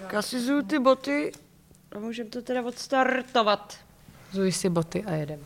Tak 0.00 0.12
já 0.12 0.22
si 0.22 0.40
zuju 0.40 0.62
ty 0.62 0.78
boty 0.78 1.32
a 1.96 1.98
můžeme 1.98 2.30
to 2.30 2.42
teda 2.42 2.62
odstartovat. 2.62 3.76
Zuj 4.32 4.52
si 4.52 4.68
boty 4.68 5.04
a 5.04 5.12
jedeme. 5.12 5.42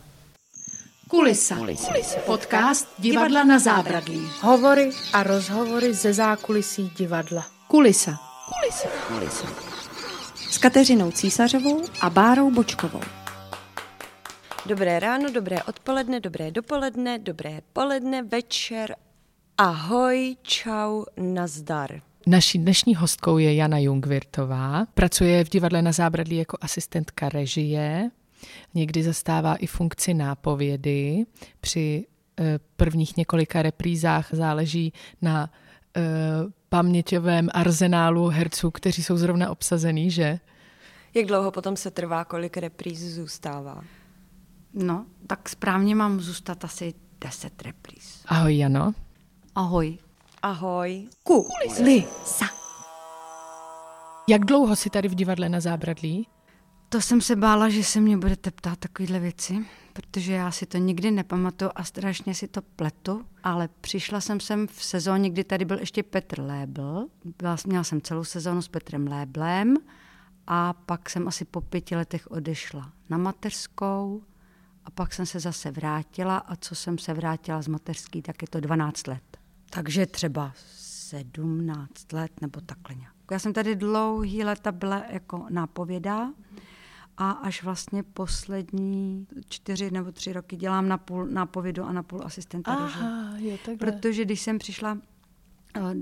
Kulisa. 1.07 1.55
Kulisa. 1.55 2.19
Podcast 2.25 2.87
Divadla 2.99 3.43
na 3.43 3.59
zábradlí. 3.59 4.29
Hovory 4.41 4.91
a 5.13 5.23
rozhovory 5.23 5.93
ze 5.93 6.13
zákulisí 6.13 6.91
divadla. 6.97 7.45
Kulisa. 7.67 8.19
Kulisa. 8.45 8.87
Kulisa. 9.07 9.47
S 10.49 10.57
Kateřinou 10.57 11.11
Císařovou 11.11 11.83
a 12.01 12.09
Bárou 12.09 12.51
Bočkovou. 12.51 13.01
Dobré 14.65 14.99
ráno, 14.99 15.31
dobré 15.31 15.63
odpoledne, 15.63 16.19
dobré 16.19 16.51
dopoledne, 16.51 17.19
dobré 17.19 17.61
poledne, 17.73 18.23
večer. 18.23 18.95
Ahoj, 19.57 20.37
čau, 20.41 21.05
nazdar. 21.17 22.01
Naší 22.27 22.59
dnešní 22.59 22.95
hostkou 22.95 23.37
je 23.37 23.55
Jana 23.55 23.77
Jungvirtová. 23.77 24.85
Pracuje 24.93 25.45
v 25.45 25.49
divadle 25.49 25.81
na 25.81 25.91
zábradlí 25.91 26.37
jako 26.37 26.57
asistentka 26.61 27.29
režie. 27.29 28.09
Někdy 28.73 29.03
zastává 29.03 29.55
i 29.55 29.67
funkci 29.67 30.13
nápovědy. 30.13 31.25
Při 31.61 32.05
eh, 32.39 32.59
prvních 32.75 33.17
několika 33.17 33.61
reprízách 33.61 34.27
záleží 34.31 34.93
na 35.21 35.49
eh, 35.97 36.01
paměťovém 36.69 37.49
arzenálu 37.53 38.27
herců, 38.27 38.71
kteří 38.71 39.03
jsou 39.03 39.17
zrovna 39.17 39.49
obsazený, 39.49 40.11
že? 40.11 40.39
Jak 41.13 41.25
dlouho 41.25 41.51
potom 41.51 41.77
se 41.77 41.91
trvá, 41.91 42.25
kolik 42.25 42.57
repríz 42.57 42.99
zůstává? 42.99 43.83
No, 44.73 45.05
tak 45.27 45.49
správně 45.49 45.95
mám 45.95 46.19
zůstat 46.19 46.65
asi 46.65 46.93
10 47.21 47.61
repríz. 47.61 48.23
Ahoj, 48.27 48.57
Jano. 48.57 48.93
Ahoj. 49.55 49.97
Ahoj. 50.45 51.07
Kulisa. 51.23 52.45
Jak 54.27 54.45
dlouho 54.45 54.75
jsi 54.75 54.89
tady 54.89 55.07
v 55.07 55.15
divadle 55.15 55.49
na 55.49 55.59
zábradlí? 55.59 56.27
To 56.89 57.01
jsem 57.01 57.21
se 57.21 57.35
bála, 57.35 57.69
že 57.69 57.83
se 57.83 58.01
mě 58.01 58.17
budete 58.17 58.51
ptát 58.51 58.79
takovéhle 58.79 59.19
věci, 59.19 59.65
protože 59.93 60.33
já 60.33 60.51
si 60.51 60.65
to 60.65 60.77
nikdy 60.77 61.11
nepamatuju 61.11 61.71
a 61.75 61.83
strašně 61.83 62.35
si 62.35 62.47
to 62.47 62.61
pletu, 62.61 63.25
ale 63.43 63.69
přišla 63.81 64.21
jsem 64.21 64.39
sem 64.39 64.67
v 64.67 64.83
sezóně, 64.83 65.29
kdy 65.29 65.43
tady 65.43 65.65
byl 65.65 65.79
ještě 65.79 66.03
Petr 66.03 66.39
Lébl. 66.39 67.07
Byla, 67.37 67.57
měla 67.67 67.83
jsem 67.83 68.01
celou 68.01 68.23
sezónu 68.23 68.61
s 68.61 68.67
Petrem 68.67 69.07
Léblem 69.07 69.77
a 70.47 70.73
pak 70.73 71.09
jsem 71.09 71.27
asi 71.27 71.45
po 71.45 71.61
pěti 71.61 71.95
letech 71.95 72.31
odešla 72.31 72.91
na 73.09 73.17
mateřskou 73.17 74.23
a 74.85 74.91
pak 74.91 75.13
jsem 75.13 75.25
se 75.25 75.39
zase 75.39 75.71
vrátila 75.71 76.37
a 76.37 76.55
co 76.55 76.75
jsem 76.75 76.97
se 76.97 77.13
vrátila 77.13 77.61
z 77.61 77.67
mateřský, 77.67 78.21
tak 78.21 78.41
je 78.41 78.47
to 78.47 78.59
12 78.59 79.07
let. 79.07 79.44
Takže 79.69 80.05
třeba 80.05 80.53
17 80.55 82.13
let 82.13 82.41
nebo 82.41 82.61
takhle 82.61 82.95
nějak. 82.95 83.13
Já 83.31 83.39
jsem 83.39 83.53
tady 83.53 83.75
dlouhý 83.75 84.43
leta 84.43 84.71
byla 84.71 85.03
jako 85.09 85.45
nápověda 85.49 86.33
a 87.17 87.31
až 87.31 87.63
vlastně 87.63 88.03
poslední 88.03 89.27
čtyři 89.49 89.91
nebo 89.91 90.11
tři 90.11 90.33
roky 90.33 90.55
dělám 90.55 90.87
na 90.87 90.97
půl 90.97 91.27
nápovědu 91.27 91.83
a 91.83 91.91
na 91.91 92.03
půl 92.03 92.21
asistenta 92.25 92.73
Aha, 92.73 93.37
je 93.37 93.57
takhle. 93.57 93.91
Protože 93.91 94.25
když 94.25 94.41
jsem 94.41 94.57
přišla 94.57 94.97
uh, 95.79 95.93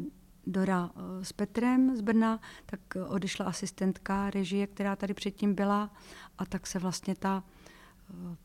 Dora 0.47 0.83
uh, 0.83 1.23
s 1.23 1.33
Petrem 1.33 1.95
z 1.95 2.01
Brna, 2.01 2.39
tak 2.65 2.79
uh, 2.95 3.13
odešla 3.13 3.45
asistentka 3.45 4.29
režie, 4.29 4.67
která 4.67 4.95
tady 4.95 5.13
předtím 5.13 5.55
byla 5.55 5.89
a 6.37 6.45
tak 6.45 6.67
se 6.67 6.79
vlastně 6.79 7.15
ta 7.15 7.43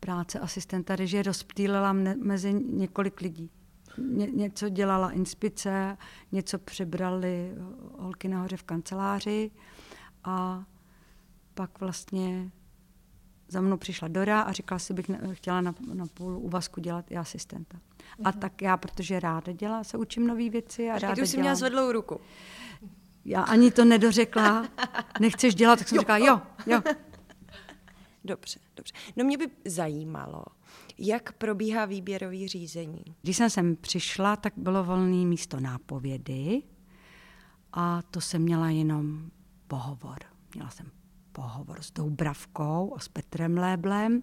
práce 0.00 0.38
asistenta 0.41 0.97
režie 0.97 1.22
rozptýlila 1.22 1.92
mezi 2.22 2.55
několik 2.55 3.20
lidí. 3.20 3.50
Ně, 3.97 4.27
něco 4.27 4.69
dělala 4.69 5.11
inspice, 5.11 5.97
něco 6.33 6.58
přebrali 6.58 7.55
holky 7.98 8.28
nahoře 8.28 8.56
v 8.56 8.62
kanceláři 8.62 9.50
a 10.25 10.64
pak 11.55 11.81
vlastně 11.81 12.50
za 13.48 13.61
mnou 13.61 13.77
přišla 13.77 14.09
Dora 14.09 14.41
a 14.41 14.53
říkala 14.53 14.78
si, 14.78 14.94
bych 14.94 15.09
ne, 15.09 15.20
chtěla 15.33 15.61
na, 15.61 15.75
na 15.94 16.06
půl 16.06 16.39
úvazku 16.39 16.81
dělat 16.81 17.11
i 17.11 17.16
asistenta. 17.16 17.77
Mm-hmm. 17.77 18.22
A 18.25 18.32
tak 18.32 18.62
já, 18.62 18.76
protože 18.76 19.21
ráda 19.21 19.53
dělá, 19.53 19.84
se 19.84 19.99
učím 19.99 20.26
nové 20.26 20.50
věci 20.50 20.91
a 20.91 20.93
Počkej, 20.93 21.09
ráda 21.09 21.15
ty 21.15 21.22
už 21.22 21.28
jsi 21.28 21.32
dělám. 21.37 21.43
měla 21.43 21.55
zvedlou 21.55 21.93
ruku. 21.93 22.20
Já 23.25 23.43
ani 23.43 23.70
to 23.70 23.84
nedořekla, 23.84 24.69
nechceš 25.20 25.55
dělat, 25.55 25.78
tak 25.78 25.88
jsem 25.88 25.97
jo, 25.97 26.00
říkala, 26.03 26.19
jo, 26.19 26.41
jo. 26.66 26.82
Dobře, 28.25 28.60
dobře. 28.76 28.94
No 29.16 29.25
mě 29.25 29.38
by 29.38 29.50
zajímalo, 29.65 30.44
jak 30.98 31.32
probíhá 31.32 31.84
výběrový 31.84 32.48
řízení. 32.48 33.04
Když 33.22 33.36
jsem 33.36 33.50
sem 33.50 33.76
přišla, 33.76 34.36
tak 34.36 34.53
bylo 34.56 34.84
volné 34.84 35.26
místo 35.26 35.60
nápovědy 35.60 36.62
a 37.72 38.03
to 38.03 38.20
jsem 38.20 38.42
měla 38.42 38.70
jenom 38.70 39.31
pohovor. 39.69 40.19
Měla 40.54 40.70
jsem 40.70 40.91
pohovor 41.32 41.82
s 41.82 41.91
Doubravkou 41.91 42.94
a 42.97 43.00
s 43.00 43.08
Petrem 43.08 43.58
Léblem 43.58 44.22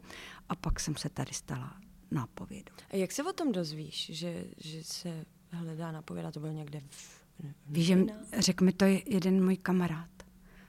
a 0.49 0.55
pak 0.55 0.79
jsem 0.79 0.95
se 0.95 1.09
tady 1.09 1.33
stala 1.33 1.77
nápovědu. 2.11 2.73
A 2.89 2.95
jak 2.95 3.11
se 3.11 3.23
o 3.23 3.33
tom 3.33 3.51
dozvíš, 3.51 4.11
že, 4.13 4.45
že 4.57 4.83
se 4.83 5.25
hledá 5.51 5.91
napověda? 5.91 6.31
To 6.31 6.39
bylo 6.39 6.51
někde 6.51 6.81
v... 6.89 7.25
Víš, 7.67 7.85
že 7.85 8.05
řekl 8.39 8.65
mi 8.65 8.71
to 8.71 8.85
jeden 9.05 9.43
můj 9.43 9.57
kamarád. 9.57 10.09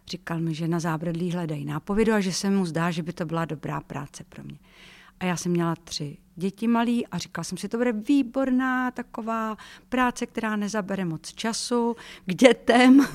Říkal 0.07 0.41
mi, 0.41 0.55
že 0.55 0.69
na 0.69 0.81
zábradlí 0.81 1.33
hledají 1.33 1.65
nápovědu 1.65 2.13
a 2.13 2.21
že 2.21 2.33
se 2.33 2.51
mu 2.51 2.67
zdá, 2.67 2.91
že 2.91 3.03
by 3.03 3.13
to 3.13 3.27
byla 3.27 3.45
dobrá 3.45 3.81
práce 3.81 4.25
pro 4.25 4.45
mě. 4.45 4.59
A 5.21 5.25
já 5.25 5.37
jsem 5.37 5.53
měla 5.53 5.77
tři 5.77 6.19
děti 6.37 6.69
malí 6.69 7.07
a 7.07 7.19
říkala 7.19 7.45
jsem 7.45 7.59
si, 7.59 7.69
to 7.69 7.77
bude 7.77 7.93
výborná 7.93 8.91
taková 8.91 9.57
práce, 9.89 10.27
která 10.27 10.57
nezabere 10.57 11.05
moc 11.05 11.33
času 11.33 11.97
k 12.27 12.35
dětem. 12.35 13.07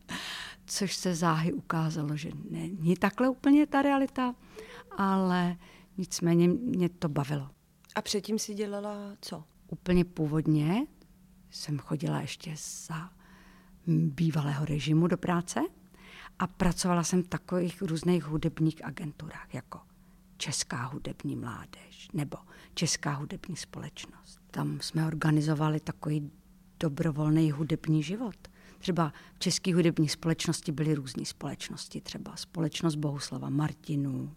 Což 0.66 0.96
se 0.96 1.14
záhy 1.14 1.52
ukázalo, 1.52 2.16
že 2.16 2.30
není 2.50 2.96
takhle 2.96 3.28
úplně 3.28 3.66
ta 3.66 3.82
realita, 3.82 4.34
ale 4.96 5.56
nicméně 5.96 6.48
mě 6.48 6.88
to 6.88 7.08
bavilo. 7.08 7.50
A 7.94 8.02
předtím 8.02 8.38
si 8.38 8.54
dělala 8.54 8.96
co? 9.20 9.44
Úplně 9.68 10.04
původně 10.04 10.86
jsem 11.50 11.78
chodila 11.78 12.20
ještě 12.20 12.54
za 12.86 13.10
bývalého 13.86 14.64
režimu 14.64 15.06
do 15.06 15.16
práce 15.16 15.60
a 16.38 16.46
pracovala 16.46 17.04
jsem 17.04 17.22
v 17.22 17.28
takových 17.28 17.82
různých 17.82 18.24
hudebních 18.24 18.84
agenturách, 18.84 19.54
jako 19.54 19.80
Česká 20.36 20.84
hudební 20.84 21.36
mládež 21.36 22.08
nebo 22.12 22.36
Česká 22.74 23.12
hudební 23.12 23.56
společnost. 23.56 24.40
Tam 24.50 24.80
jsme 24.80 25.06
organizovali 25.06 25.80
takový 25.80 26.30
dobrovolný 26.80 27.50
hudební 27.50 28.02
život. 28.02 28.36
Třeba 28.78 29.12
v 29.34 29.38
České 29.38 29.74
hudební 29.74 30.08
společnosti 30.08 30.72
byly 30.72 30.94
různé 30.94 31.24
společnosti, 31.24 32.00
třeba 32.00 32.36
společnost 32.36 32.94
Bohuslava 32.94 33.50
Martinů 33.50 34.34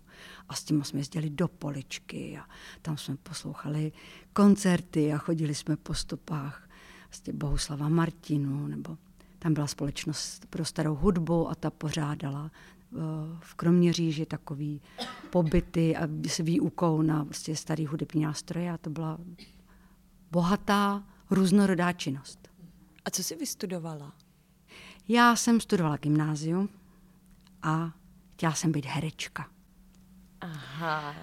a 0.49 0.55
s 0.55 0.63
tím 0.63 0.83
jsme 0.83 0.99
jezdili 0.99 1.29
do 1.29 1.47
Poličky 1.47 2.37
a 2.37 2.45
tam 2.81 2.97
jsme 2.97 3.17
poslouchali 3.17 3.91
koncerty 4.33 5.13
a 5.13 5.17
chodili 5.17 5.55
jsme 5.55 5.77
po 5.77 5.93
stopách 5.93 6.69
vlastně 7.07 7.33
Bohuslava 7.33 7.89
Martinů 7.89 8.67
nebo 8.67 8.97
tam 9.39 9.53
byla 9.53 9.67
společnost 9.67 10.45
pro 10.49 10.65
starou 10.65 10.95
hudbu 10.95 11.49
a 11.49 11.55
ta 11.55 11.69
pořádala 11.69 12.51
v 13.39 13.55
Kroměříži 13.55 14.25
takový 14.25 14.81
pobyty 15.29 15.95
a 15.95 16.07
s 16.27 16.37
výukou 16.37 17.01
na 17.01 17.23
vlastně 17.23 17.55
starý 17.55 17.85
hudební 17.85 18.21
nástroje 18.21 18.71
a 18.71 18.77
to 18.77 18.89
byla 18.89 19.17
bohatá, 20.31 21.03
různorodá 21.29 21.93
činnost. 21.93 22.49
A 23.05 23.09
co 23.09 23.23
jsi 23.23 23.35
vystudovala? 23.35 24.13
Já 25.07 25.35
jsem 25.35 25.59
studovala 25.59 25.97
gymnázium 25.97 26.69
a 27.63 27.93
chtěla 28.33 28.53
jsem 28.53 28.71
být 28.71 28.85
herečka. 28.85 29.49
Aha. 30.41 31.15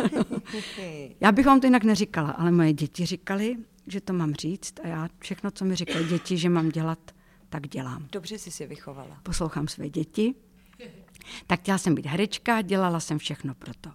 já 1.20 1.32
bych 1.32 1.46
vám 1.46 1.60
to 1.60 1.66
jinak 1.66 1.84
neříkala, 1.84 2.30
ale 2.30 2.50
moje 2.50 2.72
děti 2.72 3.06
říkali, 3.06 3.56
že 3.86 4.00
to 4.00 4.12
mám 4.12 4.34
říct 4.34 4.74
a 4.84 4.86
já 4.86 5.08
všechno, 5.18 5.50
co 5.50 5.64
mi 5.64 5.76
říkají 5.76 6.08
děti, 6.08 6.38
že 6.38 6.48
mám 6.48 6.68
dělat, 6.68 6.98
tak 7.48 7.68
dělám. 7.68 8.08
Dobře 8.12 8.38
jsi 8.38 8.50
si 8.50 8.66
vychovala. 8.66 9.20
Poslouchám 9.22 9.68
své 9.68 9.88
děti. 9.90 10.34
Tak 11.46 11.60
chtěla 11.60 11.78
jsem 11.78 11.94
být 11.94 12.06
herečka, 12.06 12.62
dělala 12.62 13.00
jsem 13.00 13.18
všechno 13.18 13.54
pro 13.54 13.74
to, 13.80 13.90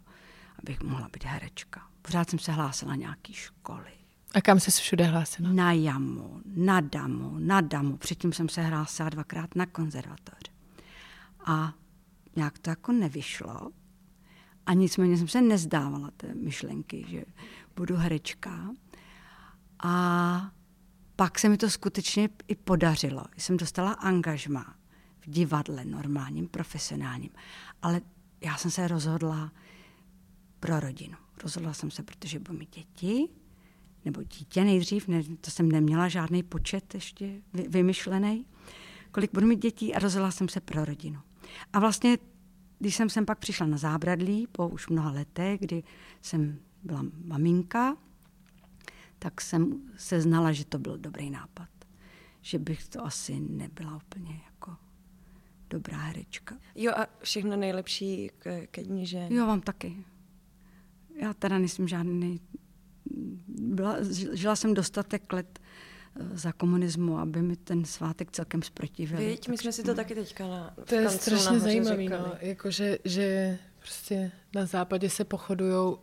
abych 0.59 0.81
mohla 0.81 1.09
být 1.13 1.23
herečka. 1.23 1.87
Pořád 2.01 2.29
jsem 2.29 2.39
se 2.39 2.51
hlásila 2.51 2.95
nějaký 2.95 3.33
školy. 3.33 3.91
A 4.33 4.41
kam 4.41 4.59
se 4.59 4.71
všude 4.71 5.03
hlásila? 5.03 5.49
Na 5.49 5.71
jamu, 5.71 6.41
na 6.45 6.81
damu, 6.81 7.35
na 7.39 7.61
damu. 7.61 7.97
Předtím 7.97 8.33
jsem 8.33 8.49
se 8.49 8.61
hlásila 8.61 9.09
dvakrát 9.09 9.55
na 9.55 9.65
konzervatoř. 9.65 10.51
A 11.45 11.73
nějak 12.35 12.59
to 12.59 12.69
jako 12.69 12.91
nevyšlo. 12.91 13.71
A 14.65 14.73
nicméně 14.73 15.17
jsem 15.17 15.27
se 15.27 15.41
nezdávala 15.41 16.11
té 16.17 16.35
myšlenky, 16.35 17.05
že 17.07 17.23
budu 17.75 17.95
herečka. 17.95 18.69
A 19.79 20.51
pak 21.15 21.39
se 21.39 21.49
mi 21.49 21.57
to 21.57 21.69
skutečně 21.69 22.29
i 22.47 22.55
podařilo. 22.55 23.23
Jsem 23.37 23.57
dostala 23.57 23.91
angažma 23.91 24.76
divadle 25.27 25.85
normálním, 25.85 26.47
profesionálním. 26.47 27.29
Ale 27.81 28.01
já 28.41 28.57
jsem 28.57 28.71
se 28.71 28.87
rozhodla 28.87 29.51
pro 30.59 30.79
rodinu. 30.79 31.17
Rozhodla 31.43 31.73
jsem 31.73 31.91
se, 31.91 32.03
protože 32.03 32.39
budu 32.39 32.59
mít 32.59 32.75
děti, 32.75 33.27
nebo 34.05 34.23
dítě 34.23 34.63
nejdřív, 34.63 35.07
ne, 35.07 35.23
to 35.41 35.51
jsem 35.51 35.71
neměla 35.71 36.07
žádný 36.07 36.43
počet 36.43 36.93
ještě 36.93 37.41
vy, 37.53 37.67
vymyšlený. 37.67 38.45
kolik 39.11 39.33
budu 39.33 39.47
mít 39.47 39.61
dětí 39.61 39.95
a 39.95 39.99
rozhodla 39.99 40.31
jsem 40.31 40.49
se 40.49 40.61
pro 40.61 40.85
rodinu. 40.85 41.19
A 41.73 41.79
vlastně, 41.79 42.17
když 42.79 42.95
jsem 42.95 43.09
sem 43.09 43.25
pak 43.25 43.39
přišla 43.39 43.67
na 43.67 43.77
zábradlí, 43.77 44.47
po 44.47 44.67
už 44.67 44.87
mnoha 44.87 45.11
letech, 45.11 45.59
kdy 45.59 45.83
jsem 46.21 46.59
byla 46.83 47.05
maminka, 47.25 47.97
tak 49.19 49.41
jsem 49.41 49.81
se 49.97 50.21
znala, 50.21 50.51
že 50.51 50.65
to 50.65 50.79
byl 50.79 50.97
dobrý 50.97 51.29
nápad. 51.29 51.69
Že 52.41 52.59
bych 52.59 52.87
to 52.87 53.05
asi 53.05 53.39
nebyla 53.39 53.95
úplně 53.95 54.41
jako 54.45 54.86
dobrá 55.69 55.97
herečka. 55.97 56.55
Jo 56.75 56.91
a 56.95 57.07
všechno 57.21 57.55
nejlepší 57.55 58.31
ke, 58.39 58.67
ke 58.67 58.83
dní 58.83 59.05
žen. 59.05 59.27
Jo, 59.31 59.47
vám 59.47 59.61
taky. 59.61 59.97
Já 61.21 61.33
teda 61.33 61.57
nejsem 61.57 61.87
žádný... 61.87 62.39
Byla, 63.47 63.97
žila 64.33 64.55
jsem 64.55 64.73
dostatek 64.73 65.33
let 65.33 65.59
eh, 65.59 66.37
za 66.37 66.51
komunismu, 66.51 67.17
aby 67.17 67.41
mi 67.41 67.55
ten 67.55 67.85
svátek 67.85 68.31
celkem 68.31 68.61
zprotivil. 68.61 69.19
Víď, 69.19 69.47
my 69.47 69.57
jsme 69.57 69.71
si 69.71 69.83
to 69.83 69.95
taky 69.95 70.15
teďka 70.15 70.47
na 70.47 70.75
To 70.85 70.95
je 70.95 71.09
strašně 71.09 71.59
zajímavé, 71.59 72.03
no. 72.03 72.33
Jako, 72.41 72.71
že, 72.71 72.97
že 73.05 73.57
prostě 73.79 74.31
na 74.55 74.65
západě 74.65 75.09
se 75.09 75.23
pochodují 75.23 75.73
uh, 75.73 75.97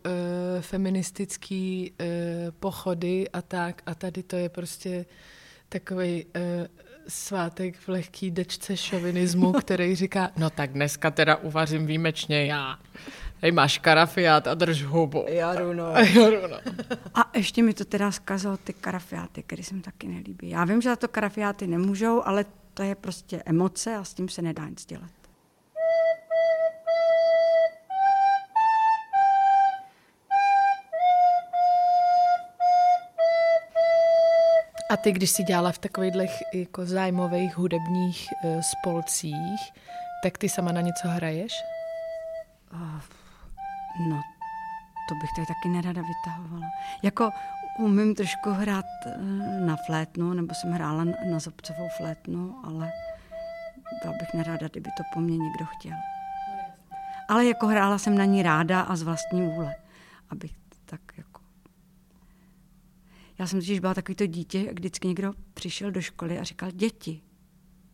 feministický 0.61 1.93
uh, 2.01 2.07
pochody 2.51 3.29
a 3.29 3.43
tak 3.43 3.83
a 3.87 3.95
tady 3.95 4.23
to 4.23 4.37
je 4.37 4.49
prostě 4.49 5.07
takový 5.69 6.25
uh, 6.25 6.67
svátek 7.09 7.77
v 7.79 7.89
lehký 7.89 8.31
dečce 8.31 8.77
šovinismu, 8.77 9.53
který 9.61 9.95
říká, 9.95 10.31
no 10.37 10.51
tak 10.51 10.73
dneska 10.73 11.11
teda 11.11 11.37
uvařím 11.37 11.87
výjimečně 11.87 12.47
já. 12.47 12.79
Hej, 13.43 13.53
máš 13.53 13.79
karafiát 13.79 14.47
a 14.47 14.55
drž 14.55 14.83
hubu. 14.83 15.25
Jaruno. 15.29 15.93
Jaruno. 16.15 16.57
A 17.15 17.31
ještě 17.35 17.63
mi 17.63 17.75
to 17.75 17.85
teda 17.85 18.13
zkazalo 18.13 18.57
ty 18.57 18.73
karafiáty, 18.73 19.43
které 19.43 19.63
se 19.63 19.75
mi 19.75 19.81
taky 19.81 20.09
nelíbí. 20.09 20.51
Já 20.51 20.65
vím, 20.65 20.83
že 20.83 20.89
za 20.89 20.97
to 20.97 21.09
karafiáty 21.09 21.67
nemůžou, 21.67 22.23
ale 22.25 22.45
to 22.75 22.83
je 22.83 22.95
prostě 22.95 23.43
emoce 23.47 23.97
a 23.97 24.05
s 24.05 24.15
tím 24.15 24.29
se 24.29 24.43
nedá 24.43 24.69
nic 24.69 24.87
dělat. 24.87 25.11
A 34.95 34.97
ty, 34.97 35.13
když 35.13 35.31
jsi 35.31 35.43
dělala 35.43 35.73
v 35.73 35.79
takových 35.79 36.15
jako 36.55 36.87
zájmových 36.87 37.57
hudebních 37.57 38.29
uh, 38.45 38.61
spolcích, 38.61 39.73
tak 40.23 40.39
ty 40.39 40.49
sama 40.49 40.73
na 40.73 40.81
něco 40.81 41.09
hraješ? 41.09 41.53
Uh, 42.73 43.01
no, 44.09 44.21
to 45.09 45.15
bych 45.15 45.31
tady 45.37 45.47
taky 45.47 45.69
nerada 45.69 46.03
vytahovala. 46.03 46.67
Jako 47.03 47.31
umím 47.79 48.15
trošku 48.15 48.51
hrát 48.51 48.85
uh, 49.07 49.13
na 49.67 49.77
flétnu, 49.77 50.35
nebo 50.35 50.55
jsem 50.55 50.73
hrála 50.73 51.05
na 51.05 51.39
zobcovou 51.39 51.89
flétnu, 51.97 52.57
ale 52.65 52.93
byla 54.03 54.15
bych 54.21 54.35
nerada, 54.35 54.69
kdyby 54.69 54.91
to 54.97 55.03
po 55.15 55.21
mně 55.21 55.39
někdo 55.39 55.65
chtěl. 55.65 55.97
Ale 57.29 57.47
jako 57.47 57.67
hrála 57.67 57.99
jsem 57.99 58.19
na 58.19 58.25
ní 58.25 58.43
ráda 58.43 58.81
a 58.81 58.97
z 58.97 59.03
vlastní 59.03 59.47
vůle, 59.47 59.75
abych 60.31 60.53
tak 60.85 61.01
jako 61.17 61.34
já 63.39 63.47
jsem 63.47 63.61
totiž 63.61 63.81
byla 63.81 63.95
takový 63.95 64.17
to 64.17 64.27
dítě, 64.27 64.63
jak 64.63 64.75
vždycky 64.75 65.09
někdo 65.09 65.33
přišel 65.55 65.91
do 65.91 66.01
školy 66.01 66.39
a 66.39 66.45
říkal, 66.45 66.71
děti, 66.71 67.23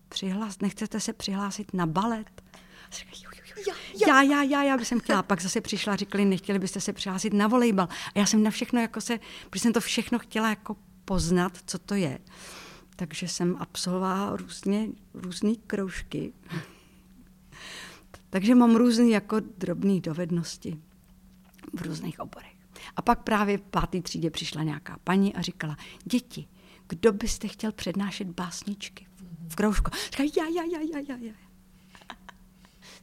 přihlas, 0.08 0.58
nechcete 0.60 1.00
se 1.00 1.12
přihlásit 1.12 1.74
na 1.74 1.86
balet? 1.86 2.42
A 2.90 2.94
říkal, 2.94 3.14
jo, 3.24 3.52
jo, 3.66 3.74
jo, 3.94 4.06
já, 4.08 4.22
já, 4.22 4.42
já, 4.42 4.62
já 4.62 4.76
bych 4.76 4.86
jsem 4.86 5.00
chtěla. 5.00 5.22
Pak 5.22 5.42
zase 5.42 5.60
přišla 5.60 5.92
a 5.92 5.96
říkali, 5.96 6.24
nechtěli 6.24 6.58
byste 6.58 6.80
se 6.80 6.92
přihlásit 6.92 7.32
na 7.32 7.48
volejbal. 7.48 7.88
A 8.14 8.18
já 8.18 8.26
jsem 8.26 8.42
na 8.42 8.50
všechno 8.50 8.80
jako 8.80 9.00
se, 9.00 9.18
protože 9.50 9.62
jsem 9.62 9.72
to 9.72 9.80
všechno 9.80 10.18
chtěla 10.18 10.48
jako 10.48 10.76
poznat, 11.04 11.58
co 11.66 11.78
to 11.78 11.94
je. 11.94 12.18
Takže 12.96 13.28
jsem 13.28 13.56
absolvovala 13.58 14.36
různě, 14.36 14.88
různé 15.14 15.52
kroužky. 15.66 16.32
Takže 18.30 18.54
mám 18.54 18.76
různé 18.76 19.08
jako 19.08 19.40
drobné 19.40 20.00
dovednosti 20.00 20.80
v 21.72 21.82
různých 21.82 22.20
oborech. 22.20 22.59
A 22.96 23.02
pak 23.02 23.22
právě 23.22 23.58
v 23.58 23.62
páté 23.62 24.02
třídě 24.02 24.30
přišla 24.30 24.62
nějaká 24.62 24.96
paní 25.04 25.34
a 25.34 25.42
říkala, 25.42 25.76
děti, 26.04 26.48
kdo 26.88 27.12
byste 27.12 27.48
chtěl 27.48 27.72
přednášet 27.72 28.26
básničky 28.26 29.06
v 29.48 29.56
kroužku? 29.56 29.90
Říkala, 30.04 30.30
já, 30.36 30.44
já, 30.44 30.62
já, 30.72 30.80
já, 30.92 30.98
já, 31.08 31.16
já. 31.26 31.32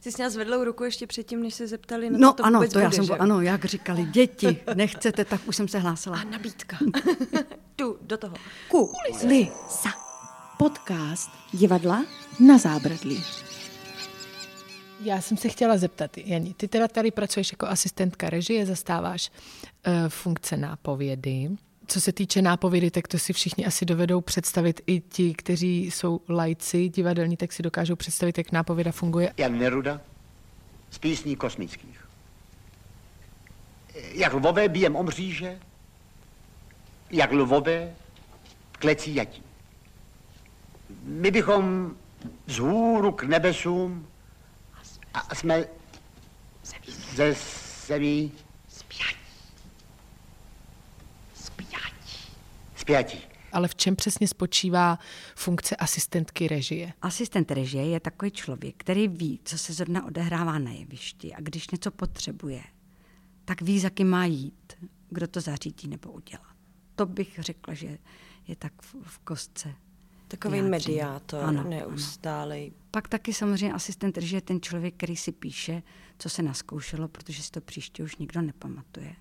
Jsi 0.00 0.10
měla 0.16 0.30
zvedlou 0.30 0.64
ruku 0.64 0.84
ještě 0.84 1.06
předtím, 1.06 1.42
než 1.42 1.54
se 1.54 1.66
zeptali 1.66 2.10
na 2.10 2.18
no, 2.18 2.32
to, 2.32 2.44
ano, 2.44 2.58
vůbec 2.58 2.72
to 2.72 2.78
bude, 2.78 2.84
já 2.84 2.90
jsem, 2.90 3.04
že? 3.04 3.12
ano, 3.12 3.40
jak 3.40 3.64
říkali, 3.64 4.04
děti, 4.04 4.60
nechcete, 4.74 5.24
tak 5.24 5.40
už 5.48 5.56
jsem 5.56 5.68
se 5.68 5.78
hlásila. 5.78 6.20
A 6.20 6.24
nabídka. 6.24 6.78
tu, 7.76 7.98
do 8.00 8.16
toho. 8.16 8.34
Kulisa. 8.68 9.90
Podcast 10.58 11.30
divadla 11.52 12.04
na 12.40 12.58
zábradlí. 12.58 13.24
Já 15.00 15.20
jsem 15.20 15.36
se 15.36 15.48
chtěla 15.48 15.76
zeptat, 15.76 16.18
Jani, 16.18 16.54
ty 16.54 16.68
teda 16.68 16.88
tady 16.88 17.10
pracuješ 17.10 17.52
jako 17.52 17.66
asistentka 17.66 18.30
režie, 18.30 18.66
zastáváš 18.66 19.30
uh, 19.86 19.92
funkce 20.08 20.56
nápovědy. 20.56 21.50
Co 21.86 22.00
se 22.00 22.12
týče 22.12 22.42
nápovědy, 22.42 22.90
tak 22.90 23.08
to 23.08 23.18
si 23.18 23.32
všichni 23.32 23.66
asi 23.66 23.84
dovedou 23.84 24.20
představit 24.20 24.80
i 24.86 25.00
ti, 25.00 25.34
kteří 25.34 25.90
jsou 25.90 26.20
lajci 26.28 26.88
divadelní, 26.88 27.36
tak 27.36 27.52
si 27.52 27.62
dokážou 27.62 27.96
představit, 27.96 28.38
jak 28.38 28.52
nápověda 28.52 28.92
funguje. 28.92 29.32
Jan 29.36 29.58
Neruda 29.58 30.00
z 30.90 30.98
písní 30.98 31.36
kosmických. 31.36 32.08
Jak 34.12 34.32
lvové 34.32 34.68
bijem 34.68 34.96
o 34.96 35.02
mříže, 35.02 35.58
jak 37.10 37.32
lvové 37.32 37.94
klecí 38.72 39.14
jatí. 39.14 39.42
My 41.02 41.30
bychom 41.30 41.92
vzhůru 42.46 43.12
k 43.12 43.22
nebesům 43.22 44.06
a 45.20 45.34
jsme 45.34 45.64
ze 47.14 47.36
zemí 47.86 48.32
spjatí. 52.88 53.18
Ale 53.52 53.68
v 53.68 53.74
čem 53.74 53.96
přesně 53.96 54.28
spočívá 54.28 54.98
funkce 55.36 55.76
asistentky 55.76 56.48
režie? 56.48 56.92
Asistent 57.02 57.50
režie 57.50 57.86
je 57.86 58.00
takový 58.00 58.30
člověk, 58.30 58.74
který 58.76 59.08
ví, 59.08 59.40
co 59.44 59.58
se 59.58 59.72
zrovna 59.72 60.06
odehrává 60.06 60.58
na 60.58 60.70
jevišti 60.70 61.34
a 61.34 61.40
když 61.40 61.70
něco 61.70 61.90
potřebuje, 61.90 62.62
tak 63.44 63.62
ví, 63.62 63.80
za 63.80 63.90
kým 63.90 64.08
má 64.08 64.24
jít, 64.24 64.72
kdo 65.10 65.28
to 65.28 65.40
zařídí 65.40 65.88
nebo 65.88 66.12
udělá. 66.12 66.54
To 66.94 67.06
bych 67.06 67.38
řekla, 67.38 67.74
že 67.74 67.98
je 68.48 68.56
tak 68.56 68.72
v, 68.82 68.94
v 69.02 69.18
kostce. 69.18 69.74
Takový 70.28 70.60
vyjádření. 70.60 70.70
mediátor, 70.96 71.44
Ano, 71.44 71.64
neustálej. 71.64 72.72
Pak 72.90 73.08
taky 73.08 73.34
samozřejmě 73.34 73.72
asistent 73.72 74.18
režie 74.18 74.36
je 74.36 74.42
ten 74.42 74.60
člověk, 74.60 74.94
který 74.96 75.16
si 75.16 75.32
píše, 75.32 75.82
co 76.18 76.28
se 76.28 76.42
naskoušelo, 76.42 77.08
protože 77.08 77.42
si 77.42 77.50
to 77.50 77.60
příště 77.60 78.02
už 78.02 78.16
nikdo 78.16 78.42
nepamatuje. 78.42 79.16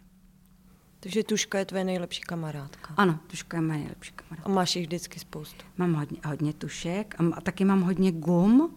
Takže 0.99 1.23
Tuška 1.23 1.59
je 1.59 1.65
tvoje 1.65 1.83
nejlepší 1.83 2.21
kamarádka. 2.21 2.93
Ano, 2.97 3.19
tuška 3.27 3.57
je 3.57 3.61
moje 3.61 3.79
nejlepší 3.79 4.11
kamarád. 4.15 4.45
A 4.45 4.49
máš 4.49 4.75
jich 4.75 4.85
vždycky 4.85 5.19
spoustu. 5.19 5.65
Mám 5.77 5.93
hodně, 5.93 6.17
hodně 6.25 6.53
tušek 6.53 7.15
a, 7.19 7.23
a 7.35 7.41
taky 7.41 7.65
mám 7.65 7.81
hodně 7.81 8.11
gum, 8.11 8.75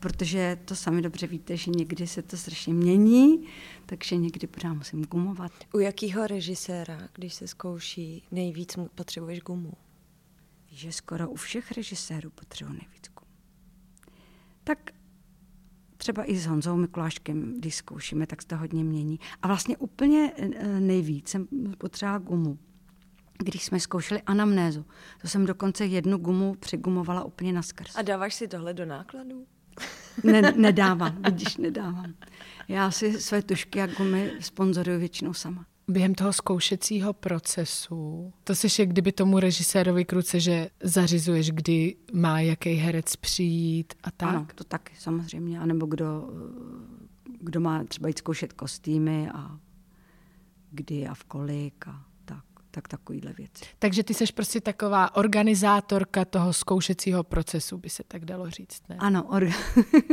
protože 0.00 0.58
to 0.64 0.76
sami 0.76 1.02
dobře 1.02 1.26
víte, 1.26 1.56
že 1.56 1.70
někdy 1.70 2.06
se 2.06 2.22
to 2.22 2.36
strašně 2.36 2.74
mění, 2.74 3.46
takže 3.86 4.16
někdy 4.16 4.46
pořád 4.46 4.72
musím 4.74 5.04
gumovat. 5.04 5.52
U 5.74 5.78
jakého 5.78 6.26
režiséra, 6.26 7.08
když 7.14 7.34
se 7.34 7.48
zkouší, 7.48 8.22
nejvíc 8.32 8.76
potřebuješ 8.94 9.40
gumu? 9.40 9.72
Že 10.70 10.92
skoro 10.92 11.30
u 11.30 11.34
všech 11.34 11.72
režisérů 11.72 12.30
potřebuji 12.30 12.72
nejvíc 12.72 13.10
gum. 13.14 13.28
Tak 14.64 14.90
třeba 15.96 16.30
i 16.30 16.36
s 16.36 16.46
Honzou 16.46 16.76
Mikuláškem, 16.76 17.54
když 17.58 17.74
zkoušíme, 17.74 18.26
tak 18.26 18.42
se 18.42 18.48
to 18.48 18.56
hodně 18.56 18.84
mění. 18.84 19.20
A 19.42 19.46
vlastně 19.46 19.76
úplně 19.76 20.32
eh, 20.36 20.80
nejvíc 20.80 21.28
jsem 21.28 21.48
potřebovala 21.78 22.18
gumu. 22.18 22.58
Když 23.38 23.64
jsme 23.64 23.80
zkoušeli 23.80 24.22
anamnézu, 24.22 24.86
to 25.22 25.28
jsem 25.28 25.46
dokonce 25.46 25.86
jednu 25.86 26.18
gumu 26.18 26.54
přigumovala 26.54 27.24
úplně 27.24 27.52
na 27.52 27.62
skrz. 27.62 27.96
A 27.96 28.02
dáváš 28.02 28.34
si 28.34 28.48
tohle 28.48 28.74
do 28.74 28.86
nákladů? 28.86 29.46
Ne, 30.24 30.42
nedávám, 30.56 31.22
vidíš, 31.24 31.56
nedávám. 31.56 32.14
Já 32.68 32.90
si 32.90 33.20
své 33.20 33.42
tušky 33.42 33.82
a 33.82 33.86
gumy 33.86 34.32
sponzoruju 34.40 34.98
většinou 34.98 35.34
sama. 35.34 35.66
Během 35.90 36.14
toho 36.14 36.32
zkoušecího 36.32 37.12
procesu, 37.12 38.32
to 38.44 38.54
seš 38.54 38.78
jak 38.78 38.88
kdyby 38.88 39.12
tomu 39.12 39.38
režisérovi 39.38 40.04
kruce, 40.04 40.40
že 40.40 40.70
zařizuješ, 40.82 41.50
kdy 41.50 41.96
má 42.12 42.40
jaký 42.40 42.74
herec 42.74 43.16
přijít 43.16 43.94
a 44.02 44.10
tak. 44.10 44.28
Ano, 44.28 44.46
to 44.54 44.64
taky 44.64 44.92
samozřejmě. 44.98 45.60
A 45.60 45.66
nebo 45.66 45.86
kdo, 45.86 46.30
kdo 47.40 47.60
má 47.60 47.84
třeba 47.84 48.08
jít 48.08 48.18
zkoušet 48.18 48.52
kostýmy 48.52 49.30
a 49.34 49.58
kdy 50.70 51.06
a 51.06 51.14
v 51.14 51.24
kolik 51.24 51.88
a 51.88 52.04
tak, 52.24 52.44
tak 52.70 52.88
takovýhle 52.88 53.32
věci. 53.32 53.64
Takže 53.78 54.02
ty 54.04 54.14
seš 54.14 54.30
prostě 54.30 54.60
taková 54.60 55.16
organizátorka 55.16 56.24
toho 56.24 56.52
zkoušecího 56.52 57.24
procesu, 57.24 57.78
by 57.78 57.90
se 57.90 58.02
tak 58.08 58.24
dalo 58.24 58.50
říct, 58.50 58.82
ne? 58.88 58.96
Ano, 58.98 59.24
or, 59.24 59.48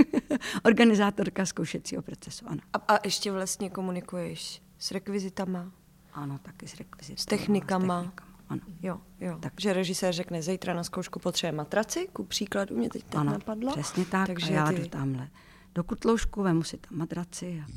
organizátorka 0.66 1.46
zkoušecího 1.46 2.02
procesu, 2.02 2.46
ano. 2.48 2.62
A, 2.74 2.78
a 2.78 3.00
ještě 3.04 3.32
vlastně 3.32 3.70
komunikuješ 3.70 4.62
s 4.80 4.92
rekvizitama? 4.92 5.72
Ano, 6.14 6.40
taky 6.40 6.68
s 6.68 6.76
rekvizitama. 6.76 7.22
S 7.22 7.26
technikama. 7.26 8.02
S 8.02 8.06
technikama. 8.06 8.34
ano. 8.50 8.62
Jo, 8.82 9.02
jo. 9.20 9.38
Takže 9.40 9.74
režisér 9.74 10.14
řekne, 10.14 10.42
zítra 10.42 10.74
na 10.74 10.84
zkoušku 10.84 11.20
potřebuje 11.20 11.58
matraci, 11.58 12.08
ku 12.14 12.24
příkladu 12.24 12.76
mě 12.78 12.90
teď 12.90 13.04
tak 13.04 13.22
ano, 13.22 13.32
napadlo. 13.32 13.72
přesně 13.72 14.06
tak. 14.06 14.28
Takže 14.28 14.48
a 14.48 14.52
já 14.52 14.68
ty... 14.68 14.76
jdu 14.76 14.88
tamhle 14.88 15.30
do 15.76 15.84
kutloušku, 15.84 16.44
vemu 16.44 16.64
si 16.64 16.78
tam 16.78 16.98
matraci. 16.98 17.64
A... 17.66 17.68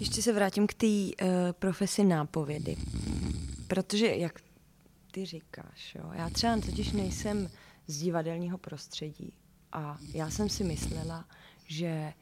Ještě 0.00 0.22
se 0.22 0.32
vrátím 0.32 0.66
k 0.66 0.74
té 0.74 0.86
uh, 0.86 1.28
profesi 1.52 2.04
nápovědy. 2.04 2.76
Protože, 3.66 4.06
jak 4.06 4.40
ty 5.10 5.26
říkáš, 5.26 5.94
jo, 5.94 6.10
já 6.12 6.30
třeba 6.30 6.60
totiž 6.60 6.92
nejsem 6.92 7.50
z 7.86 7.98
divadelního 7.98 8.58
prostředí 8.58 9.32
a 9.72 9.98
já 10.14 10.30
jsem 10.30 10.48
si 10.48 10.64
myslela, 10.64 11.24
že 11.66 12.12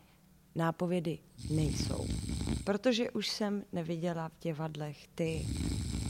nápovědy 0.55 1.19
nejsou. 1.51 2.07
Protože 2.65 3.11
už 3.11 3.29
jsem 3.29 3.65
neviděla 3.73 4.29
v 4.29 4.39
divadlech 4.43 5.09
ty 5.15 5.47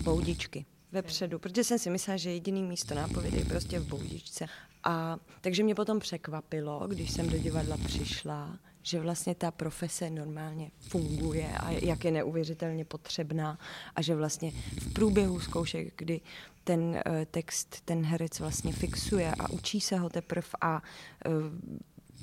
boudičky 0.02 0.66
vepředu, 0.92 1.38
protože 1.38 1.64
jsem 1.64 1.78
si 1.78 1.90
myslela, 1.90 2.16
že 2.16 2.30
jediný 2.30 2.62
místo 2.62 2.94
nápovědy 2.94 3.36
je 3.36 3.44
prostě 3.44 3.78
v 3.80 3.86
boudičce. 3.86 4.46
A 4.84 5.18
takže 5.40 5.62
mě 5.62 5.74
potom 5.74 6.00
překvapilo, 6.00 6.88
když 6.88 7.10
jsem 7.10 7.30
do 7.30 7.38
divadla 7.38 7.76
přišla, 7.76 8.58
že 8.82 9.00
vlastně 9.00 9.34
ta 9.34 9.50
profese 9.50 10.10
normálně 10.10 10.70
funguje 10.80 11.48
a 11.58 11.70
jak 11.70 12.04
je 12.04 12.10
neuvěřitelně 12.10 12.84
potřebná 12.84 13.58
a 13.96 14.02
že 14.02 14.14
vlastně 14.14 14.52
v 14.80 14.92
průběhu 14.92 15.40
zkoušek, 15.40 15.92
kdy 15.96 16.20
ten 16.64 16.80
uh, 16.80 17.00
text 17.30 17.80
ten 17.84 18.04
herec 18.04 18.40
vlastně 18.40 18.72
fixuje 18.72 19.34
a 19.38 19.50
učí 19.50 19.80
se 19.80 19.96
ho 19.96 20.08
teprve 20.08 20.48
a 20.60 20.82
uh, 21.26 21.32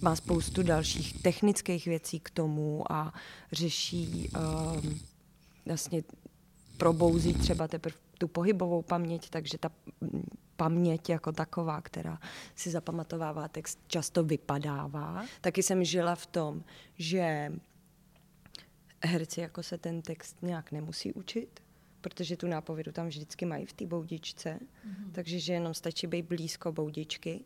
má 0.02 0.16
spoustu 0.16 0.64
dalších 0.64 1.22
technických 1.22 1.86
věcí 1.86 2.20
k 2.20 2.30
tomu 2.30 2.92
a 2.92 3.14
řeší 3.52 4.30
uh, 4.36 4.94
vlastně 5.66 6.04
probouzí 6.78 7.34
třeba 7.34 7.68
teprve 7.68 7.98
tu 8.18 8.28
pohybovou 8.28 8.82
paměť, 8.82 9.30
takže 9.30 9.58
ta 9.58 9.72
paměť 10.56 11.10
jako 11.10 11.32
taková, 11.32 11.82
která 11.82 12.20
si 12.56 12.72
zapamatovává 12.72 13.48
text, 13.48 13.80
často 13.88 14.24
vypadává. 14.24 15.26
Taky 15.42 15.64
jsem 15.64 15.84
žila 15.84 16.16
v 16.16 16.26
tom, 16.26 16.64
že 16.98 17.52
herci 19.04 19.42
jako 19.42 19.64
se 19.64 19.78
ten 19.78 20.02
text 20.02 20.38
nějak 20.42 20.72
nemusí 20.72 21.14
učit, 21.14 21.60
protože 22.02 22.38
tu 22.38 22.48
nápovědu 22.48 22.92
tam 22.92 23.08
vždycky 23.08 23.46
mají 23.46 23.66
v 23.66 23.74
té 23.74 23.86
boudičce, 23.86 24.60
mm-hmm. 24.60 25.12
takže 25.12 25.40
že 25.40 25.54
jenom 25.54 25.74
stačí 25.74 26.08
být 26.08 26.26
blízko 26.26 26.72
boudičky. 26.72 27.42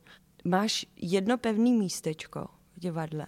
Máš 0.47 0.85
jedno 0.95 1.37
pevné 1.37 1.69
místečko 1.69 2.47
v 2.73 2.79
divadle, 2.79 3.25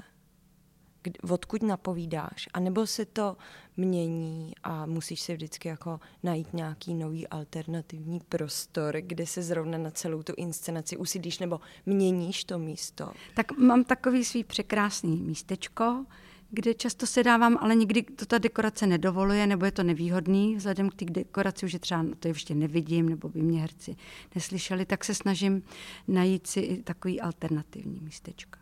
odkud 1.30 1.64
napovídáš, 1.64 2.50
anebo 2.54 2.88
se 2.88 3.06
to 3.06 3.38
mění 3.78 4.54
a 4.64 4.86
musíš 4.86 5.22
si 5.22 5.34
vždycky 5.34 5.68
jako 5.68 6.00
najít 6.24 6.54
nějaký 6.54 6.94
nový 6.94 7.28
alternativní 7.28 8.20
prostor, 8.20 8.98
kde 9.02 9.28
se 9.28 9.44
zrovna 9.44 9.78
na 9.78 9.92
celou 9.92 10.24
tu 10.24 10.34
inscenaci 10.38 10.98
usidíš 10.98 11.40
nebo 11.40 11.60
měníš 11.86 12.44
to 12.44 12.60
místo? 12.60 13.12
Tak 13.36 13.58
mám 13.58 13.84
takový 13.84 14.26
svý 14.26 14.44
překrásný 14.44 15.22
místečko, 15.22 16.06
kde 16.50 16.74
často 16.74 17.08
se 17.08 17.24
dávám, 17.24 17.58
ale 17.62 17.76
nikdy 17.76 18.02
to 18.02 18.26
ta 18.26 18.38
dekorace 18.38 18.88
nedovoluje, 18.88 19.48
nebo 19.48 19.66
je 19.66 19.72
to 19.72 19.84
nevýhodný, 19.84 20.56
vzhledem 20.56 20.90
k 20.90 20.96
té 20.96 21.06
dekoraci, 21.06 21.66
už 21.66 21.74
je 21.74 21.80
třeba 21.80 22.06
to 22.20 22.28
ještě 22.28 22.56
nevidím, 22.56 23.10
nebo 23.10 23.30
by 23.30 23.42
mě 23.42 23.62
herci 23.62 23.96
neslyšeli, 24.36 24.86
tak 24.86 25.04
se 25.04 25.16
snažím 25.16 25.64
najít 26.08 26.48
si 26.48 26.60
i 26.60 26.84
takový 26.84 27.22
alternativní 27.22 28.00
místečka. 28.02 28.60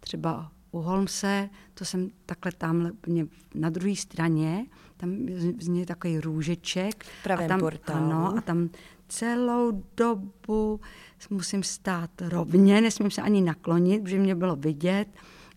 Třeba 0.00 0.52
u 0.70 0.78
Holmse, 0.78 1.50
to 1.74 1.84
jsem 1.84 2.10
takhle 2.26 2.52
tamhle 2.58 2.92
na 3.54 3.70
druhé 3.70 3.96
straně, 3.96 4.66
tam 4.96 5.26
vznikne 5.56 5.86
takový 5.86 6.20
růžeček. 6.20 7.04
V 7.04 7.22
pravém 7.22 7.44
a 7.44 7.48
tam, 7.48 7.60
portálu. 7.60 8.04
Ano, 8.04 8.38
a 8.38 8.40
tam 8.40 8.70
celou 9.08 9.84
dobu 9.96 10.80
musím 11.30 11.62
stát 11.62 12.10
rovně, 12.20 12.80
nesmím 12.80 13.10
se 13.10 13.22
ani 13.22 13.40
naklonit, 13.40 14.02
protože 14.02 14.18
mě 14.18 14.34
bylo 14.34 14.56
vidět 14.56 15.08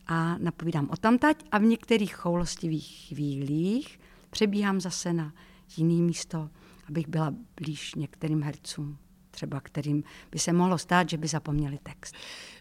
a 0.08 0.38
napovídám 0.38 0.90
o 0.90 0.96
tamtať 0.98 1.44
a 1.52 1.58
v 1.58 1.64
některých 1.64 2.16
choulostivých 2.16 2.88
chvílích 3.08 4.00
přebíhám 4.30 4.82
zase 4.82 5.14
na 5.14 5.34
jiný 5.78 6.02
místo, 6.02 6.50
abych 6.90 7.08
byla 7.08 7.34
blíž 7.56 7.96
některým 7.96 8.42
hercům 8.42 8.98
třeba 9.38 9.60
kterým 9.60 10.04
by 10.32 10.40
se 10.40 10.54
mohlo 10.54 10.78
stát, 10.78 11.10
že 11.10 11.18
by 11.18 11.28
zapomněli 11.28 11.80
text. 11.84 12.16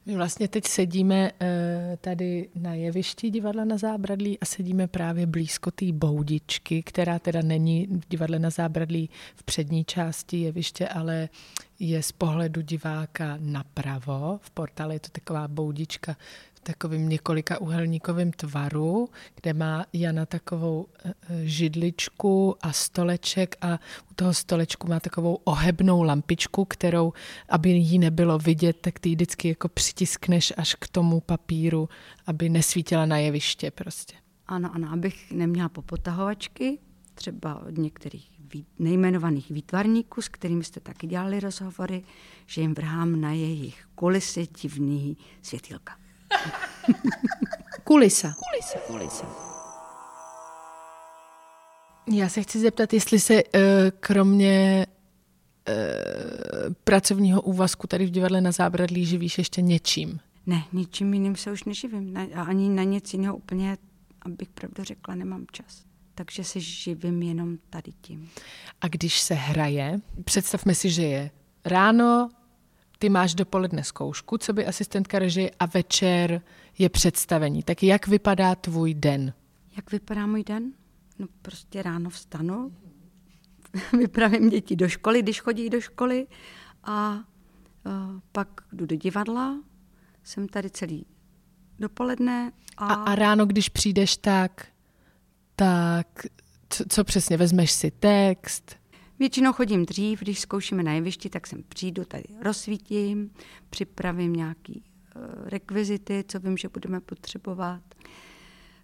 My 0.07 0.17
vlastně 0.17 0.49
teď 0.49 0.67
sedíme 0.67 1.31
eh, 1.41 1.99
tady 2.01 2.49
na 2.55 2.75
jevišti 2.75 3.31
divadla 3.31 3.65
na 3.65 3.79
zábradlí 3.79 4.39
a 4.41 4.45
sedíme 4.45 4.87
právě 4.87 5.27
blízko 5.27 5.71
té 5.71 5.93
boudičky, 5.93 6.83
která 6.83 7.19
teda 7.19 7.43
není 7.43 7.87
v 7.87 8.09
divadle 8.09 8.39
na 8.39 8.51
zábradlí 8.51 9.11
v 9.35 9.43
přední 9.43 9.85
části 9.85 10.41
jeviště, 10.41 10.89
ale 10.89 11.29
je 11.79 12.03
z 12.03 12.13
pohledu 12.13 12.61
diváka 12.61 13.39
napravo. 13.41 14.39
V 14.43 14.51
portále 14.51 14.95
je 14.95 15.01
to 15.01 15.09
taková 15.09 15.49
boudička 15.49 16.17
takovým 16.67 17.09
několika 17.09 17.61
uhelníkovým 17.61 18.33
tvaru, 18.33 19.09
kde 19.41 19.55
má 19.55 19.87
Jana 19.93 20.27
takovou 20.27 20.87
eh, 21.05 21.15
eh, 21.29 21.41
židličku 21.45 22.57
a 22.63 22.73
stoleček 22.73 23.57
a 23.61 23.79
u 24.11 24.15
toho 24.15 24.35
stolečku 24.35 24.89
má 24.89 25.01
takovou 25.01 25.35
ohebnou 25.45 26.03
lampičku, 26.03 26.65
kterou, 26.65 27.13
aby 27.49 27.71
jí 27.71 27.99
nebylo 27.99 28.39
vidět, 28.39 28.77
tak 28.81 28.99
ty 28.99 29.11
vždycky 29.11 29.49
jako 29.49 29.69
přitiskneš 29.69 30.53
až 30.57 30.75
k 30.75 30.89
tomu 30.89 31.21
papíru, 31.21 31.89
aby 32.27 32.49
nesvítila 32.49 33.07
na 33.07 33.19
jeviště 33.19 33.71
prostě. 33.71 34.15
Ano, 34.47 34.71
ano, 34.75 34.89
abych 34.93 35.33
neměla 35.33 35.69
popotahovačky, 35.69 36.79
třeba 37.15 37.63
od 37.67 37.79
některých 37.79 38.37
nejmenovaných 38.79 39.51
výtvarníků, 39.51 40.23
s 40.23 40.29
kterými 40.29 40.65
jste 40.65 40.81
taky 40.81 41.07
dělali 41.07 41.41
rozhovory, 41.41 42.03
že 42.47 42.61
jim 42.61 42.75
vrhám 42.75 43.21
na 43.21 43.33
jejich 43.33 43.87
kulisy 43.95 44.49
divný 44.63 45.17
světýlka. 45.43 46.06
Kulisa. 47.85 48.35
Kulisa. 48.39 48.79
Kulisa. 48.87 49.27
Já 52.13 52.29
se 52.29 52.43
chci 52.43 52.61
zeptat, 52.61 52.93
jestli 52.93 53.21
se 53.21 53.45
uh, 53.45 53.61
kromě 54.01 54.87
uh, 55.69 55.75
pracovního 56.85 57.43
úvazku 57.43 57.87
tady 57.87 58.07
v 58.07 58.11
divadle 58.11 58.41
na 58.41 58.53
Zábradlí 58.53 59.07
živíš 59.07 59.39
ještě 59.39 59.63
něčím? 59.63 60.21
Ne, 60.47 60.65
ničím 60.73 61.15
jiným 61.15 61.37
se 61.37 61.53
už 61.53 61.65
neživím. 61.65 62.17
A 62.35 62.43
ani 62.43 62.69
na 62.69 62.83
nic 62.83 63.13
jiného 63.13 63.37
úplně, 63.37 63.77
abych 64.23 64.49
pravdu 64.49 64.85
řekla, 64.85 65.15
nemám 65.15 65.47
čas. 65.53 65.85
Takže 66.15 66.45
se 66.45 66.61
živím 66.61 67.23
jenom 67.23 67.59
tady 67.71 67.93
tím. 68.01 68.31
A 68.81 68.89
když 68.89 69.21
se 69.21 69.35
hraje, 69.35 70.01
představme 70.25 70.75
si, 70.75 70.91
že 70.91 71.03
je 71.03 71.31
ráno, 71.65 72.29
ty 72.99 73.09
máš 73.09 73.35
dopoledne 73.35 73.85
zkoušku, 73.85 74.39
co 74.39 74.53
by 74.53 74.67
asistentka 74.67 75.19
režie 75.19 75.51
a 75.61 75.67
večer 75.67 76.43
je 76.79 76.89
představení. 76.89 77.63
Tak 77.63 77.83
jak 77.83 78.07
vypadá 78.07 78.55
tvůj 78.55 78.95
den? 78.95 79.33
Jak 79.77 79.93
vypadá 79.93 80.27
můj 80.27 80.45
den? 80.45 80.73
No 81.19 81.27
prostě 81.43 81.83
ráno 81.83 82.11
vstanu, 82.11 82.73
vypravím 83.99 84.49
děti 84.49 84.77
do 84.77 84.89
školy, 84.89 85.23
když 85.23 85.41
chodí 85.41 85.71
do 85.71 85.81
školy 85.81 86.27
a 86.85 87.15
uh, 87.15 87.23
pak 88.33 88.49
jdu 88.73 88.87
do 88.87 88.97
divadla, 88.97 89.57
jsem 90.25 90.49
tady 90.49 90.71
celý 90.71 91.07
dopoledne. 91.79 92.53
A, 92.77 92.87
a, 92.87 92.95
a 92.95 93.15
ráno, 93.15 93.47
když 93.47 93.69
přijdeš, 93.69 94.17
tak, 94.17 94.67
tak 95.57 96.27
co, 96.69 96.85
co 96.89 97.05
přesně, 97.05 97.37
vezmeš 97.37 97.73
si 97.73 97.91
text? 97.91 98.77
Většinou 99.19 99.53
chodím 99.53 99.87
dřív, 99.87 100.21
když 100.21 100.41
zkoušíme 100.41 100.83
na 100.83 100.93
jevišti, 100.93 101.31
tak 101.31 101.47
sem 101.47 101.63
přijdu, 101.69 102.05
tady 102.05 102.25
rozsvítím, 102.43 103.31
připravím 103.71 104.33
nějaký 104.33 104.83
uh, 105.17 105.49
rekvizity, 105.49 106.25
co 106.29 106.41
vím, 106.41 106.57
že 106.57 106.69
budeme 106.69 107.01
potřebovat. 107.01 107.83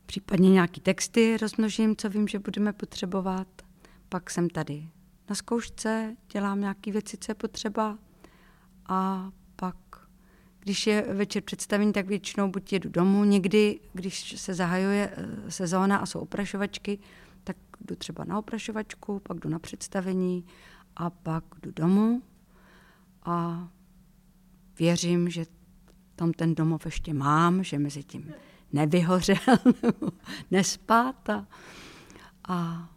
Případně 0.07 0.51
nějaký 0.51 0.81
texty 0.81 1.37
rozmnožím, 1.37 1.97
co 1.97 2.09
vím, 2.09 2.29
že 2.29 2.39
budeme 2.39 2.73
potřebovat. 2.73 3.49
Pak 4.09 4.31
jsem 4.31 4.51
tady 4.51 4.89
na 5.29 5.35
zkoušce, 5.35 6.17
dělám 6.33 6.61
nějaké 6.61 6.93
věci, 6.93 7.17
co 7.21 7.31
je 7.31 7.35
potřeba. 7.35 7.99
A 8.87 9.31
pak, 9.57 9.77
když 10.61 10.87
je 10.87 11.03
večer 11.15 11.43
představení, 11.43 11.93
tak 11.93 12.07
většinou 12.07 12.51
buď 12.51 12.73
jedu 12.73 12.91
domů, 12.91 13.25
někdy, 13.25 13.81
když 13.93 14.41
se 14.41 14.55
zahajuje 14.55 15.17
uh, 15.17 15.49
sezóna 15.49 15.97
a 15.97 16.07
jsou 16.07 16.21
oprašovačky, 16.21 16.99
jdu 17.87 17.97
třeba 17.97 18.25
na 18.25 18.39
oprašovačku, 18.39 19.21
pak 19.21 19.39
jdu 19.39 19.49
na 19.49 19.59
představení 19.59 20.45
a 20.97 21.11
pak 21.11 21.45
jdu 21.62 21.71
domů 21.77 22.23
a 23.25 23.69
věřím, 24.79 25.31
že 25.31 25.47
tam 26.17 26.33
ten 26.33 26.55
domov 26.55 26.85
ještě 26.85 27.15
mám, 27.15 27.65
že 27.65 27.79
mezi 27.79 28.05
tím 28.05 28.33
nevyhořel, 28.73 29.37
nespát 30.51 31.31
a, 31.31 31.47
a 32.49 32.89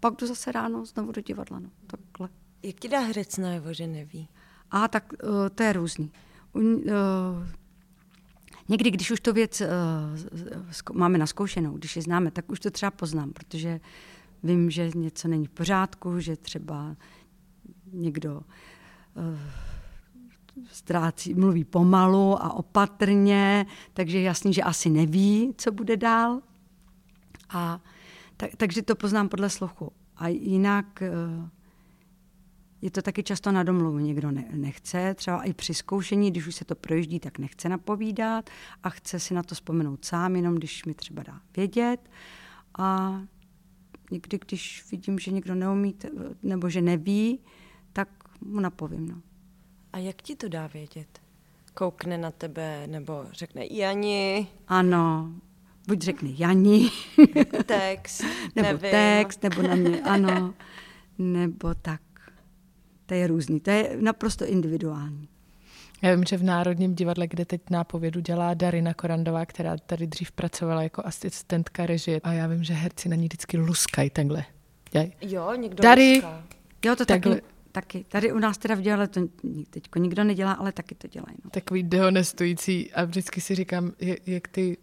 pak 0.00 0.14
jdu 0.16 0.26
zase 0.26 0.52
ráno 0.52 0.86
znovu 0.86 1.12
do 1.12 1.20
divadla. 1.20 1.58
No, 1.58 1.70
takhle. 1.86 2.28
Jak 2.62 2.76
ti 2.76 2.88
dá 2.88 3.00
herec 3.00 3.36
najevo, 3.36 3.72
že 3.72 3.86
neví? 3.86 4.28
A 4.70 4.88
tak 4.88 5.12
uh, 5.22 5.48
to 5.54 5.62
je 5.62 5.72
různý. 5.72 6.12
Uh, 6.52 6.62
Někdy, 8.68 8.90
když 8.90 9.10
už 9.10 9.20
to 9.20 9.32
věc 9.32 9.60
uh, 9.60 9.66
máme 10.92 11.18
naskoušenou, 11.18 11.72
když 11.72 11.96
je 11.96 12.02
známe, 12.02 12.30
tak 12.30 12.50
už 12.50 12.60
to 12.60 12.70
třeba 12.70 12.90
poznám, 12.90 13.32
protože 13.32 13.80
vím, 14.42 14.70
že 14.70 14.90
něco 14.94 15.28
není 15.28 15.46
v 15.46 15.50
pořádku, 15.50 16.20
že 16.20 16.36
třeba 16.36 16.96
někdo 17.92 18.34
uh, 18.34 19.38
ztrácí, 20.70 21.34
mluví 21.34 21.64
pomalu 21.64 22.42
a 22.42 22.52
opatrně, 22.52 23.66
takže 23.92 24.20
jasný, 24.20 24.52
že 24.52 24.62
asi 24.62 24.90
neví, 24.90 25.54
co 25.58 25.72
bude 25.72 25.96
dál. 25.96 26.40
A 27.48 27.80
tak, 28.36 28.50
takže 28.56 28.82
to 28.82 28.96
poznám 28.96 29.28
podle 29.28 29.50
sluchu. 29.50 29.92
A 30.16 30.28
jinak 30.28 31.02
uh, 31.02 31.48
je 32.82 32.90
to 32.90 33.02
taky 33.02 33.22
často 33.22 33.52
na 33.52 33.62
domluvu. 33.62 33.98
Někdo 33.98 34.30
ne, 34.30 34.44
nechce, 34.52 35.14
třeba 35.14 35.42
i 35.42 35.52
při 35.52 35.74
zkoušení, 35.74 36.30
když 36.30 36.46
už 36.46 36.54
se 36.54 36.64
to 36.64 36.74
projíždí, 36.74 37.20
tak 37.20 37.38
nechce 37.38 37.68
napovídat 37.68 38.50
a 38.82 38.90
chce 38.90 39.20
si 39.20 39.34
na 39.34 39.42
to 39.42 39.54
vzpomenout 39.54 40.04
sám, 40.04 40.36
jenom 40.36 40.54
když 40.54 40.84
mi 40.84 40.94
třeba 40.94 41.22
dá 41.22 41.40
vědět. 41.56 42.10
A 42.78 43.20
někdy, 44.10 44.38
když 44.46 44.84
vidím, 44.90 45.18
že 45.18 45.30
někdo 45.30 45.54
neumí 45.54 45.94
nebo 46.42 46.70
že 46.70 46.82
neví, 46.82 47.40
tak 47.92 48.08
mu 48.40 48.60
napovím. 48.60 49.08
No. 49.08 49.20
A 49.92 49.98
jak 49.98 50.22
ti 50.22 50.36
to 50.36 50.48
dá 50.48 50.66
vědět? 50.66 51.20
Koukne 51.74 52.18
na 52.18 52.30
tebe 52.30 52.86
nebo 52.86 53.26
řekne 53.32 53.66
Jani? 53.70 54.46
Ano, 54.68 55.32
buď 55.88 56.02
řekne 56.02 56.30
Jani. 56.32 56.90
text, 57.66 58.24
nebo 58.56 58.68
nevím. 58.68 58.90
text, 58.90 59.42
nebo 59.42 59.62
na 59.62 59.74
mě, 59.74 60.02
ano. 60.02 60.54
Nebo 61.18 61.74
tak. 61.74 62.00
To 63.06 63.14
je 63.14 63.26
různý, 63.26 63.60
to 63.60 63.70
je 63.70 63.96
naprosto 64.00 64.46
individuální. 64.46 65.28
Já 66.02 66.14
vím, 66.14 66.24
že 66.24 66.36
v 66.36 66.42
Národním 66.42 66.94
divadle, 66.94 67.26
kde 67.26 67.44
teď 67.44 67.60
nápovědu 67.70 68.20
dělá 68.20 68.54
Darina 68.54 68.94
Korandová, 68.94 69.46
která 69.46 69.76
tady 69.76 70.06
dřív 70.06 70.32
pracovala 70.32 70.82
jako 70.82 71.02
asistentka 71.06 71.86
režie. 71.86 72.20
A 72.24 72.32
já 72.32 72.46
vím, 72.46 72.64
že 72.64 72.74
herci 72.74 73.08
na 73.08 73.16
ní 73.16 73.24
vždycky 73.24 73.56
luskají 73.58 74.10
takhle. 74.10 74.44
Dělaj. 74.92 75.10
Jo, 75.20 75.52
někdo 75.56 75.82
Tady. 75.82 76.12
luská. 76.14 76.44
Jo, 76.84 76.96
to 76.96 77.06
Takhle. 77.06 77.34
taky, 77.34 77.46
taky. 77.72 78.04
Tady 78.08 78.32
u 78.32 78.38
nás 78.38 78.58
teda 78.58 78.74
v 78.74 78.80
divadle 78.80 79.08
to 79.08 79.20
teď 79.70 79.84
nikdo 79.98 80.24
nedělá, 80.24 80.52
ale 80.52 80.72
taky 80.72 80.94
to 80.94 81.08
dělají. 81.08 81.36
No. 81.44 81.50
Takový 81.50 81.82
dehonestující 81.82 82.92
a 82.92 83.04
vždycky 83.04 83.40
si 83.40 83.54
říkám, 83.54 83.92
je- 84.00 84.18
jak 84.26 84.48
ty 84.48 84.76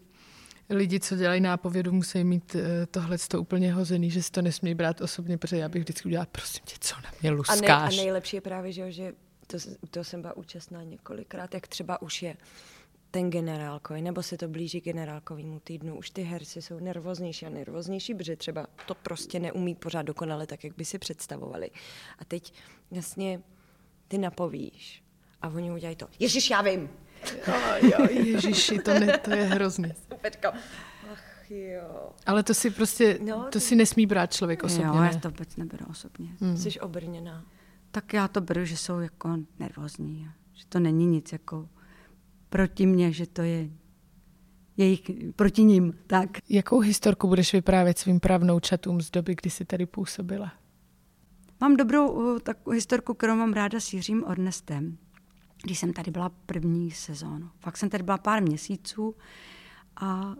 lidi, 0.69 0.99
co 0.99 1.15
dělají 1.15 1.41
nápovědu, 1.41 1.91
musí 1.91 2.23
mít 2.23 2.55
eh, 2.55 2.85
tohle 2.85 3.17
to 3.27 3.41
úplně 3.41 3.73
hozený, 3.73 4.09
že 4.11 4.23
si 4.23 4.31
to 4.31 4.41
nesmí 4.41 4.75
brát 4.75 5.01
osobně, 5.01 5.37
protože 5.37 5.57
já 5.57 5.69
bych 5.69 5.81
vždycky 5.81 6.07
udělala, 6.07 6.27
prosím 6.31 6.61
tě, 6.65 6.75
co 6.79 6.95
na 6.95 7.09
mě 7.21 7.29
A, 7.29 7.33
luskáš. 7.33 7.61
nej, 7.61 7.71
a 7.99 8.03
nejlepší 8.03 8.35
je 8.37 8.41
právě, 8.41 8.71
že, 8.71 8.81
jo, 8.81 8.87
že 8.89 9.13
to, 9.57 9.87
to 9.89 10.03
jsem 10.03 10.21
byla 10.21 10.37
účastná 10.37 10.83
několikrát, 10.83 11.53
jak 11.53 11.67
třeba 11.67 12.01
už 12.01 12.21
je 12.23 12.37
ten 13.11 13.29
generálkový, 13.29 14.01
nebo 14.01 14.23
se 14.23 14.37
to 14.37 14.47
blíží 14.47 14.79
generálkovému 14.81 15.59
týdnu. 15.59 15.97
Už 15.97 16.09
ty 16.09 16.23
herci 16.23 16.61
jsou 16.61 16.79
nervóznější 16.79 17.45
a 17.45 17.49
nervóznější, 17.49 18.15
protože 18.15 18.35
třeba 18.35 18.67
to 18.87 18.95
prostě 18.95 19.39
neumí 19.39 19.75
pořád 19.75 20.01
dokonale 20.01 20.47
tak, 20.47 20.63
jak 20.63 20.75
by 20.77 20.85
si 20.85 20.99
představovali. 20.99 21.69
A 22.19 22.25
teď 22.25 22.53
jasně 22.91 23.41
ty 24.07 24.17
napovíš 24.17 25.03
a 25.41 25.47
oni 25.47 25.71
udělají 25.71 25.95
to. 25.95 26.07
Ježiš, 26.19 26.49
já 26.49 26.61
vím. 26.61 26.89
Oh, 27.47 27.89
jo, 27.89 28.07
ježiši, 28.09 28.79
to, 28.79 28.93
ne, 28.99 29.17
to 29.17 29.31
je 29.31 29.43
hrozný. 29.43 29.93
Peťko. 30.21 30.47
Ach 31.13 31.51
jo. 31.51 32.09
Ale 32.25 32.43
to 32.43 32.53
si 32.53 32.69
prostě, 32.69 33.19
No, 33.21 33.43
to 33.43 33.49
ty- 33.49 33.59
si 33.59 33.75
nesmí 33.75 34.05
brát 34.05 34.33
člověk 34.33 34.63
osobně. 34.63 34.85
jo, 34.85 35.03
já 35.03 35.19
to 35.19 35.29
vůbec 35.29 35.55
neberu 35.55 35.85
osobně. 35.89 36.29
Hmm. 36.39 36.57
Jsi 36.57 36.79
obrněná. 36.79 37.45
Tak 37.93 38.13
já 38.13 38.27
to 38.27 38.41
beru, 38.41 38.65
že 38.65 38.77
jsou 38.77 38.99
jako 38.99 39.37
nervózní. 39.59 40.27
Že 40.53 40.65
to 40.69 40.79
není 40.79 41.05
nic 41.05 41.31
jako 41.31 41.69
proti 42.49 42.85
mně, 42.85 43.11
že 43.11 43.27
to 43.27 43.41
je 43.41 43.69
jejich, 44.77 45.01
proti 45.35 45.63
ním. 45.63 45.93
Tak. 46.07 46.29
Jakou 46.49 46.79
historku 46.79 47.27
budeš 47.27 47.53
vyprávět 47.53 47.97
svým 47.97 48.19
pravnoučatům 48.19 49.01
z 49.01 49.11
doby, 49.11 49.35
kdy 49.41 49.49
jsi 49.49 49.65
tady 49.65 49.85
působila? 49.85 50.53
Mám 51.61 51.75
dobrou 51.75 52.11
uh, 52.11 52.39
takovou 52.39 52.73
historku, 52.73 53.13
kterou 53.13 53.35
mám 53.35 53.53
ráda 53.53 53.79
s 53.79 53.93
Jiřím 53.93 54.23
Ornestem, 54.23 54.97
když 55.63 55.79
jsem 55.79 55.93
tady 55.93 56.11
byla 56.11 56.29
první 56.29 56.91
sezónu. 56.91 57.49
Fakt 57.59 57.77
jsem 57.77 57.89
tady 57.89 58.03
byla 58.03 58.17
pár 58.17 58.43
měsíců 58.43 59.15
a 59.95 60.25
uh, 60.25 60.35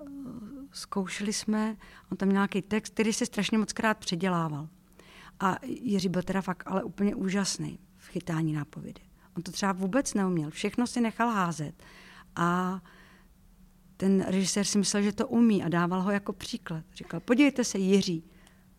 zkoušeli 0.72 1.34
jsme, 1.34 1.78
on 2.12 2.18
tam 2.18 2.28
měl 2.28 2.38
nějaký 2.38 2.62
text, 2.62 2.94
který 2.94 3.14
se 3.14 3.26
strašně 3.26 3.58
moc 3.58 3.74
krát 3.74 3.98
předělával. 3.98 4.68
A 5.40 5.58
Jiří 5.64 6.10
byl 6.10 6.22
teda 6.22 6.42
fakt 6.42 6.64
ale 6.66 6.84
úplně 6.84 7.16
úžasný 7.16 7.80
v 7.98 8.08
chytání 8.08 8.54
nápovědy. 8.54 9.02
On 9.38 9.44
to 9.44 9.52
třeba 9.52 9.72
vůbec 9.72 10.14
neuměl, 10.14 10.50
všechno 10.50 10.88
si 10.88 11.02
nechal 11.02 11.30
házet. 11.30 11.84
A 12.36 12.82
ten 13.98 14.26
režisér 14.28 14.66
si 14.66 14.78
myslel, 14.78 15.04
že 15.04 15.12
to 15.12 15.28
umí 15.28 15.64
a 15.64 15.70
dával 15.70 16.02
ho 16.02 16.12
jako 16.12 16.34
příklad. 16.34 16.84
Říkal, 16.96 17.20
podívejte 17.20 17.64
se, 17.64 17.78
Jiří, 17.78 18.24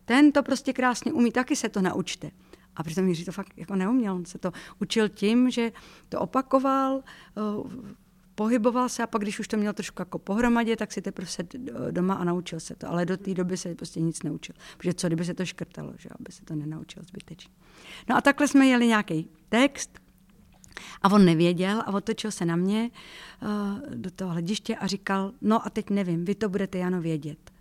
ten 0.05 0.31
to 0.31 0.43
prostě 0.43 0.73
krásně 0.73 1.13
umí, 1.13 1.31
taky 1.31 1.55
se 1.55 1.69
to 1.69 1.81
naučte. 1.81 2.31
A 2.75 2.83
přitom 2.83 3.07
Jiří 3.07 3.25
to 3.25 3.31
fakt 3.31 3.53
jako 3.57 3.75
neuměl. 3.75 4.15
On 4.15 4.25
se 4.25 4.37
to 4.37 4.51
učil 4.79 5.09
tím, 5.09 5.51
že 5.51 5.71
to 6.09 6.19
opakoval, 6.19 7.03
eh, 7.37 7.41
pohyboval 8.35 8.89
se 8.89 9.03
a 9.03 9.07
pak, 9.07 9.21
když 9.21 9.39
už 9.39 9.47
to 9.47 9.57
měl 9.57 9.73
trošku 9.73 10.01
jako 10.01 10.19
pohromadě, 10.19 10.75
tak 10.75 10.91
si 10.91 11.01
teprve 11.01 11.27
se 11.27 11.43
doma 11.91 12.13
a 12.13 12.23
naučil 12.23 12.59
se 12.59 12.75
to. 12.75 12.89
Ale 12.89 13.05
do 13.05 13.17
té 13.17 13.33
doby 13.33 13.57
se 13.57 13.75
prostě 13.75 13.99
nic 13.99 14.23
neučil. 14.23 14.55
Protože 14.77 14.93
co, 14.93 15.07
kdyby 15.07 15.25
se 15.25 15.33
to 15.33 15.45
škrtalo, 15.45 15.93
že 15.97 16.09
aby 16.19 16.31
se 16.31 16.45
to 16.45 16.55
nenaučil 16.55 17.03
zbytečně. 17.03 17.53
No 18.09 18.17
a 18.17 18.21
takhle 18.21 18.47
jsme 18.47 18.67
jeli 18.67 18.87
nějaký 18.87 19.29
text, 19.49 19.99
a 21.01 21.11
on 21.11 21.25
nevěděl 21.25 21.79
a 21.79 21.93
otočil 21.93 22.31
se 22.31 22.45
na 22.45 22.55
mě 22.55 22.89
uh, 23.41 23.49
do 23.95 24.11
toho 24.11 24.31
hlediště 24.31 24.75
a 24.75 24.87
říkal, 24.87 25.31
no 25.41 25.65
a 25.65 25.69
teď 25.69 25.89
nevím, 25.89 26.25
vy 26.25 26.35
to 26.35 26.49
budete 26.49 26.77
Jano 26.77 27.01
vědět. 27.01 27.51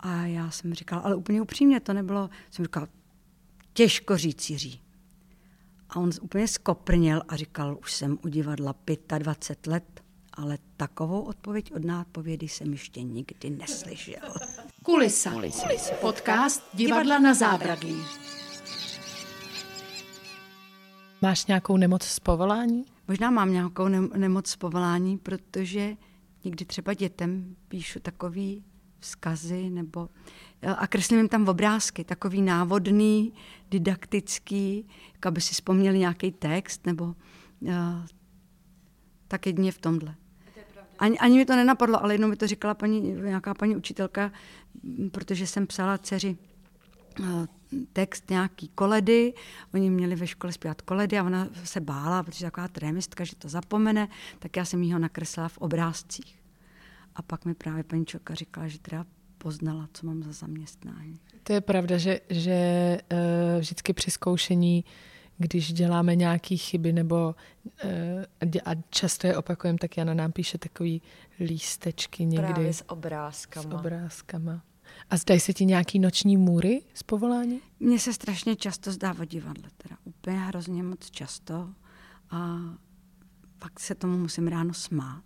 A 0.00 0.26
já 0.26 0.50
jsem 0.50 0.74
říkal, 0.74 1.00
ale 1.04 1.14
úplně 1.14 1.42
upřímně 1.42 1.80
to 1.80 1.92
nebylo, 1.92 2.30
jsem 2.50 2.64
říkal, 2.64 2.86
těžko 3.72 4.16
říct 4.16 4.50
Jiří. 4.50 4.82
A 5.90 5.96
on 5.96 6.10
úplně 6.22 6.48
skoprněl 6.48 7.22
a 7.28 7.36
říkal, 7.36 7.78
už 7.80 7.92
jsem 7.92 8.18
u 8.24 8.28
divadla 8.28 8.74
25 9.18 9.70
let, 9.72 10.02
ale 10.32 10.58
takovou 10.76 11.20
odpověď 11.20 11.72
od 11.74 11.84
nápovědy 11.84 12.48
jsem 12.48 12.72
ještě 12.72 13.02
nikdy 13.02 13.50
neslyšel. 13.50 14.34
Kulisa. 14.82 15.30
Kulisa. 15.30 15.68
Podcast 16.00 16.62
Divadla 16.74 17.18
na 17.18 17.34
zábradlí. 17.34 17.96
Máš 21.22 21.46
nějakou 21.46 21.76
nemoc 21.76 22.02
z 22.02 22.20
povolání? 22.20 22.84
Možná 23.08 23.30
mám 23.30 23.52
nějakou 23.52 23.88
nem- 23.88 24.10
nemoc 24.16 24.46
z 24.46 24.56
povolání, 24.56 25.18
protože 25.18 25.96
někdy 26.44 26.64
třeba 26.64 26.94
dětem 26.94 27.56
píšu 27.68 28.00
takový 28.00 28.64
vzkazy 29.00 29.70
nebo 29.70 30.08
a 30.62 30.86
kreslím 30.86 31.18
jim 31.18 31.28
tam 31.28 31.48
obrázky, 31.48 32.04
takový 32.04 32.42
návodný, 32.42 33.32
didaktický, 33.70 34.86
jako 35.14 35.28
aby 35.28 35.40
si 35.40 35.54
vzpomněli 35.54 35.98
nějaký 35.98 36.32
text, 36.32 36.86
nebo 36.86 37.04
uh, 37.04 37.72
tak 39.28 39.46
jedině 39.46 39.72
v 39.72 39.78
tomhle. 39.78 40.14
Ani, 40.98 41.18
ani 41.18 41.36
mi 41.36 41.44
to 41.44 41.56
nenapadlo, 41.56 42.02
ale 42.02 42.14
jednou 42.14 42.28
mi 42.28 42.36
to 42.36 42.46
říkala 42.46 42.74
paní, 42.74 43.00
nějaká 43.00 43.54
paní 43.54 43.76
učitelka, 43.76 44.32
protože 45.10 45.46
jsem 45.46 45.66
psala 45.66 45.98
dceři 45.98 46.36
eh, 47.22 47.46
text 47.92 48.30
nějaký 48.30 48.68
koledy, 48.68 49.34
oni 49.74 49.90
měli 49.90 50.16
ve 50.16 50.26
škole 50.26 50.52
zpívat 50.52 50.82
koledy 50.82 51.18
a 51.18 51.24
ona 51.24 51.48
se 51.64 51.80
bála, 51.80 52.22
protože 52.22 52.44
taková 52.44 52.68
trémistka, 52.68 53.24
že 53.24 53.36
to 53.36 53.48
zapomene, 53.48 54.08
tak 54.38 54.56
já 54.56 54.64
jsem 54.64 54.82
jí 54.82 54.92
ho 54.92 54.98
nakreslila 54.98 55.48
v 55.48 55.58
obrázcích. 55.58 56.42
A 57.14 57.22
pak 57.22 57.44
mi 57.44 57.54
právě 57.54 57.84
paní 57.84 58.06
Čoka 58.06 58.34
říkala, 58.34 58.68
že 58.68 58.78
teda 58.78 59.04
poznala, 59.38 59.88
co 59.94 60.06
mám 60.06 60.22
za 60.22 60.32
zaměstnání. 60.32 61.20
To 61.42 61.52
je 61.52 61.60
pravda, 61.60 61.98
že, 61.98 62.20
že 62.30 62.98
uh, 63.12 63.60
vždycky 63.60 63.92
při 63.92 64.10
zkoušení, 64.10 64.84
když 65.38 65.72
děláme 65.72 66.16
nějaké 66.16 66.56
chyby 66.56 66.92
nebo 66.92 67.34
uh, 67.84 67.90
a 68.64 68.70
často 68.90 69.26
je 69.26 69.36
opakujeme, 69.36 69.78
tak 69.78 69.96
Jana 69.96 70.14
nám 70.14 70.32
píše 70.32 70.58
takový 70.58 71.02
lístečky 71.40 72.24
někdy 72.26 72.52
Právě 72.52 72.72
s 72.72 72.88
obrázkama. 72.90 73.70
s 73.70 73.80
obrázkama. 73.80 74.62
A 75.10 75.16
zdají 75.16 75.40
se 75.40 75.52
ti 75.52 75.64
nějaký 75.64 75.98
noční 75.98 76.36
můry 76.36 76.82
z 76.94 77.02
povolání? 77.02 77.60
Mně 77.80 77.98
se 77.98 78.12
strašně 78.12 78.56
často 78.56 78.92
zdá 78.92 79.14
o 79.20 79.24
divadle, 79.24 79.70
teda 79.76 79.96
úplně 80.04 80.38
hrozně 80.38 80.82
moc 80.82 81.10
často. 81.10 81.70
A 82.30 82.58
fakt 83.58 83.80
se 83.80 83.94
tomu 83.94 84.18
musím 84.18 84.48
ráno 84.48 84.74
smát. 84.74 85.22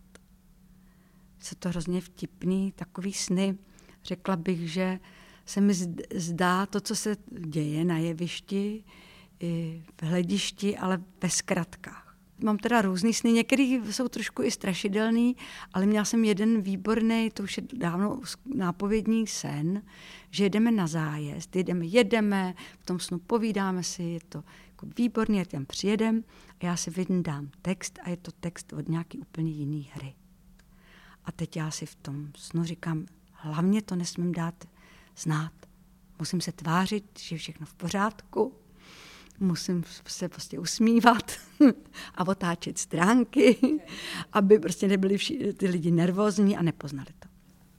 Se 1.39 1.55
to 1.55 1.69
hrozně 1.69 2.01
vtipný, 2.01 2.73
takový 2.73 3.13
sny. 3.13 3.59
Řekla 4.05 4.37
bych, 4.37 4.73
že 4.73 5.01
se 5.47 5.61
mi 5.61 5.73
zd- 5.73 6.03
zdá 6.15 6.67
to, 6.67 6.81
co 6.81 6.97
se 6.97 7.17
děje 7.47 7.85
na 7.85 7.99
jevišti, 7.99 8.85
i 9.41 9.83
v 10.01 10.03
hledišti, 10.03 10.79
ale 10.79 11.03
ve 11.23 11.31
zkratkách. 11.31 12.17
Mám 12.45 12.59
teda 12.59 12.83
různý 12.83 13.15
sny, 13.15 13.33
některý 13.33 13.81
jsou 13.91 14.09
trošku 14.09 14.43
i 14.43 14.51
strašidelný, 14.51 15.37
ale 15.73 15.87
měla 15.87 16.05
jsem 16.05 16.25
jeden 16.25 16.63
výborný, 16.63 17.31
to 17.31 17.43
už 17.43 17.57
je 17.57 17.63
dávno 17.73 18.21
nápovědní 18.55 19.27
sen, 19.27 19.83
že 20.31 20.45
jedeme 20.45 20.71
na 20.71 20.87
zájezd, 20.87 21.57
jedeme, 21.57 21.87
jedeme, 21.87 22.55
v 22.79 22.87
tom 22.87 23.01
snu 23.01 23.19
povídáme 23.19 23.83
si, 23.83 24.03
je 24.03 24.21
to 24.29 24.45
jako 24.69 24.87
výborný, 24.99 25.39
já 25.39 25.45
tam 25.45 25.67
přijedem 25.67 26.25
a 26.61 26.67
já 26.67 26.77
si 26.77 26.91
vyndám 26.91 27.51
text 27.63 27.99
a 28.03 28.11
je 28.11 28.17
to 28.17 28.33
text 28.33 28.73
od 28.73 28.89
nějaký 28.89 29.19
úplně 29.19 29.51
jiný 29.51 29.91
hry. 29.95 30.15
A 31.25 31.33
teď 31.33 31.57
já 31.57 31.71
si 31.71 31.87
v 31.87 31.95
tom 31.95 32.29
snu 32.37 32.65
říkám, 32.65 33.07
hlavně 33.43 33.83
to 33.83 33.97
nesmím 33.97 34.33
dát 34.33 34.65
znát 35.17 35.53
Musím 36.23 36.41
se 36.41 36.53
tvářit, 36.53 37.05
že 37.19 37.35
je 37.35 37.39
všechno 37.39 37.67
v 37.67 37.75
pořádku, 37.75 38.55
musím 39.41 39.85
se 40.07 40.29
prostě 40.29 40.59
usmívat 40.59 41.33
a 42.15 42.29
otáčet 42.29 42.79
stránky, 42.79 43.59
aby 44.33 44.59
prostě 44.59 44.89
nebyli 44.89 45.19
vši, 45.19 45.53
ty 45.53 45.69
lidi 45.69 45.91
nervózní 45.91 46.57
a 46.57 46.63
nepoznali 46.63 47.09
to. 47.19 47.29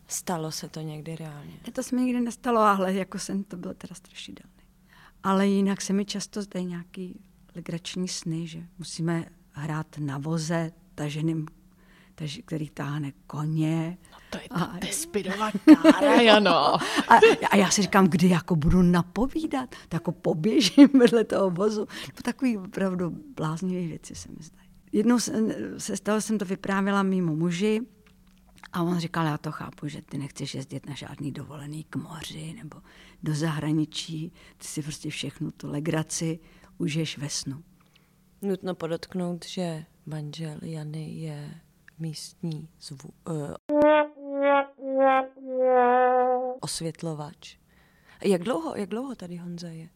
Stalo 0.07 0.51
se 0.51 0.69
to 0.69 0.81
někdy 0.81 1.15
reálně? 1.15 1.51
Ne, 1.67 1.73
to 1.73 1.83
se 1.83 1.95
mi 1.95 2.01
nikdy 2.01 2.21
nestalo, 2.21 2.59
ale 2.59 2.93
jako 2.93 3.19
jsem 3.19 3.43
to 3.43 3.57
bylo 3.57 3.73
teda 3.73 3.95
strašidelné. 3.95 4.63
Ale 5.23 5.47
jinak 5.47 5.81
se 5.81 5.93
mi 5.93 6.05
často 6.05 6.41
zdají 6.41 6.65
nějaký 6.65 7.19
legrační 7.55 8.07
sny, 8.07 8.47
že 8.47 8.67
musíme 8.77 9.25
hrát 9.51 9.97
na 9.99 10.17
voze 10.17 10.71
taženým, 10.95 11.47
taž, 12.15 12.41
který 12.45 12.69
táhne 12.69 13.11
koně. 13.27 13.97
To 14.33 14.39
je 14.43 14.49
ta 14.49 14.77
Tespidová 14.79 15.51
kára, 15.51 16.15
Jano. 16.21 16.75
A, 17.07 17.19
a 17.49 17.55
já 17.55 17.69
si 17.69 17.81
říkám, 17.81 18.07
kdy 18.07 18.29
jako 18.29 18.55
budu 18.55 18.81
napovídat, 18.81 19.69
tak 19.69 19.93
jako 19.93 20.11
poběžím 20.11 20.89
vedle 20.99 21.23
toho 21.23 21.49
vozu. 21.49 21.87
No, 22.07 22.21
takový 22.23 22.57
opravdu 22.57 23.17
bláznivé 23.35 23.87
věci 23.87 24.15
se 24.15 24.29
mi 24.29 24.37
zdají. 24.39 24.69
Jednou 24.91 25.19
se, 25.19 25.33
se 25.77 25.97
stalo, 25.97 26.21
jsem 26.21 26.37
to 26.37 26.45
vyprávěla 26.45 27.03
mýmu 27.03 27.35
muži, 27.35 27.81
a 28.73 28.83
on 28.83 28.99
říkal, 28.99 29.25
já 29.25 29.37
to 29.37 29.51
chápu, 29.51 29.87
že 29.87 30.01
ty 30.01 30.17
nechceš 30.17 30.55
jezdit 30.55 30.85
na 30.85 30.95
žádný 30.95 31.31
dovolený 31.31 31.83
k 31.83 31.95
moři 31.95 32.53
nebo 32.53 32.77
do 33.23 33.35
zahraničí, 33.35 34.33
ty 34.57 34.67
si 34.67 34.81
prostě 34.81 35.09
všechnu 35.09 35.51
tu 35.51 35.71
legraci 35.71 36.39
užiješ 36.77 37.17
ve 37.17 37.29
snu. 37.29 37.63
Nutno 38.41 38.75
podotknout, 38.75 39.45
že 39.45 39.85
manžel 40.05 40.57
Jany 40.61 41.11
je 41.11 41.61
místní 41.99 42.69
zvu, 42.81 43.09
uh, 43.29 43.53
osvětlovač. 46.59 47.57
Jak 48.23 48.43
dlouho, 48.43 48.75
jak 48.75 48.89
dlouho 48.89 49.15
tady 49.15 49.37
Honza 49.37 49.67
je? 49.67 49.89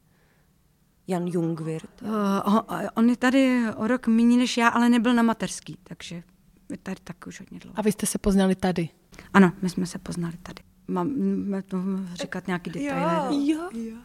Jan 1.08 1.28
Jungwirth? 1.28 2.02
Uh, 2.02 2.62
on 2.96 3.10
je 3.10 3.18
tady 3.18 3.62
o 3.76 3.88
rok 3.88 4.08
méně 4.08 4.38
než 4.38 4.58
já, 4.58 4.68
ale 4.68 4.90
nebyl 4.90 5.14
na 5.14 5.24
materský, 5.24 5.78
takže 5.84 6.24
je 6.70 6.78
tady 6.78 7.02
taky 7.04 7.28
už 7.28 7.40
hodně 7.40 7.60
dlouho. 7.60 7.80
A 7.80 7.82
vy 7.82 7.92
jste 7.92 8.06
se 8.06 8.18
poznali 8.18 8.56
tady? 8.56 8.90
Ano, 9.34 9.52
my 9.62 9.70
jsme 9.70 9.86
se 9.86 10.00
poznali 10.00 10.38
tady. 10.44 10.64
Máme 10.88 11.62
to 11.62 11.78
říkat 12.14 12.48
nějaký 12.48 12.70
detaily? 12.70 13.50
Jo, 13.50 13.70
jo. 13.74 13.98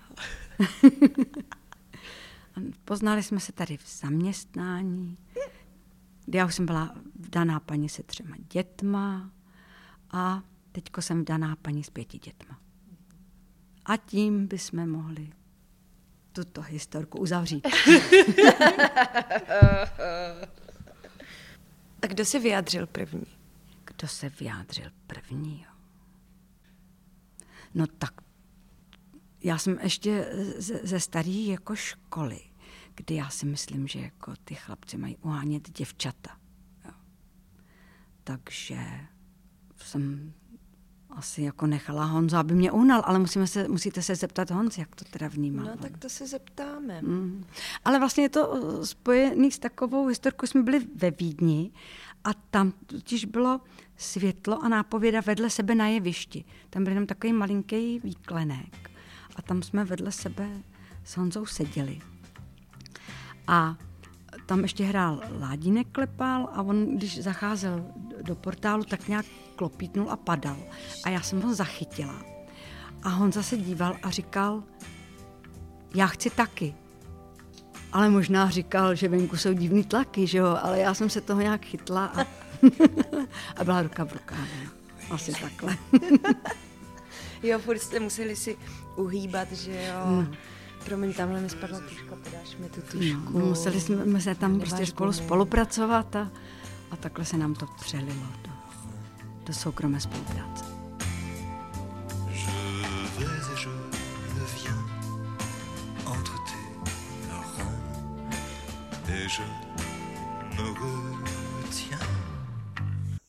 Poznali 2.85 3.23
jsme 3.23 3.41
se 3.41 3.53
tady 3.53 3.77
v 3.77 3.99
zaměstnání. 4.01 5.19
Já 6.35 6.47
už 6.47 6.55
jsem 6.55 6.67
byla 6.67 6.95
vdaná 7.15 7.61
paní 7.61 7.89
se 7.89 8.03
třema 8.03 8.37
dětma 8.53 9.31
a 10.11 10.43
teďko 10.73 11.03
jsem 11.03 11.23
vdaná 11.23 11.57
paní 11.57 11.85
s 11.85 11.91
pěti 11.91 12.19
dětma. 12.19 12.61
A 13.85 13.97
tím 13.97 14.47
bychom 14.47 14.91
mohli 14.91 15.31
tuto 16.33 16.63
historku 16.63 17.19
uzavřít. 17.19 17.69
A 22.03 22.07
kdo 22.07 22.25
se 22.25 22.39
vyjádřil 22.39 22.87
první? 22.87 23.27
Kdo 23.85 24.09
se 24.09 24.29
vyjádřil 24.29 24.91
první? 25.07 25.67
No 27.75 27.87
tak 27.87 28.21
já 29.45 29.59
jsem 29.59 29.79
ještě 29.83 30.33
ze, 30.59 30.81
ze 30.83 31.01
staré 31.01 31.31
jako 31.31 31.77
školy, 31.77 32.41
kdy 32.95 33.15
já 33.15 33.31
si 33.31 33.47
myslím, 33.47 33.89
že 33.89 34.01
jako 34.01 34.37
ty 34.45 34.55
chlapci 34.55 34.97
mají 34.97 35.17
uhánět 35.17 35.71
děvčata. 35.71 36.37
Jo. 36.85 36.91
Takže 38.25 38.79
jsem 39.77 40.33
asi 41.17 41.43
jako 41.43 41.67
nechala 41.67 42.05
Honza, 42.05 42.41
aby 42.41 42.55
mě 42.55 42.71
uhnal, 42.71 43.03
ale 43.05 43.19
musíme 43.19 43.47
se, 43.47 43.69
musíte 43.69 44.03
se 44.03 44.15
zeptat 44.15 44.51
Honzi, 44.51 44.81
jak 44.81 44.95
to 44.95 45.05
teda 45.05 45.29
vnímá. 45.29 45.63
No 45.63 45.77
tak 45.77 45.99
to 45.99 46.09
se 46.09 46.27
zeptáme. 46.27 47.03
Mm. 47.03 47.45
Ale 47.85 47.99
vlastně 47.99 48.25
je 48.25 48.29
to 48.29 48.49
uh, 48.49 48.83
spojený 48.83 49.53
s 49.53 49.59
takovou 49.59 50.07
historkou, 50.07 50.47
jsme 50.47 50.63
byli 50.63 50.81
ve 50.97 51.11
Vídni 51.11 51.71
a 52.25 52.35
tam 52.35 52.73
totiž 52.87 53.25
bylo 53.25 53.61
světlo 53.97 54.65
a 54.65 54.69
nápověda 54.69 55.21
vedle 55.21 55.51
sebe 55.51 55.75
na 55.75 55.89
jevišti. 55.89 56.45
Tam 56.71 56.85
byl 56.85 56.93
jenom 56.93 57.07
takový 57.07 57.33
malinký 57.33 57.99
výklenek 57.99 58.91
a 59.37 59.43
tam 59.43 59.63
jsme 59.63 59.85
vedle 59.85 60.13
sebe 60.13 60.49
s 61.05 61.17
Honzou 61.17 61.47
seděli. 61.47 62.01
A 63.47 63.77
tam 64.47 64.61
ještě 64.61 64.85
hrál 64.85 65.21
Ládínek 65.41 65.87
klepal 65.93 66.49
a 66.53 66.63
on, 66.63 66.97
když 66.97 67.23
zacházel 67.23 67.87
do 68.23 68.35
portálu, 68.35 68.85
tak 68.85 69.09
nějak 69.09 69.27
klopítnul 69.63 70.11
a 70.11 70.17
padal. 70.17 70.57
A 71.05 71.09
já 71.09 71.21
jsem 71.23 71.43
ho 71.43 71.55
zachytila. 71.55 72.15
A 73.03 73.09
Honza 73.09 73.43
se 73.43 73.57
díval 73.57 73.97
a 74.03 74.11
říkal, 74.11 74.63
já 75.95 76.07
chci 76.07 76.31
taky. 76.31 76.75
Ale 77.93 78.11
možná 78.11 78.51
říkal, 78.51 78.95
že 78.95 79.09
venku 79.09 79.37
jsou 79.37 79.53
divný 79.53 79.85
tlaky, 79.85 80.27
že 80.27 80.39
jo, 80.39 80.59
ale 80.63 80.79
já 80.79 80.95
jsem 80.95 81.11
se 81.11 81.21
toho 81.21 81.41
nějak 81.41 81.65
chytla 81.65 82.07
a, 82.07 82.21
a 83.57 83.65
byla 83.65 83.83
ruka 83.83 84.05
v 84.05 84.13
rukávě. 84.13 84.69
Asi 85.11 85.33
takhle. 85.33 85.77
jo, 87.43 87.59
furt 87.59 87.79
jste 87.79 88.01
museli 88.01 88.37
si 88.37 88.57
uhýbat, 88.97 89.53
že 89.53 89.87
jo. 89.89 90.07
Hmm. 90.07 90.35
Promiň, 90.85 91.15
tamhle 91.15 91.41
mi 91.41 91.51
spadla 91.51 91.81
tuška, 91.81 92.17
podáš 92.25 92.57
mi 92.57 92.69
tu 92.69 92.81
tušku. 92.81 93.39
No, 93.39 93.47
museli 93.47 93.81
jsme 93.81 94.21
se 94.21 94.35
tam 94.35 94.61
prostě 94.61 94.87
spolu 94.87 95.13
spolupracovat 95.13 96.17
a, 96.17 96.31
a 96.91 96.97
takhle 96.97 97.25
se 97.25 97.37
nám 97.37 97.55
to 97.55 97.67
přelilo 97.81 98.27
do, 98.45 98.52
do 99.45 99.53
soukromé 99.53 100.01
spolupráce. 100.01 100.65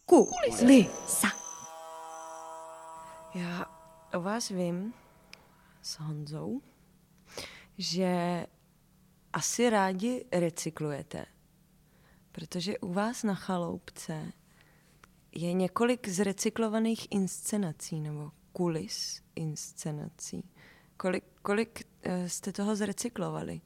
Kulisa. 0.05 1.27
Já 3.33 3.65
o 4.13 4.21
vás 4.21 4.49
vím 4.49 4.93
s 5.81 5.99
Honzou, 5.99 6.61
že 7.77 8.45
asi 9.33 9.69
rádi 9.69 10.25
recyklujete, 10.31 11.25
protože 12.31 12.77
u 12.77 12.93
vás 12.93 13.23
na 13.23 13.35
chaloupce 13.35 14.31
je 15.35 15.53
několik 15.53 16.07
zrecyklovaných 16.07 17.07
inscenací 17.11 17.99
nebo 17.99 18.31
kulis 18.51 19.21
inscenací. 19.35 20.49
Kolik, 20.97 21.23
kolik 21.41 21.87
uh, 22.05 22.27
jste 22.27 22.51
toho 22.51 22.75
zrecyklovali? 22.75 23.61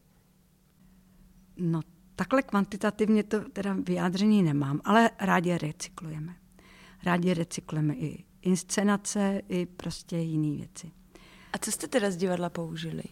No, 1.58 1.82
takhle 2.16 2.42
kvantitativně 2.42 3.24
to 3.24 3.50
teda 3.50 3.76
vyjádření 3.84 4.44
nemám, 4.44 4.82
ale 4.84 5.10
rádi 5.20 5.58
recyklujeme. 5.58 6.36
Rádi 7.04 7.34
recyklujeme 7.34 7.94
i 7.96 8.24
inscenace, 8.42 9.42
i 9.50 9.66
prostě 9.66 10.18
jiné 10.18 10.58
věci. 10.58 10.92
A 11.54 11.58
co 11.58 11.72
jste 11.72 11.88
teda 11.88 12.12
z 12.12 12.18
divadla 12.18 12.50
použili? 12.50 13.04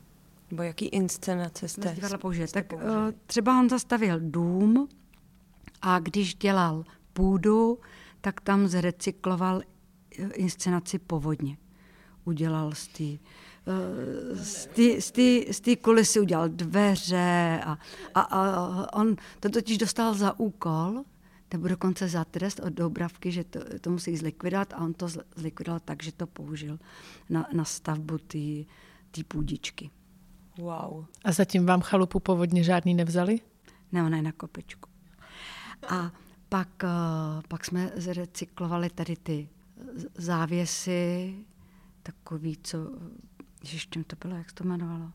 Nebo 0.51 0.63
jaký 0.63 0.85
inscenace 0.85 1.67
jste? 1.67 1.89
Z 1.89 1.95
divadla 1.95 2.17
použili. 2.17 2.47
Tak 2.47 2.67
použili? 2.67 2.91
Uh, 2.91 3.11
třeba 3.25 3.59
on 3.59 3.69
zastavil 3.69 4.19
dům 4.19 4.89
a 5.81 5.99
když 5.99 6.35
dělal 6.35 6.83
půdu, 7.13 7.79
tak 8.25 8.41
tam 8.41 8.67
zrecykloval 8.67 9.61
inscenaci 10.33 10.99
povodně. 10.99 11.57
Udělal 12.23 12.71
z 12.71 12.87
té 12.87 13.03
z 15.51 15.59
té 15.61 15.75
kulisy 15.75 16.19
udělal 16.19 16.49
dveře 16.49 17.61
a, 17.65 17.77
a, 18.15 18.21
a 18.21 18.93
on 18.93 19.15
to 19.39 19.49
totiž 19.49 19.77
dostal 19.77 20.13
za 20.13 20.39
úkol, 20.39 21.03
nebo 21.53 21.67
dokonce 21.67 22.07
za 22.07 22.25
trest 22.25 22.59
od 22.59 22.73
Dobravky, 22.73 23.31
že 23.31 23.43
to, 23.43 23.59
to 23.81 23.89
musí 23.89 24.17
zlikvidovat 24.17 24.73
a 24.73 24.77
on 24.77 24.93
to 24.93 25.07
zlikvidoval 25.35 25.79
tak, 25.79 26.03
že 26.03 26.11
to 26.11 26.27
použil 26.27 26.79
na, 27.29 27.47
na 27.53 27.65
stavbu 27.65 28.17
té 29.11 29.23
půdičky. 29.27 29.89
Wow. 30.57 31.05
A 31.25 31.31
zatím 31.31 31.65
vám 31.65 31.81
chalupu 31.81 32.19
povodně 32.19 32.63
žádný 32.63 32.93
nevzali? 32.93 33.39
Ne, 33.91 34.03
ona 34.03 34.17
je 34.17 34.23
na 34.23 34.31
kopečku. 34.31 34.89
A 35.87 36.11
pak, 36.49 36.69
uh, 36.83 37.41
pak 37.47 37.65
jsme 37.65 37.91
zrecyklovali 37.95 38.89
tady 38.89 39.15
ty 39.15 39.49
závěsy, 40.17 41.35
takový, 42.03 42.57
co 42.63 42.77
Ježiš, 43.63 43.87
čím 43.89 44.03
to 44.03 44.15
bylo, 44.21 44.35
jak 44.35 44.49
se 44.49 44.55
to 44.55 44.63
jmenovalo? 44.63 45.11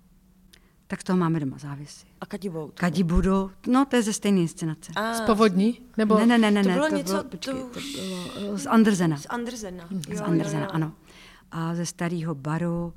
Tak 0.87 1.01
z 1.01 1.05
toho 1.05 1.17
máme 1.17 1.41
doma 1.41 1.59
závisy. 1.59 2.07
A 2.21 2.27
Kadibout. 2.27 2.81
Kadibudu, 2.81 3.51
no 3.67 3.85
to 3.85 3.97
je 3.97 4.03
ze 4.03 4.13
stejné 4.13 4.41
inscenace. 4.41 4.93
A, 4.97 5.15
z 5.15 5.21
Povodní? 5.21 5.81
Nebo... 5.97 6.19
Ne, 6.19 6.27
ne, 6.27 6.39
ne, 6.39 6.51
ne, 6.51 6.63
to 6.63 6.71
bylo 6.71 6.89
to 6.89 6.97
něco, 6.97 7.13
bylo, 7.13 7.25
počkej, 7.25 7.55
to, 7.55 8.31
to 8.35 8.41
bylo 8.41 8.59
z 8.59 8.67
Andersena. 8.67 9.17
Z 9.17 9.27
Andersena. 9.29 9.85
Hmm. 9.91 10.03
Z 10.03 10.21
Andersena, 10.21 10.67
ano. 10.67 10.93
A 11.51 11.75
ze 11.75 11.87
starého 11.87 12.35
baru, 12.35 12.95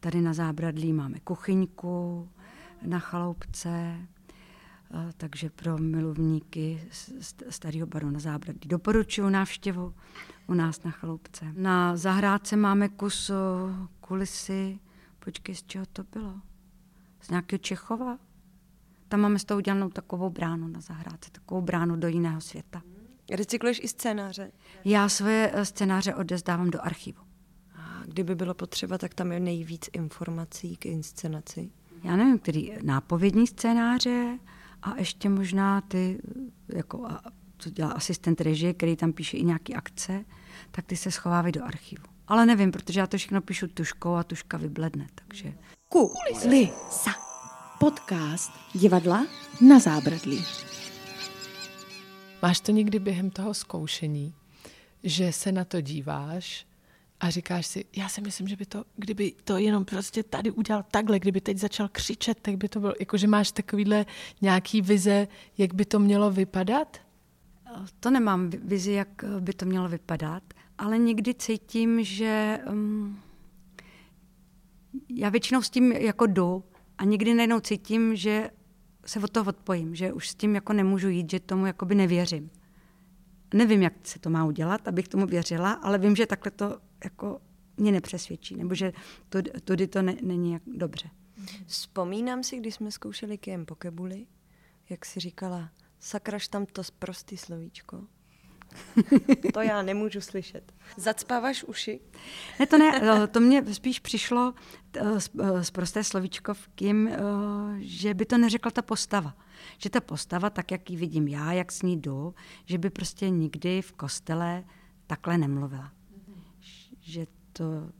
tady 0.00 0.20
na 0.20 0.34
Zábradlí 0.34 0.92
máme 0.92 1.20
kuchyňku 1.20 2.28
na 2.82 2.98
chaloupce, 2.98 3.96
takže 5.16 5.50
pro 5.50 5.78
milovníky 5.78 6.88
starého 7.48 7.86
baru 7.86 8.10
na 8.10 8.20
Zábradlí 8.20 8.68
doporučuji 8.68 9.30
návštěvu 9.30 9.94
u 10.46 10.54
nás 10.54 10.82
na 10.82 10.90
chaloupce. 10.90 11.52
Na 11.56 11.96
zahrádce 11.96 12.56
máme 12.56 12.88
kus 12.88 13.30
kulisy, 14.00 14.78
Počkej, 15.26 15.54
z 15.54 15.62
čeho 15.62 15.86
to 15.86 16.02
bylo? 16.12 16.34
Z 17.20 17.30
nějakého 17.30 17.58
Čechova? 17.58 18.18
Tam 19.08 19.20
máme 19.20 19.38
s 19.38 19.44
tou 19.44 19.56
udělanou 19.56 19.90
takovou 19.90 20.30
bránu 20.30 20.68
na 20.68 20.80
zahrádce, 20.80 21.30
takovou 21.30 21.60
bránu 21.60 21.96
do 21.96 22.08
jiného 22.08 22.40
světa. 22.40 22.82
Recykluješ 23.30 23.80
i 23.82 23.88
scénáře? 23.88 24.52
Já 24.84 25.08
svoje 25.08 25.50
eh, 25.54 25.64
scénáře 25.64 26.14
odezdávám 26.14 26.70
do 26.70 26.84
archivu. 26.84 27.22
A 27.74 28.02
kdyby 28.04 28.34
bylo 28.34 28.54
potřeba, 28.54 28.98
tak 28.98 29.14
tam 29.14 29.32
je 29.32 29.40
nejvíc 29.40 29.88
informací 29.92 30.76
k 30.76 30.86
inscenaci. 30.86 31.70
Já 32.02 32.16
nevím, 32.16 32.38
který 32.38 32.72
nápovědní 32.82 33.46
scénáře 33.46 34.38
a 34.82 34.98
ještě 34.98 35.28
možná 35.28 35.80
ty, 35.80 36.18
jako 36.68 37.06
a, 37.06 37.20
co 37.58 37.70
dělá 37.70 37.90
asistent 37.90 38.40
režie, 38.40 38.74
který 38.74 38.96
tam 38.96 39.12
píše 39.12 39.36
i 39.36 39.44
nějaký 39.44 39.74
akce, 39.74 40.24
tak 40.70 40.86
ty 40.86 40.96
se 40.96 41.10
schovávají 41.10 41.52
do 41.52 41.64
archivu. 41.64 42.04
Ale 42.28 42.46
nevím, 42.46 42.72
protože 42.72 43.00
já 43.00 43.06
to 43.06 43.18
všechno 43.18 43.40
píšu 43.40 43.68
tuškou 43.68 44.14
a 44.14 44.22
tuška 44.22 44.56
vybledne, 44.56 45.06
takže... 45.14 45.54
Kulisa. 45.88 47.10
Podcast 47.78 48.52
divadla 48.74 49.26
Na 49.60 49.78
zábradlí. 49.78 50.44
Máš 52.42 52.60
to 52.60 52.72
někdy 52.72 52.98
během 52.98 53.30
toho 53.30 53.54
zkoušení, 53.54 54.34
že 55.02 55.32
se 55.32 55.52
na 55.52 55.64
to 55.64 55.80
díváš 55.80 56.66
a 57.20 57.30
říkáš 57.30 57.66
si, 57.66 57.84
já 57.96 58.08
si 58.08 58.20
myslím, 58.20 58.48
že 58.48 58.56
by 58.56 58.66
to, 58.66 58.84
kdyby 58.96 59.32
to 59.44 59.56
jenom 59.56 59.84
prostě 59.84 60.22
tady 60.22 60.50
udělal 60.50 60.84
takhle, 60.90 61.18
kdyby 61.18 61.40
teď 61.40 61.58
začal 61.58 61.88
křičet, 61.92 62.40
tak 62.40 62.56
by 62.56 62.68
to 62.68 62.80
bylo, 62.80 62.92
jako 63.00 63.16
že 63.16 63.26
máš 63.26 63.52
takovýhle 63.52 64.06
nějaký 64.40 64.82
vize, 64.82 65.28
jak 65.58 65.74
by 65.74 65.84
to 65.84 65.98
mělo 65.98 66.30
vypadat? 66.30 66.96
To 68.00 68.10
nemám 68.10 68.50
vi- 68.50 68.58
vizi, 68.58 68.92
jak 68.92 69.24
eh, 69.24 69.40
by 69.40 69.52
to 69.52 69.66
mělo 69.66 69.88
vypadat, 69.88 70.42
ale 70.78 70.98
někdy 70.98 71.34
cítím, 71.34 72.04
že 72.04 72.58
um, 72.70 73.20
já 75.08 75.28
většinou 75.28 75.62
s 75.62 75.70
tím 75.70 75.92
jako 75.92 76.26
jdu 76.26 76.64
a 76.98 77.04
někdy 77.04 77.34
najednou 77.34 77.60
cítím, 77.60 78.16
že 78.16 78.50
se 79.06 79.20
od 79.20 79.30
toho 79.30 79.48
odpojím, 79.48 79.94
že 79.94 80.12
už 80.12 80.28
s 80.28 80.34
tím 80.34 80.54
jako 80.54 80.72
nemůžu 80.72 81.08
jít, 81.08 81.30
že 81.30 81.40
tomu 81.40 81.66
jakoby 81.66 81.94
nevěřím. 81.94 82.50
Nevím, 83.54 83.82
jak 83.82 83.92
se 84.02 84.18
to 84.18 84.30
má 84.30 84.44
udělat, 84.44 84.88
abych 84.88 85.08
tomu 85.08 85.26
věřila, 85.26 85.72
ale 85.72 85.98
vím, 85.98 86.16
že 86.16 86.26
takhle 86.26 86.50
to 86.50 86.78
jako 87.04 87.40
mě 87.76 87.92
nepřesvědčí, 87.92 88.56
nebo 88.56 88.74
že 88.74 88.92
tudy, 89.64 89.86
to 89.86 90.02
ne, 90.02 90.16
není 90.22 90.52
jak 90.52 90.62
dobře. 90.66 91.10
Vzpomínám 91.66 92.42
si, 92.42 92.56
když 92.56 92.74
jsme 92.74 92.90
zkoušeli 92.90 93.38
Kiem 93.38 93.66
Pokebuli, 93.66 94.26
jak 94.88 95.06
si 95.06 95.20
říkala, 95.20 95.70
sakraš 95.98 96.48
tam 96.48 96.66
to 96.66 96.82
prostý 96.98 97.36
slovíčko. 97.36 98.04
to 99.52 99.60
já 99.60 99.82
nemůžu 99.82 100.20
slyšet. 100.20 100.72
Zacpáváš 100.96 101.64
uši? 101.64 102.00
Ne, 102.60 102.66
to 102.66 102.78
ne, 102.78 103.00
eh, 103.02 103.26
to 103.26 103.40
mně 103.40 103.74
spíš 103.74 104.00
přišlo 104.00 104.54
eh, 104.96 105.20
z, 105.20 105.30
eh, 105.40 105.64
z 105.64 105.70
prosté 105.70 106.04
slovíčko 106.04 106.54
v 106.54 106.68
kým, 106.68 107.10
že 107.78 108.14
by 108.14 108.26
to 108.26 108.38
neřekla 108.38 108.70
ta 108.70 108.82
postava. 108.82 109.36
Že 109.78 109.90
ta 109.90 110.00
postava, 110.00 110.50
tak 110.50 110.70
jak 110.70 110.90
ji 110.90 110.96
vidím 110.96 111.28
já, 111.28 111.52
jak 111.52 111.72
s 111.72 111.82
ní 111.82 111.96
jdu, 111.96 112.34
že 112.64 112.78
by 112.78 112.90
prostě 112.90 113.30
nikdy 113.30 113.82
v 113.82 113.92
kostele 113.92 114.64
takhle 115.06 115.38
nemluvila. 115.38 115.92
Že 117.06 117.26
to 117.52 117.90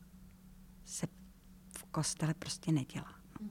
se 0.85 1.07
v 1.79 1.85
kostele 1.85 2.35
prostě 2.35 2.73
nedělá. 2.73 3.15
no. 3.41 3.49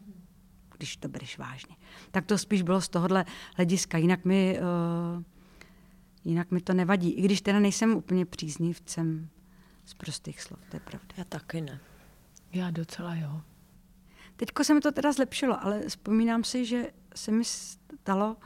Když 0.78 0.98
to 0.98 1.08
bereš 1.08 1.38
vážně. 1.38 1.76
Tak 2.12 2.26
to 2.26 2.38
spíš 2.38 2.62
bylo 2.62 2.82
z 2.82 2.89
tohohle 2.89 3.26
hlediska. 3.56 3.98
Jinak 3.98 4.26
mi, 4.26 4.60
uh, 4.60 5.24
jinak 6.24 6.52
mi 6.52 6.62
to 6.62 6.74
nevadí. 6.74 7.12
I 7.12 7.22
když 7.22 7.41
teda 7.41 7.60
nejsem 7.60 7.96
úplně 7.96 8.26
příznivcem 8.26 9.30
z 9.86 9.94
prostých 9.94 10.41
slov, 10.41 10.60
to 10.70 10.76
je 10.76 10.80
pravda. 10.80 11.08
Já 11.18 11.24
taky 11.24 11.62
ne. 11.62 11.80
Já 12.54 12.72
docela 12.72 13.15
jo. 13.15 13.41
Teďko 14.36 14.63
se 14.63 14.74
mi 14.74 14.82
to 14.82 14.91
teda 14.91 15.12
zlepšilo, 15.12 15.65
ale 15.65 15.82
vzpomínám 15.88 16.44
si, 16.44 16.65
že 16.65 16.91
se 17.15 17.32
mi 17.32 17.44
stalo, 17.46 18.38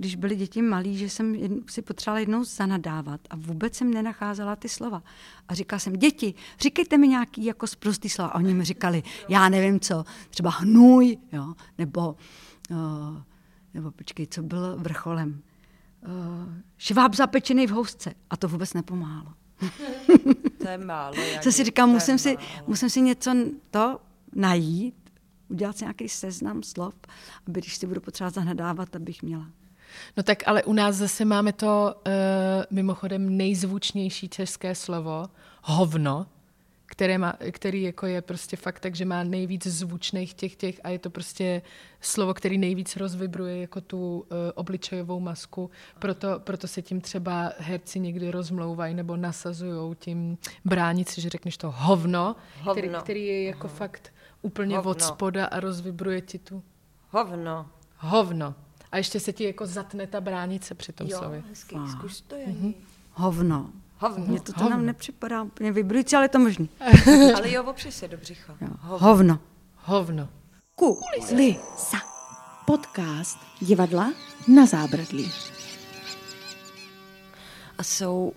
když 0.00 0.16
byli 0.16 0.36
děti 0.36 0.62
malí, 0.62 0.96
že 0.96 1.08
jsem 1.08 1.36
si 1.68 1.82
potřebovala 1.82 2.20
jednou 2.20 2.44
zanadávat 2.44 3.20
a 3.30 3.36
vůbec 3.36 3.74
jsem 3.74 3.94
nenacházela 3.94 4.56
ty 4.56 4.68
slova. 4.68 5.02
A 5.48 5.54
říkala 5.54 5.80
jsem, 5.80 5.92
děti, 5.92 6.34
říkejte 6.60 6.98
mi 6.98 7.08
nějaký 7.08 7.44
jako 7.44 7.66
sprostý 7.66 8.08
slova. 8.08 8.30
A 8.30 8.34
oni 8.34 8.54
mi 8.54 8.64
říkali, 8.64 9.02
já 9.28 9.48
nevím 9.48 9.80
co, 9.80 10.04
třeba 10.30 10.50
hnůj, 10.50 11.18
jo, 11.32 11.54
nebo, 11.78 12.16
uh, 12.70 12.76
nebo 13.74 13.90
počkej, 13.90 14.26
co 14.26 14.42
bylo 14.42 14.76
vrcholem. 14.76 15.42
Uh, 16.06 16.54
šváb 16.78 17.14
zapečený 17.14 17.66
v 17.66 17.70
housce. 17.70 18.14
A 18.30 18.36
to 18.36 18.48
vůbec 18.48 18.74
nepomáhalo. 18.74 19.32
To 20.62 20.68
je 20.68 20.78
málo. 20.78 21.16
Co 21.40 21.52
si 21.52 21.64
říkám, 21.64 21.90
musím 21.90 22.18
si, 22.18 22.36
musím 22.66 22.90
si 22.90 23.00
něco 23.00 23.34
to 23.70 24.00
najít, 24.34 24.94
udělat 25.48 25.78
si 25.78 25.84
nějaký 25.84 26.08
seznam 26.08 26.62
slov, 26.62 26.94
aby 27.46 27.60
když 27.60 27.76
si 27.76 27.86
budu 27.86 28.00
potřebovat 28.00 28.34
zahnadávat, 28.34 28.96
abych 28.96 29.22
měla. 29.22 29.46
No 30.16 30.22
tak 30.22 30.42
ale 30.46 30.62
u 30.64 30.72
nás 30.72 30.96
zase 30.96 31.24
máme 31.24 31.52
to 31.52 31.94
uh, 32.06 32.12
mimochodem 32.70 33.36
nejzvučnější 33.36 34.28
české 34.28 34.74
slovo, 34.74 35.26
hovno, 35.62 36.26
které 36.86 37.18
má, 37.18 37.34
který 37.50 37.82
jako 37.82 38.06
je 38.06 38.22
prostě 38.22 38.56
fakt 38.56 38.80
tak, 38.80 38.94
že 38.94 39.04
má 39.04 39.24
nejvíc 39.24 39.66
zvučných 39.66 40.34
těch 40.34 40.56
těch 40.56 40.80
a 40.84 40.88
je 40.88 40.98
to 40.98 41.10
prostě 41.10 41.62
slovo, 42.00 42.34
který 42.34 42.58
nejvíc 42.58 42.96
rozvibruje 42.96 43.60
jako 43.60 43.80
tu 43.80 44.18
uh, 44.18 44.36
obličejovou 44.54 45.20
masku. 45.20 45.70
Proto, 45.98 46.38
proto 46.38 46.68
se 46.68 46.82
tím 46.82 47.00
třeba 47.00 47.52
herci 47.58 48.00
někdy 48.00 48.30
rozmlouvají 48.30 48.94
nebo 48.94 49.16
nasazují 49.16 49.96
tím 49.96 50.38
bránit 50.64 51.08
si, 51.08 51.20
že 51.20 51.28
řekneš 51.28 51.56
to 51.56 51.70
hovno, 51.76 52.36
Který, 52.72 52.88
Hovno. 52.88 53.00
který 53.02 53.26
je 53.26 53.44
jako 53.44 53.68
fakt 53.68 54.12
úplně 54.42 54.76
Hovno. 54.76 54.90
od 54.90 55.02
spoda 55.02 55.46
a 55.46 55.60
rozvibruje 55.60 56.20
ti 56.20 56.38
tu 56.38 56.62
Hovno. 57.10 57.66
hovno. 57.96 58.54
A 58.92 58.96
ještě 58.96 59.20
se 59.20 59.32
ti 59.32 59.44
jako 59.44 59.66
zatne 59.66 60.06
ta 60.06 60.20
bránice 60.20 60.74
při 60.74 60.92
tom 60.92 61.06
Jo, 61.06 61.18
slově. 61.18 61.42
hezky, 61.48 61.76
zkuš 61.90 62.20
to, 62.20 62.36
Janí. 62.36 62.74
Hovno. 63.12 63.70
Hovno. 63.98 64.24
Mně 64.26 64.40
to, 64.40 64.52
to 64.52 64.68
nám 64.68 64.86
nepřipadá 64.86 65.42
úplně 65.42 65.72
vybrující, 65.72 66.16
ale 66.16 66.24
je 66.24 66.28
to 66.28 66.38
možný. 66.38 66.68
Ale 67.36 67.50
jo, 67.52 67.64
opři 67.64 67.92
se 67.92 68.08
do 68.08 68.16
břicha. 68.16 68.56
Jo. 68.60 68.68
Hovno. 68.80 69.38
Hovno. 69.76 70.28
Kulisa. 70.74 71.96
Podcast 72.66 73.38
divadla 73.60 74.12
Na 74.48 74.66
zábradlí. 74.66 75.32
A 77.78 77.82
jsou 77.82 78.32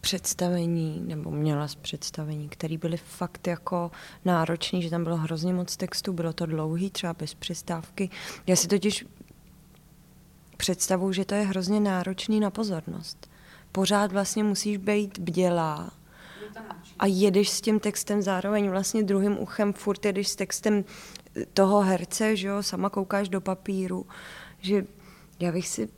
představení, 0.00 1.02
nebo 1.06 1.30
měla 1.30 1.68
z 1.68 1.74
představení, 1.74 2.48
které 2.48 2.78
byly 2.78 2.96
fakt 2.96 3.46
jako 3.46 3.90
náročný, 4.24 4.82
že 4.82 4.90
tam 4.90 5.04
bylo 5.04 5.16
hrozně 5.16 5.54
moc 5.54 5.76
textu, 5.76 6.12
bylo 6.12 6.32
to 6.32 6.46
dlouhý, 6.46 6.90
třeba 6.90 7.14
bez 7.14 7.34
přestávky. 7.34 8.10
Já 8.46 8.56
si 8.56 8.68
totiž 8.68 9.06
představuji, 10.62 11.12
že 11.12 11.24
to 11.24 11.34
je 11.34 11.42
hrozně 11.42 11.80
náročný 11.80 12.40
na 12.40 12.50
pozornost. 12.50 13.30
Pořád 13.72 14.12
vlastně 14.12 14.44
musíš 14.44 14.76
být 14.76 15.18
bdělá 15.18 15.90
a 16.98 17.06
jedeš 17.06 17.50
s 17.50 17.60
tím 17.60 17.80
textem 17.80 18.22
zároveň 18.22 18.70
vlastně 18.70 19.02
druhým 19.02 19.38
uchem, 19.38 19.72
furt 19.72 20.04
jedeš 20.04 20.28
s 20.28 20.36
textem 20.36 20.84
toho 21.54 21.80
herce, 21.80 22.36
že 22.36 22.48
jo, 22.48 22.62
sama 22.62 22.90
koukáš 22.90 23.28
do 23.28 23.40
papíru, 23.40 24.06
že 24.60 24.86
já 25.40 25.52
bych 25.52 25.68
si 25.68 25.88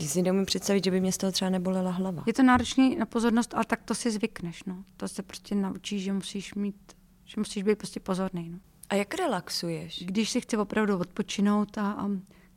já 0.00 0.08
si 0.08 0.22
neumím 0.22 0.46
představit, 0.46 0.84
že 0.84 0.90
by 0.90 1.00
mě 1.00 1.12
z 1.12 1.18
toho 1.18 1.32
třeba 1.32 1.50
nebolela 1.50 1.90
hlava. 1.90 2.22
Je 2.26 2.32
to 2.32 2.42
náročný 2.42 2.96
na 2.96 3.06
pozornost, 3.06 3.54
ale 3.54 3.64
tak 3.64 3.82
to 3.82 3.94
si 3.94 4.10
zvykneš. 4.10 4.64
No. 4.64 4.84
To 4.96 5.08
se 5.08 5.22
prostě 5.22 5.54
naučíš, 5.54 6.02
že 6.02 6.12
musíš 6.12 6.54
mít, 6.54 6.96
že 7.24 7.34
musíš 7.40 7.62
být 7.62 7.78
prostě 7.78 8.00
pozorný. 8.00 8.50
No. 8.50 8.58
A 8.88 8.94
jak 8.94 9.14
relaxuješ? 9.14 10.02
Když 10.06 10.30
si 10.30 10.40
chci 10.40 10.56
opravdu 10.56 10.98
odpočinout 10.98 11.78
a, 11.78 11.92
a 11.92 12.08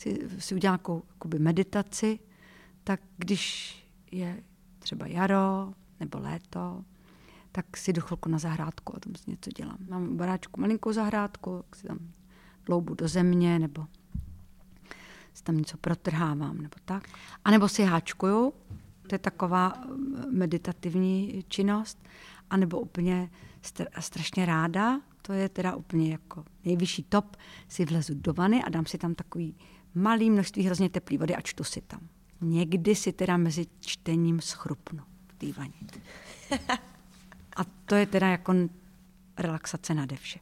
chci 0.03 0.29
si 0.39 0.55
udělat 0.55 0.71
nějakou 0.71 1.03
jakoby 1.09 1.39
meditaci, 1.39 2.19
tak 2.83 3.01
když 3.17 3.75
je 4.11 4.43
třeba 4.79 5.07
jaro 5.07 5.73
nebo 5.99 6.19
léto, 6.19 6.83
tak 7.51 7.77
si 7.77 7.93
jdu 7.93 8.01
chvilku 8.01 8.29
na 8.29 8.37
zahrádku 8.37 8.95
a 8.95 8.99
tam 8.99 9.15
si 9.15 9.31
něco 9.31 9.51
dělám. 9.51 9.77
Mám 9.89 10.07
v 10.07 10.15
baráčku 10.15 10.61
malinkou 10.61 10.93
zahrádku, 10.93 11.63
tak 11.69 11.75
si 11.75 11.87
tam 11.87 11.99
dloubu 12.65 12.93
do 12.93 13.07
země 13.07 13.59
nebo 13.59 13.85
si 15.33 15.43
tam 15.43 15.57
něco 15.57 15.77
protrhávám 15.77 16.57
nebo 16.57 16.75
tak. 16.85 17.07
A 17.45 17.51
nebo 17.51 17.69
si 17.69 17.83
háčkuju, 17.83 18.53
to 19.07 19.15
je 19.15 19.19
taková 19.19 19.73
eh, 19.75 19.87
meditativní 20.31 21.43
činnost, 21.47 22.03
a 22.49 22.57
nebo 22.57 22.79
úplně 22.79 23.29
str- 23.63 23.87
strašně 23.99 24.45
ráda, 24.45 25.01
to 25.21 25.33
je 25.33 25.49
teda 25.49 25.75
úplně 25.75 26.11
jako 26.11 26.45
nejvyšší 26.65 27.03
top, 27.03 27.35
si 27.67 27.85
vlezu 27.85 28.13
do 28.13 28.33
vany 28.33 28.63
a 28.63 28.69
dám 28.69 28.85
si 28.85 28.97
tam 28.97 29.15
takový 29.15 29.55
malý 29.95 30.29
množství 30.29 30.63
hrozně 30.63 30.89
teplé 30.89 31.17
vody 31.17 31.36
a 31.36 31.41
čtu 31.41 31.63
si 31.63 31.82
tam. 31.82 32.10
Někdy 32.41 32.95
si 32.95 33.13
teda 33.13 33.38
mezi 33.38 33.65
čtením 33.79 34.41
schrupnu 34.41 35.03
v 35.27 35.34
té 35.34 35.60
vaně. 35.60 35.73
A 37.56 37.63
to 37.86 37.95
je 37.95 38.06
teda 38.06 38.27
jako 38.27 38.53
relaxace 39.38 39.93
nade 39.93 40.15
vše. 40.15 40.39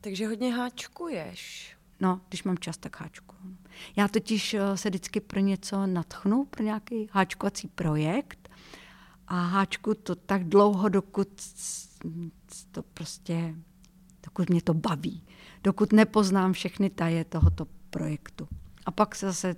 Takže 0.00 0.26
hodně 0.26 0.54
háčkuješ. 0.54 1.76
No, 2.00 2.20
když 2.28 2.44
mám 2.44 2.58
čas, 2.58 2.76
tak 2.76 3.00
háčku. 3.00 3.36
Já 3.96 4.08
totiž 4.08 4.54
eh, 4.54 4.76
se 4.76 4.88
vždycky 4.88 5.20
pro 5.20 5.40
něco 5.40 5.86
natchnu, 5.86 6.44
pro 6.44 6.64
nějaký 6.64 7.08
háčkovací 7.12 7.68
projekt 7.68 8.50
a 9.26 9.40
háčku 9.40 9.94
to 9.94 10.14
tak 10.14 10.44
dlouho, 10.44 10.88
dokud 10.88 11.28
to 12.70 12.82
prostě 12.82 13.54
dokud 14.24 14.50
mě 14.50 14.62
to 14.62 14.74
baví, 14.74 15.26
dokud 15.64 15.92
nepoznám 15.92 16.52
všechny 16.52 16.90
taje 16.90 17.24
tohoto 17.24 17.66
projektu. 17.90 18.48
A 18.86 18.90
pak 18.90 19.14
se 19.14 19.26
zase, 19.26 19.56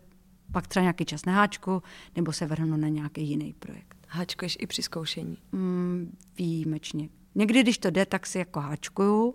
pak 0.52 0.66
třeba 0.66 0.82
nějaký 0.82 1.04
čas 1.04 1.24
neháčku, 1.24 1.82
nebo 2.16 2.32
se 2.32 2.46
vrhnu 2.46 2.76
na 2.76 2.88
nějaký 2.88 3.28
jiný 3.28 3.52
projekt. 3.52 3.96
Háčkuješ 4.08 4.56
i 4.60 4.66
při 4.66 4.82
zkoušení? 4.82 5.38
Mm, 5.52 6.16
výjimečně. 6.38 7.08
Někdy, 7.34 7.62
když 7.62 7.78
to 7.78 7.90
jde, 7.90 8.06
tak 8.06 8.26
si 8.26 8.38
jako 8.38 8.60
háčkuju, 8.60 9.34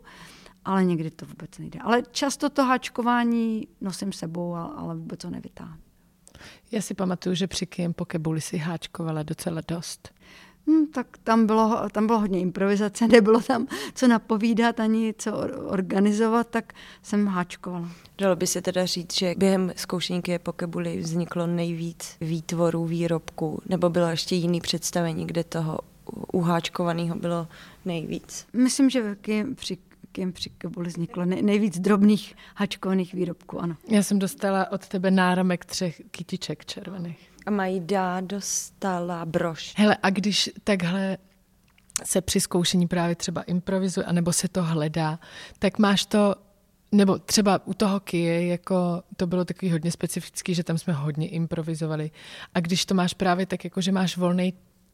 ale 0.66 0.86
někdy 0.86 1.12
to 1.12 1.26
vůbec 1.26 1.58
nejde. 1.58 1.80
Ale 1.80 2.04
často 2.12 2.50
to 2.50 2.64
háčkování 2.64 3.68
nosím 3.82 4.12
sebou, 4.12 4.56
ale 4.56 4.96
vůbec 4.96 5.20
to 5.20 5.30
nevytáhnu. 5.30 5.82
Já 6.72 6.82
si 6.82 6.94
pamatuju, 6.94 7.36
že 7.36 7.48
při 7.48 7.66
Kim 7.66 7.94
Pokebuli 7.94 8.42
si 8.42 8.58
háčkovala 8.58 9.24
docela 9.24 9.62
dost. 9.68 10.14
Hmm, 10.68 10.88
tak 10.88 11.08
tam 11.24 11.46
bylo, 11.46 11.90
tam 11.92 12.08
bylo 12.08 12.20
hodně 12.20 12.40
improvizace, 12.40 13.08
nebylo 13.12 13.42
tam 13.42 13.68
co 13.96 14.08
napovídat 14.08 14.80
ani 14.80 15.14
co 15.18 15.32
organizovat, 15.66 16.48
tak 16.48 16.74
jsem 17.04 17.28
háčkovala. 17.28 17.90
Dalo 18.18 18.36
by 18.36 18.48
se 18.48 18.62
teda 18.62 18.86
říct, 18.86 19.14
že 19.14 19.34
během 19.38 19.72
zkoušení 19.76 20.22
Pokebuli 20.44 20.98
vzniklo 20.98 21.48
nejvíc 21.48 22.16
výtvorů, 22.22 22.86
výrobků, 22.86 23.62
nebo 23.70 23.90
bylo 23.90 24.08
ještě 24.08 24.36
jiný 24.36 24.62
představení, 24.62 25.28
kde 25.28 25.44
toho 25.44 25.80
uháčkovaného 26.34 27.16
bylo 27.16 27.48
nejvíc? 27.86 28.48
Myslím, 28.54 28.90
že 28.90 29.18
při 29.56 29.78
kým 30.12 30.34
při 30.34 30.50
Kabuli 30.50 30.88
vzniklo 30.88 31.26
nej, 31.26 31.42
nejvíc 31.42 31.80
drobných 31.80 32.36
hačkovaných 32.56 33.14
výrobků, 33.14 33.60
ano. 33.60 33.76
Já 33.88 34.04
jsem 34.04 34.20
dostala 34.20 34.72
od 34.72 34.88
tebe 34.88 35.12
náramek 35.12 35.66
třech 35.66 36.02
kytiček 36.12 36.66
červených. 36.66 37.29
A 37.50 37.52
Majda 37.52 38.22
dostala 38.22 39.26
brož. 39.26 39.74
Hele, 39.78 39.98
a 40.04 40.10
když 40.10 40.50
takhle 40.64 41.18
se 42.04 42.22
při 42.22 42.42
zkoušení 42.42 42.88
právě 42.88 43.16
třeba 43.16 43.42
improvizuje, 43.42 44.06
anebo 44.06 44.34
se 44.34 44.48
to 44.48 44.64
hledá, 44.64 45.20
tak 45.60 45.80
máš 45.80 46.06
to 46.06 46.36
nebo 46.92 47.20
třeba 47.20 47.68
u 47.68 47.74
toho 47.74 48.00
Kie, 48.00 48.48
jako 48.48 49.04
to 49.18 49.28
bylo 49.28 49.46
takový 49.46 49.72
hodně 49.72 49.92
specifický, 49.92 50.54
že 50.54 50.64
tam 50.64 50.78
jsme 50.78 50.94
hodně 50.94 51.28
improvizovali. 51.28 52.12
A 52.54 52.60
když 52.60 52.86
to 52.86 52.96
máš 52.96 53.14
právě 53.14 53.46
tak, 53.46 53.64
jako 53.64 53.82
že 53.82 53.92
máš 53.92 54.18
volný 54.18 54.54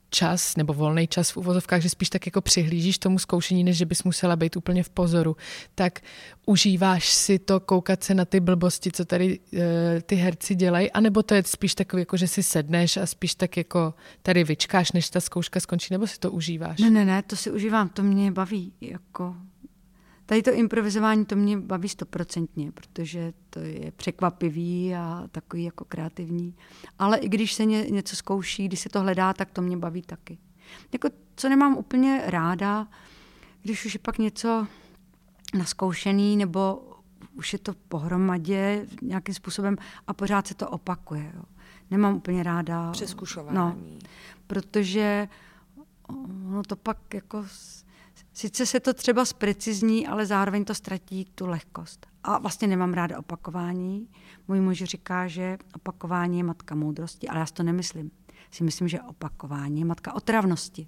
čas 0.10 0.58
nebo 0.58 0.74
volný 0.74 1.08
čas 1.08 1.32
v 1.32 1.38
uvozovkách, 1.38 1.82
že 1.82 1.90
spíš 1.90 2.10
tak 2.10 2.26
jako 2.26 2.42
přihlížíš 2.42 2.98
tomu 2.98 3.20
zkoušení, 3.20 3.64
než 3.64 3.78
že 3.78 3.86
bys 3.86 4.04
musela 4.04 4.36
být 4.36 4.56
úplně 4.56 4.84
v 4.84 4.90
pozoru, 4.90 5.38
tak 5.76 6.00
užíváš 6.46 7.14
si 7.14 7.40
to 7.40 7.60
koukat 7.60 8.04
se 8.04 8.14
na 8.14 8.26
ty 8.26 8.40
blbosti, 8.40 8.92
co 8.92 9.06
tady 9.06 9.40
e, 9.54 10.02
ty 10.02 10.16
herci 10.16 10.56
dělají, 10.56 10.92
anebo 10.92 11.24
to 11.24 11.36
je 11.36 11.44
spíš 11.44 11.76
takový, 11.76 12.02
jako 12.02 12.18
že 12.18 12.28
si 12.28 12.44
sedneš 12.44 12.98
a 12.98 13.06
spíš 13.06 13.36
tak 13.36 13.58
jako 13.58 13.94
tady 14.22 14.44
vyčkáš, 14.44 14.92
než 14.92 15.10
ta 15.10 15.22
zkouška 15.22 15.60
skončí, 15.60 15.88
nebo 15.94 16.08
si 16.08 16.20
to 16.20 16.32
užíváš? 16.32 16.80
Ne, 16.80 16.90
ne, 16.90 17.06
ne, 17.06 17.24
to 17.24 17.36
si 17.36 17.52
užívám, 17.52 17.90
to 17.90 18.04
mě 18.04 18.32
baví, 18.32 18.74
jako 18.82 19.36
Tady 20.26 20.42
to 20.44 20.54
improvizování, 20.54 21.26
to 21.26 21.36
mě 21.36 21.58
baví 21.58 21.90
stoprocentně, 21.90 22.72
protože 22.72 23.34
to 23.50 23.60
je 23.60 23.92
překvapivý 23.92 24.96
a 24.96 25.24
takový 25.32 25.64
jako 25.64 25.86
kreativní. 25.86 26.56
Ale 27.00 27.18
i 27.18 27.30
když 27.30 27.54
se 27.54 27.66
ně, 27.66 27.82
něco 27.82 28.16
zkouší, 28.16 28.68
když 28.68 28.80
se 28.80 28.90
to 28.90 29.02
hledá, 29.02 29.34
tak 29.34 29.52
to 29.52 29.62
mě 29.62 29.78
baví 29.78 30.02
taky. 30.02 30.38
Jako, 30.94 31.10
co 31.36 31.50
nemám 31.50 31.78
úplně 31.78 32.22
ráda, 32.26 32.88
když 33.62 33.86
už 33.86 33.94
je 33.94 34.00
pak 34.00 34.18
něco 34.18 34.68
naskoušený, 35.58 36.38
nebo 36.38 36.90
už 37.34 37.54
je 37.54 37.60
to 37.60 37.74
pohromadě 37.74 38.88
nějakým 39.02 39.36
způsobem 39.36 39.78
a 40.08 40.14
pořád 40.14 40.48
se 40.48 40.56
to 40.56 40.70
opakuje. 40.70 41.32
Jo. 41.36 41.44
Nemám 41.92 42.16
úplně 42.16 42.44
ráda. 42.44 42.92
Přeskušování. 42.92 43.58
No, 43.58 43.78
protože 44.48 45.28
ono 45.98 46.64
to 46.64 46.76
pak 46.76 47.14
jako 47.14 47.44
Sice 48.38 48.66
se 48.66 48.80
to 48.80 48.94
třeba 48.94 49.26
zprecizní, 49.26 50.08
ale 50.08 50.26
zároveň 50.26 50.66
to 50.66 50.76
ztratí 50.76 51.26
tu 51.36 51.48
lehkost. 51.48 52.08
A 52.24 52.38
vlastně 52.38 52.68
nemám 52.68 52.94
ráda 52.94 53.20
opakování. 53.20 54.10
Můj 54.48 54.62
muž 54.62 54.84
říká, 54.84 55.28
že 55.28 55.58
opakování 55.76 56.38
je 56.38 56.44
matka 56.44 56.76
moudrosti, 56.76 57.28
ale 57.28 57.40
já 57.40 57.46
si 57.46 57.54
to 57.54 57.64
nemyslím. 57.64 58.12
Si 58.52 58.64
myslím, 58.64 58.88
že 58.88 59.02
opakování 59.02 59.80
je 59.80 59.86
matka 59.86 60.14
otravnosti 60.14 60.88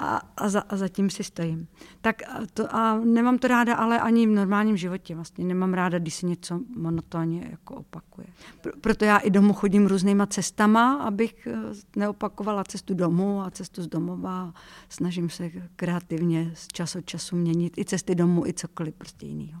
a, 0.00 0.20
a, 0.36 0.48
za, 0.48 0.60
a 0.60 0.76
zatím 0.76 1.10
si 1.10 1.24
stojím. 1.24 1.68
Tak 2.00 2.22
to, 2.54 2.74
a 2.74 3.00
nemám 3.04 3.38
to 3.38 3.48
ráda, 3.48 3.76
ale 3.76 4.00
ani 4.00 4.26
v 4.26 4.30
normálním 4.30 4.76
životě 4.76 5.14
vlastně. 5.14 5.44
Nemám 5.44 5.74
ráda, 5.74 5.98
když 5.98 6.14
se 6.14 6.26
něco 6.26 6.60
monotónně 6.76 7.48
jako 7.50 7.74
opakuje. 7.74 8.26
Pro, 8.60 8.72
proto 8.80 9.04
já 9.04 9.18
i 9.18 9.30
domů 9.30 9.52
chodím 9.52 9.86
různýma 9.86 10.26
cestama, 10.26 10.94
abych 10.94 11.46
eh, 11.46 11.56
neopakovala 11.96 12.64
cestu 12.64 12.94
domů 12.94 13.40
a 13.42 13.50
cestu 13.50 13.82
z 13.82 13.86
domova. 13.86 14.54
Snažím 14.88 15.30
se 15.30 15.50
kreativně 15.76 16.52
z 16.54 16.68
času 16.68 16.98
od 16.98 17.06
času 17.06 17.36
měnit 17.36 17.78
i 17.78 17.84
cesty 17.84 18.14
domů, 18.14 18.46
i 18.46 18.52
cokoliv 18.52 18.94
prostě 18.94 19.26
jiného. 19.26 19.60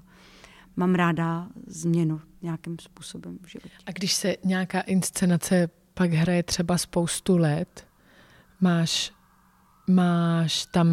Mám 0.76 0.94
ráda 0.94 1.48
změnu 1.66 2.20
nějakým 2.42 2.78
způsobem 2.78 3.38
v 3.42 3.46
životě. 3.46 3.74
A 3.86 3.92
když 3.92 4.14
se 4.14 4.36
nějaká 4.44 4.80
inscenace 4.80 5.68
pak 5.94 6.12
hraje 6.12 6.42
třeba 6.42 6.78
spoustu 6.78 7.36
let, 7.36 7.86
máš 8.60 9.12
Máš 9.86 10.66
tam 10.66 10.88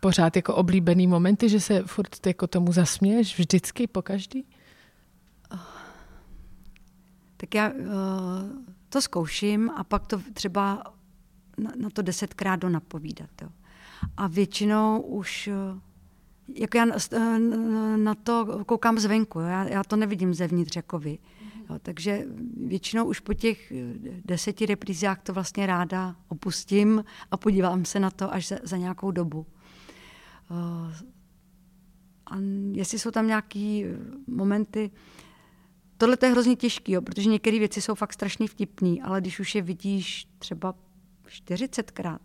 pořád 0.00 0.36
jako 0.36 0.54
oblíbený 0.54 1.06
momenty, 1.06 1.48
že 1.48 1.60
se 1.60 1.82
furt 1.82 2.26
jako 2.26 2.46
tomu 2.46 2.72
zasměješ 2.72 3.38
vždycky, 3.38 3.86
po 3.86 4.02
každý? 4.02 4.44
Tak 7.36 7.54
já 7.54 7.68
uh, 7.70 7.76
to 8.88 9.02
zkouším 9.02 9.70
a 9.70 9.84
pak 9.84 10.06
to 10.06 10.20
třeba 10.32 10.82
na, 11.58 11.72
na 11.76 11.90
to 11.90 12.02
desetkrát 12.02 12.60
do 12.60 12.68
napovídat. 12.68 13.30
Jo. 13.42 13.48
A 14.16 14.26
většinou 14.26 15.00
už, 15.00 15.48
uh, 15.48 15.78
jako 16.54 16.78
já 16.78 16.86
na 17.96 18.14
to 18.14 18.64
koukám 18.66 18.98
zvenku, 18.98 19.40
jo. 19.40 19.46
Já, 19.46 19.64
já 19.64 19.84
to 19.84 19.96
nevidím 19.96 20.34
zevnitř 20.34 20.76
jako 20.76 20.98
vy. 20.98 21.18
Jo, 21.70 21.78
takže 21.82 22.24
většinou 22.66 23.04
už 23.04 23.20
po 23.20 23.34
těch 23.34 23.72
deseti 24.24 24.66
reprízách 24.66 25.22
to 25.22 25.32
vlastně 25.32 25.66
ráda 25.66 26.16
opustím 26.28 27.04
a 27.30 27.36
podívám 27.36 27.84
se 27.84 28.00
na 28.00 28.10
to 28.10 28.34
až 28.34 28.48
za, 28.48 28.56
za 28.62 28.76
nějakou 28.76 29.10
dobu. 29.10 29.46
Uh, 30.50 30.92
a 32.26 32.36
jestli 32.72 32.98
jsou 32.98 33.10
tam 33.10 33.26
nějaké 33.26 33.82
momenty, 34.26 34.90
tohle 35.98 36.16
je 36.22 36.28
hrozně 36.28 36.56
těžké, 36.56 36.92
jo, 36.92 37.02
protože 37.02 37.28
některé 37.28 37.58
věci 37.58 37.80
jsou 37.80 37.94
fakt 37.94 38.12
strašně 38.12 38.48
vtipné, 38.48 38.96
ale 39.02 39.20
když 39.20 39.40
už 39.40 39.54
je 39.54 39.62
vidíš 39.62 40.26
třeba 40.38 40.74
40krát, 41.28 42.18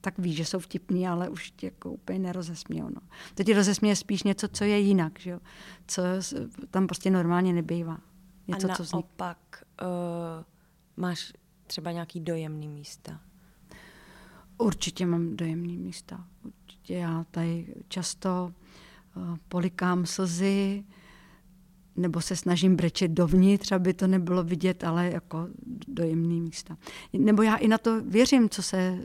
tak 0.00 0.18
víš, 0.18 0.36
že 0.36 0.44
jsou 0.44 0.58
vtipný, 0.58 1.08
ale 1.08 1.28
už 1.28 1.50
tě 1.50 1.66
jako 1.66 1.90
úplně 1.90 2.18
nerozesmějou. 2.18 2.88
No. 2.88 3.00
To 3.34 3.44
ti 3.44 3.54
rozesměje 3.54 3.96
spíš 3.96 4.22
něco, 4.22 4.48
co 4.48 4.64
je 4.64 4.78
jinak, 4.78 5.18
že 5.18 5.30
jo? 5.30 5.38
co 5.86 6.02
tam 6.70 6.86
prostě 6.86 7.10
normálně 7.10 7.52
nebývá. 7.52 7.98
Něco, 8.48 8.70
a 8.70 8.74
co 8.74 8.84
naopak 8.92 9.64
uh, 9.82 9.88
máš 10.96 11.32
třeba 11.66 11.92
nějaký 11.92 12.20
dojemný 12.20 12.68
místa? 12.68 13.20
Určitě 14.58 15.06
mám 15.06 15.36
dojemný 15.36 15.78
místa. 15.78 16.26
Určitě 16.44 16.94
já 16.94 17.24
tady 17.30 17.74
často 17.88 18.52
uh, 19.16 19.36
polikám 19.48 20.06
slzy, 20.06 20.84
nebo 21.96 22.20
se 22.20 22.36
snažím 22.36 22.76
brečet 22.76 23.10
dovnitř, 23.10 23.72
aby 23.72 23.94
to 23.94 24.06
nebylo 24.06 24.44
vidět, 24.44 24.84
ale 24.84 25.10
jako 25.10 25.48
dojemný 25.88 26.40
místa. 26.40 26.76
Nebo 27.12 27.42
já 27.42 27.56
i 27.56 27.68
na 27.68 27.78
to 27.78 28.00
věřím, 28.04 28.48
co 28.48 28.62
se, 28.62 28.98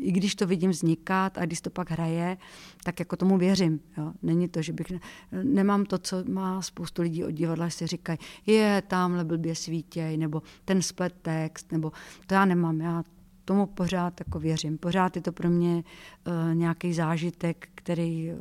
i 0.00 0.12
když 0.12 0.34
to 0.34 0.46
vidím 0.46 0.70
vznikat 0.70 1.38
a 1.38 1.44
když 1.44 1.60
to 1.60 1.70
pak 1.70 1.90
hraje, 1.90 2.36
tak 2.84 2.98
jako 2.98 3.16
tomu 3.16 3.38
věřím. 3.38 3.80
Jo. 3.98 4.12
Není 4.22 4.48
to, 4.48 4.62
že 4.62 4.72
bych, 4.72 4.90
ne, 4.90 5.00
nemám 5.42 5.84
to, 5.84 5.98
co 5.98 6.24
má 6.28 6.62
spoustu 6.62 7.02
lidí 7.02 7.24
od 7.24 7.30
divadla, 7.30 7.70
si 7.70 7.86
říkají, 7.86 8.18
je, 8.46 8.82
tamhle 8.86 9.24
blbě 9.24 9.54
svítěj, 9.54 10.16
nebo 10.16 10.42
ten 10.64 10.82
splet 10.82 11.14
text, 11.22 11.72
nebo 11.72 11.92
to 12.26 12.34
já 12.34 12.44
nemám, 12.44 12.80
já 12.80 13.04
tomu 13.44 13.66
pořád 13.66 14.20
jako 14.20 14.38
věřím. 14.38 14.78
Pořád 14.78 15.16
je 15.16 15.22
to 15.22 15.32
pro 15.32 15.50
mě 15.50 15.74
uh, 15.74 16.54
nějaký 16.54 16.94
zážitek, 16.94 17.68
který 17.74 18.30
uh, 18.32 18.38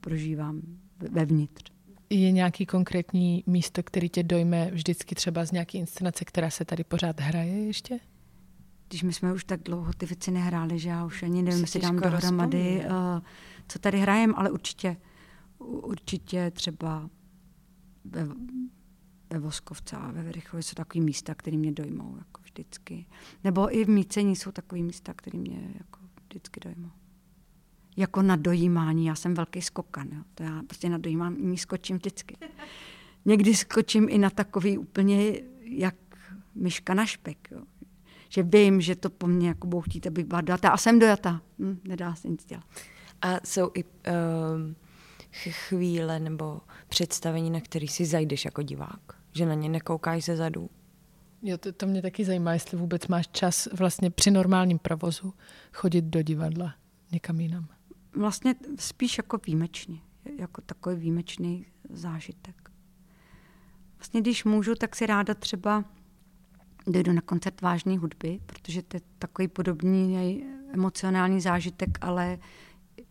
prožívám 0.00 0.60
vevnitř. 1.10 1.73
Je 2.14 2.32
nějaký 2.32 2.66
konkrétní 2.66 3.44
místo, 3.46 3.82
který 3.82 4.08
tě 4.08 4.22
dojme 4.22 4.70
vždycky 4.70 5.14
třeba 5.14 5.44
z 5.44 5.52
nějaké 5.52 5.78
inscenace, 5.78 6.24
která 6.24 6.50
se 6.50 6.64
tady 6.64 6.84
pořád 6.84 7.20
hraje 7.20 7.66
ještě? 7.66 8.00
Když 8.88 9.02
my 9.02 9.12
jsme 9.12 9.32
už 9.32 9.44
tak 9.44 9.62
dlouho 9.62 9.92
ty 9.92 10.06
věci 10.06 10.30
nehráli, 10.30 10.78
že 10.78 10.88
já 10.88 11.04
už 11.04 11.22
ani 11.22 11.42
nevím, 11.42 11.60
jestli 11.60 11.80
dám 11.80 12.00
dohromady, 12.00 12.84
uh, 12.86 13.20
co 13.68 13.78
tady 13.78 14.00
hrajem, 14.00 14.34
ale 14.36 14.50
určitě, 14.50 14.96
určitě 15.58 16.50
třeba 16.50 17.10
ve, 18.04 18.26
ve 19.30 19.38
Voskovce 19.38 19.96
a 19.96 20.10
ve 20.10 20.22
Verichově 20.22 20.62
jsou 20.62 20.74
takové 20.74 21.04
místa, 21.04 21.34
které 21.34 21.56
mě 21.56 21.72
dojmou 21.72 22.16
jako 22.18 22.42
vždycky. 22.42 23.06
Nebo 23.44 23.76
i 23.76 23.84
v 23.84 23.88
Mícení 23.88 24.36
jsou 24.36 24.52
takové 24.52 24.82
místa, 24.82 25.14
které 25.14 25.38
mě 25.38 25.70
jako 25.78 26.00
vždycky 26.28 26.60
dojmou 26.60 26.90
jako 27.96 28.22
na 28.22 28.36
dojímání. 28.36 29.06
Já 29.06 29.14
jsem 29.14 29.34
velký 29.34 29.62
skokan. 29.62 30.08
Jo. 30.12 30.22
To 30.34 30.42
já 30.42 30.62
prostě 30.66 30.88
na 30.88 30.98
dojímání 30.98 31.58
skočím 31.58 31.96
vždycky. 31.96 32.36
Někdy 33.24 33.54
skočím 33.54 34.08
i 34.10 34.18
na 34.18 34.30
takový 34.30 34.78
úplně 34.78 35.40
jak 35.60 35.94
myška 36.54 36.94
na 36.94 37.06
špek. 37.06 37.48
Jo. 37.50 37.62
Že 38.28 38.42
vím, 38.42 38.80
že 38.80 38.96
to 38.96 39.10
po 39.10 39.26
mně 39.26 39.48
jako 39.48 39.66
budou 39.66 39.80
chtít, 39.80 40.06
abych 40.06 40.24
byla 40.24 40.40
dojatá. 40.40 40.68
A 40.68 40.76
jsem 40.76 40.98
dojatá. 40.98 41.40
Hm, 41.58 41.80
nedá 41.84 42.14
se 42.14 42.28
nic 42.28 42.44
dělat. 42.44 42.64
A 43.22 43.40
jsou 43.44 43.70
i 43.74 43.84
uh, 43.84 43.90
chvíle 45.50 46.20
nebo 46.20 46.60
představení, 46.88 47.50
na 47.50 47.60
který 47.60 47.88
si 47.88 48.04
zajdeš 48.04 48.44
jako 48.44 48.62
divák? 48.62 49.00
Že 49.32 49.46
na 49.46 49.54
ně 49.54 49.68
nekoukáš 49.68 50.24
ze 50.24 50.36
zadu? 50.36 50.70
Jo, 51.42 51.58
to, 51.58 51.72
to 51.72 51.86
mě 51.86 52.02
taky 52.02 52.24
zajímá, 52.24 52.52
jestli 52.52 52.78
vůbec 52.78 53.06
máš 53.06 53.28
čas 53.32 53.68
vlastně 53.72 54.10
při 54.10 54.30
normálním 54.30 54.78
provozu 54.78 55.34
chodit 55.72 56.04
do 56.04 56.22
divadla 56.22 56.74
někam 57.14 57.40
jinam. 57.40 57.68
Vlastně 58.16 58.54
spíš 58.78 59.18
jako 59.18 59.38
výjimečně, 59.46 60.00
jako 60.38 60.60
takový 60.60 60.96
výjimečný 60.96 61.66
zážitek. 61.90 62.70
Vlastně 63.98 64.20
když 64.20 64.44
můžu, 64.44 64.74
tak 64.74 64.96
si 64.96 65.06
ráda 65.06 65.34
třeba 65.34 65.84
dojdu 66.86 67.12
na 67.12 67.20
koncert 67.20 67.60
vážné 67.60 67.98
hudby, 67.98 68.40
protože 68.46 68.82
to 68.82 68.96
je 68.96 69.00
takový 69.18 69.48
podobný 69.48 70.44
emocionální 70.72 71.40
zážitek, 71.40 71.98
ale 72.00 72.38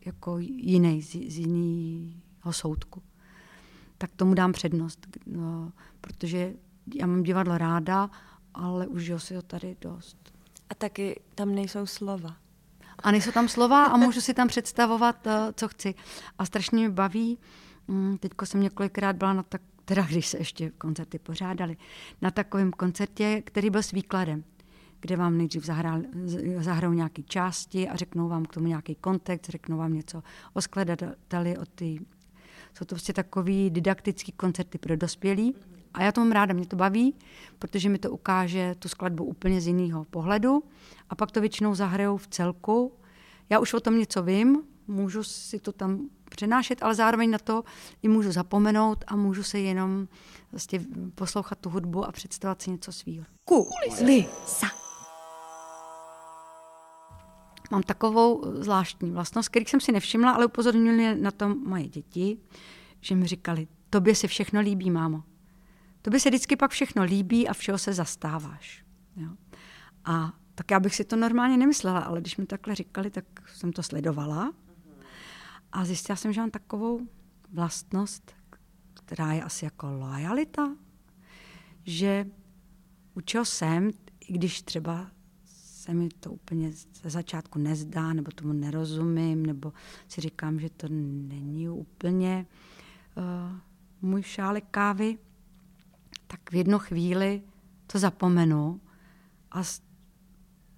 jako 0.05 0.37
jiný, 0.39 1.01
z, 1.01 1.09
z 1.09 1.37
jiného 1.37 2.53
soudku. 2.53 3.01
Tak 3.97 4.11
tomu 4.15 4.33
dám 4.33 4.51
přednost, 4.51 5.07
no, 5.25 5.71
protože 6.01 6.53
já 6.95 7.07
mám 7.07 7.23
divadlo 7.23 7.57
ráda, 7.57 8.09
ale 8.53 8.87
užiju 8.87 9.19
si 9.19 9.35
ho 9.35 9.41
tady 9.41 9.75
dost. 9.81 10.33
A 10.69 10.75
taky 10.75 11.19
tam 11.35 11.55
nejsou 11.55 11.85
slova. 11.85 12.37
A 13.03 13.11
nejsou 13.11 13.31
tam 13.31 13.47
slova 13.47 13.85
a 13.85 13.97
můžu 13.97 14.21
si 14.21 14.33
tam 14.33 14.47
představovat, 14.47 15.27
eh, 15.27 15.53
co 15.55 15.67
chci. 15.67 15.95
A 16.37 16.45
strašně 16.45 16.77
mě 16.77 16.89
baví. 16.89 17.39
Mm, 17.87 18.17
teďko 18.17 18.45
jsem 18.45 18.61
několikrát 18.61 19.15
byla 19.15 19.33
na 19.33 19.43
tak, 19.43 19.61
teda 19.85 20.01
když 20.01 20.27
se 20.27 20.37
ještě 20.37 20.69
koncerty 20.69 21.19
pořádali, 21.19 21.77
na 22.21 22.31
takovém 22.31 22.71
koncertě, 22.71 23.41
který 23.45 23.69
byl 23.69 23.83
s 23.83 23.91
výkladem, 23.91 24.43
kde 24.99 25.15
vám 25.15 25.37
nejdřív 25.37 25.65
zahrajou 26.59 26.93
nějaké 26.93 27.23
části 27.23 27.89
a 27.89 27.95
řeknou 27.95 28.29
vám 28.29 28.45
k 28.45 28.53
tomu 28.53 28.67
nějaký 28.67 28.95
kontext, 28.95 29.49
řeknou 29.49 29.77
vám 29.77 29.93
něco 29.93 30.23
o 30.53 30.61
skladateli, 30.61 31.57
o 31.57 31.65
ty... 31.65 31.99
Jsou 32.77 32.85
to 32.85 32.95
prostě 32.95 33.13
takový 33.13 33.69
didaktický 33.69 34.31
koncerty 34.31 34.77
pro 34.77 34.95
dospělí. 34.97 35.55
A 35.93 36.03
já 36.03 36.11
to 36.11 36.21
mám 36.21 36.31
ráda, 36.31 36.53
mě 36.53 36.65
to 36.65 36.75
baví, 36.75 37.15
protože 37.59 37.89
mi 37.89 37.97
to 37.97 38.11
ukáže 38.11 38.75
tu 38.79 38.89
skladbu 38.89 39.23
úplně 39.23 39.61
z 39.61 39.67
jiného 39.67 40.03
pohledu 40.03 40.63
a 41.09 41.15
pak 41.15 41.31
to 41.31 41.41
většinou 41.41 41.75
zahrajou 41.75 42.17
v 42.17 42.27
celku. 42.27 42.93
Já 43.49 43.59
už 43.59 43.73
o 43.73 43.79
tom 43.79 43.99
něco 43.99 44.23
vím, 44.23 44.61
můžu 44.87 45.23
si 45.23 45.59
to 45.59 45.71
tam 45.71 46.09
přenášet, 46.29 46.83
ale 46.83 46.95
zároveň 46.95 47.31
na 47.31 47.37
to 47.37 47.63
i 48.01 48.07
můžu 48.07 48.31
zapomenout 48.31 49.03
a 49.07 49.15
můžu 49.15 49.43
se 49.43 49.59
jenom 49.59 50.07
vlastně 50.51 50.81
poslouchat 51.15 51.59
tu 51.59 51.69
hudbu 51.69 52.05
a 52.05 52.11
představovat 52.11 52.61
si 52.61 52.71
něco 52.71 52.91
svýho. 52.91 53.25
Kulisa. 53.45 54.67
Mám 57.71 57.83
takovou 57.83 58.43
zvláštní 58.61 59.11
vlastnost, 59.11 59.49
kterých 59.49 59.69
jsem 59.69 59.79
si 59.79 59.91
nevšimla, 59.91 60.31
ale 60.31 60.45
upozornili 60.45 61.15
na 61.21 61.31
to 61.31 61.55
moje 61.55 61.87
děti, 61.87 62.37
že 63.01 63.15
mi 63.15 63.27
říkali, 63.27 63.67
tobě 63.89 64.15
se 64.15 64.27
všechno 64.27 64.61
líbí, 64.61 64.91
mámo. 64.91 65.23
Tobě 66.03 66.19
se 66.19 66.29
vždycky 66.29 66.55
pak 66.55 66.71
všechno 66.71 67.03
líbí 67.03 67.47
a 67.47 67.53
všeho 67.53 67.77
se 67.77 67.93
zastáváš. 67.93 68.85
Jo. 69.15 69.29
A 70.05 70.33
tak 70.55 70.71
já 70.71 70.79
bych 70.79 70.95
si 70.95 71.03
to 71.03 71.15
normálně 71.15 71.57
nemyslela, 71.57 71.99
ale 71.99 72.21
když 72.21 72.37
mi 72.37 72.45
takhle 72.45 72.75
říkali, 72.75 73.09
tak 73.09 73.25
jsem 73.53 73.73
to 73.73 73.83
sledovala 73.83 74.53
a 75.71 75.85
zjistila 75.85 76.15
jsem, 76.15 76.33
že 76.33 76.41
mám 76.41 76.51
takovou 76.51 77.07
vlastnost, 77.51 78.31
která 78.93 79.33
je 79.33 79.43
asi 79.43 79.65
jako 79.65 79.91
lojalita, 79.91 80.75
že 81.83 82.25
u 83.13 83.21
čeho 83.21 83.45
jsem, 83.45 83.91
i 84.19 84.33
když 84.33 84.61
třeba 84.61 85.11
se 85.45 85.93
mi 85.93 86.09
to 86.19 86.31
úplně 86.31 86.71
ze 86.71 87.09
začátku 87.09 87.59
nezdá, 87.59 88.13
nebo 88.13 88.31
tomu 88.31 88.53
nerozumím, 88.53 89.45
nebo 89.45 89.73
si 90.07 90.21
říkám, 90.21 90.59
že 90.59 90.69
to 90.69 90.87
není 90.89 91.69
úplně 91.69 92.45
uh, 93.17 93.57
můj 94.01 94.23
šálek 94.23 94.65
kávy, 94.71 95.17
tak 96.34 96.51
v 96.51 96.55
jednu 96.55 96.79
chvíli 96.79 97.41
to 97.88 97.99
zapomenu 97.99 98.81
a 99.51 99.63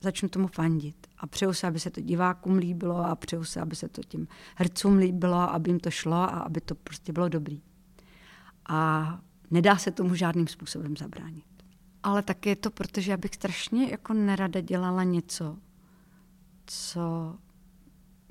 začnu 0.01 0.29
tomu 0.29 0.47
fandit. 0.47 1.07
A 1.17 1.27
přeju 1.27 1.53
se, 1.53 1.67
aby 1.67 1.79
se 1.79 1.89
to 1.89 2.01
divákům 2.01 2.57
líbilo 2.57 3.05
a 3.05 3.15
přeju 3.15 3.43
se, 3.43 3.61
aby 3.61 3.75
se 3.75 3.89
to 3.89 4.01
tím 4.03 4.27
hercům 4.55 4.97
líbilo, 4.97 5.53
aby 5.53 5.69
jim 5.69 5.79
to 5.79 5.91
šlo 5.91 6.15
a 6.15 6.25
aby 6.25 6.61
to 6.61 6.75
prostě 6.75 7.13
bylo 7.13 7.29
dobrý. 7.29 7.61
A 8.69 9.19
nedá 9.51 9.77
se 9.77 9.91
tomu 9.91 10.15
žádným 10.15 10.47
způsobem 10.47 10.97
zabránit. 10.97 11.45
Ale 12.03 12.21
taky 12.21 12.49
je 12.49 12.55
to, 12.55 12.71
protože 12.71 13.11
já 13.11 13.17
bych 13.17 13.35
strašně 13.35 13.87
jako 13.91 14.13
nerada 14.13 14.61
dělala 14.61 15.03
něco, 15.03 15.57
co 16.65 17.35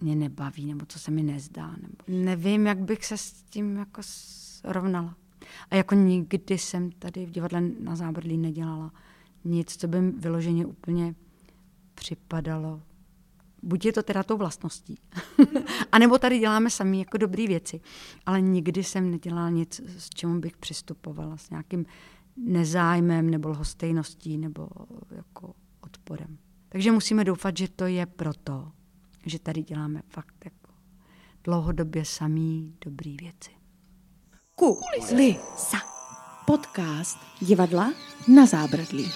mě 0.01 0.17
nebaví, 0.17 0.67
nebo 0.67 0.87
co 0.87 0.99
se 0.99 1.11
mi 1.11 1.23
nezdá. 1.23 1.67
Nebo 1.67 1.97
nevím, 2.09 2.67
jak 2.67 2.79
bych 2.79 3.05
se 3.05 3.19
s 3.19 3.33
tím 3.33 3.77
jako 3.77 4.01
srovnala. 4.03 5.17
A 5.71 5.77
jako 5.77 5.95
nikdy 5.95 6.59
jsem 6.59 6.91
tady 6.91 7.27
v 7.27 7.31
divadle 7.31 7.61
na 7.81 7.97
Zábrdlí 7.97 8.39
nedělala 8.39 8.93
nic, 9.45 9.77
co 9.77 9.89
by 9.89 10.01
vyloženě 10.11 10.67
úplně 10.67 11.15
připadalo. 11.95 12.83
Buď 13.63 13.85
je 13.85 13.93
to 13.93 14.03
teda 14.03 14.23
tou 14.23 14.37
vlastností, 14.37 14.99
a 15.93 15.99
nebo 15.99 16.19
tady 16.19 16.39
děláme 16.39 16.71
sami 16.71 16.99
jako 16.99 17.19
dobré 17.19 17.47
věci. 17.47 17.81
Ale 18.27 18.41
nikdy 18.41 18.85
jsem 18.85 19.11
nedělala 19.11 19.51
nic, 19.51 19.81
s 19.99 20.11
čemu 20.11 20.41
bych 20.41 20.57
přistupovala, 20.57 21.37
s 21.37 21.51
nějakým 21.51 21.87
nezájmem 22.37 23.31
nebo 23.31 23.49
lhostejností 23.49 24.39
nebo 24.39 24.69
jako 25.11 25.55
odporem. 25.81 26.39
Takže 26.69 26.93
musíme 26.93 27.25
doufat, 27.25 27.57
že 27.57 27.69
to 27.69 27.87
je 27.87 28.07
proto, 28.07 28.73
že 29.27 29.39
tady 29.39 29.63
děláme 29.63 30.03
fakt 30.09 30.45
jako 30.45 30.73
dlouhodobě 31.45 32.05
samý 32.05 32.77
dobrý 32.85 33.17
věci. 33.17 33.51
Kulisa. 34.57 35.79
Podcast 36.47 37.19
divadla 37.41 37.93
na 38.29 38.47
zábradlí. 38.47 39.11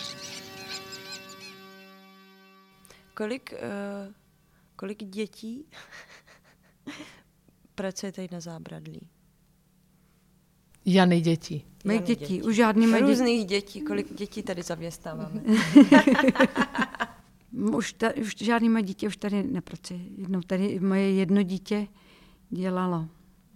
Kolik, 3.15 3.53
uh, 3.53 4.13
kolik 4.77 5.05
dětí 5.05 5.65
pracuje 7.75 8.13
tady 8.13 8.29
na 8.33 8.41
zábradlí? 8.41 9.09
Jany 10.85 11.21
děti. 11.21 11.65
Mé 11.85 11.99
děti, 11.99 12.15
děti, 12.15 12.43
už 12.43 12.57
žádný 12.57 12.87
mé 12.87 12.99
děti. 12.99 13.11
Různých 13.11 13.47
dětí, 13.47 13.81
kolik 13.81 14.15
dětí 14.15 14.43
tady 14.43 14.63
zaměstnáváme? 14.63 15.43
už, 17.77 17.93
ta, 17.93 18.15
už 18.21 18.35
žádný 18.37 18.69
mé 18.69 18.83
dítě 18.83 19.07
už 19.07 19.17
tady 19.17 19.43
nepracuje. 19.43 20.01
Jednou 20.17 20.41
tady 20.41 20.81
moje 20.81 21.13
jedno 21.13 21.43
dítě 21.43 21.89
dělalo. 22.51 23.09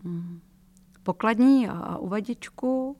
Mm 0.04 0.40
pokladní 1.02 1.68
a, 1.68 1.72
a 1.72 1.96
uvadičku 1.96 2.96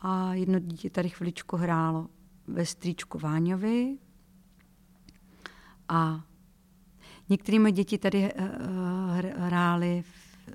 a 0.00 0.34
jedno 0.34 0.58
dítě 0.58 0.90
tady 0.90 1.08
chviličku 1.08 1.56
hrálo 1.56 2.08
ve 2.46 2.66
strýčku 2.66 3.18
Váňovi 3.18 3.98
a 5.88 6.24
některé 7.28 7.58
moje 7.58 7.72
děti 7.72 7.98
tady 7.98 8.32
uh, 8.34 8.48
hrály 9.36 10.02
v 10.02 10.48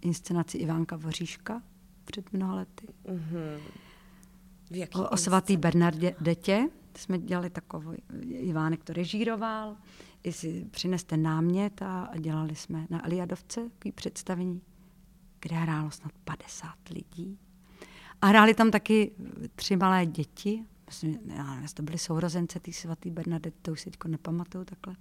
inscenaci 0.00 0.58
Ivánka 0.58 0.96
Voříška 0.96 1.62
před 2.04 2.32
mnoha 2.32 2.54
lety. 2.54 2.86
Mm-hmm. 3.04 3.60
O, 4.94 5.08
o 5.08 5.16
svatý 5.16 5.56
Bernardetě 5.56 6.68
jsme 6.96 7.18
dělali 7.18 7.50
takový, 7.50 7.98
Ivánek 8.22 8.84
to 8.84 8.92
režíroval, 8.92 9.76
i 10.22 10.32
si 10.32 10.66
přineste 10.70 11.16
námět 11.16 11.82
a 11.82 12.10
dělali 12.18 12.54
jsme 12.54 12.86
na 12.90 13.06
Eliadovce 13.06 13.60
takový 13.70 13.92
představení 13.92 14.60
kde 15.44 15.56
hrálo 15.56 15.90
snad 15.90 16.12
50 16.24 16.68
lidí. 16.90 17.38
A 18.20 18.26
hráli 18.26 18.54
tam 18.54 18.70
taky 18.70 19.12
tři 19.54 19.76
malé 19.76 20.06
děti. 20.06 20.64
Myslím, 20.86 21.18
já 21.36 21.54
nevím, 21.54 21.68
to 21.74 21.82
byly 21.82 21.98
sourozence 21.98 22.60
té 22.60 22.72
svatý 22.72 23.10
Bernadette, 23.10 23.58
to 23.62 23.72
už 23.72 23.80
si 23.80 23.90
teď 23.90 24.04
nepamatuju 24.06 24.64
takhle 24.64 24.96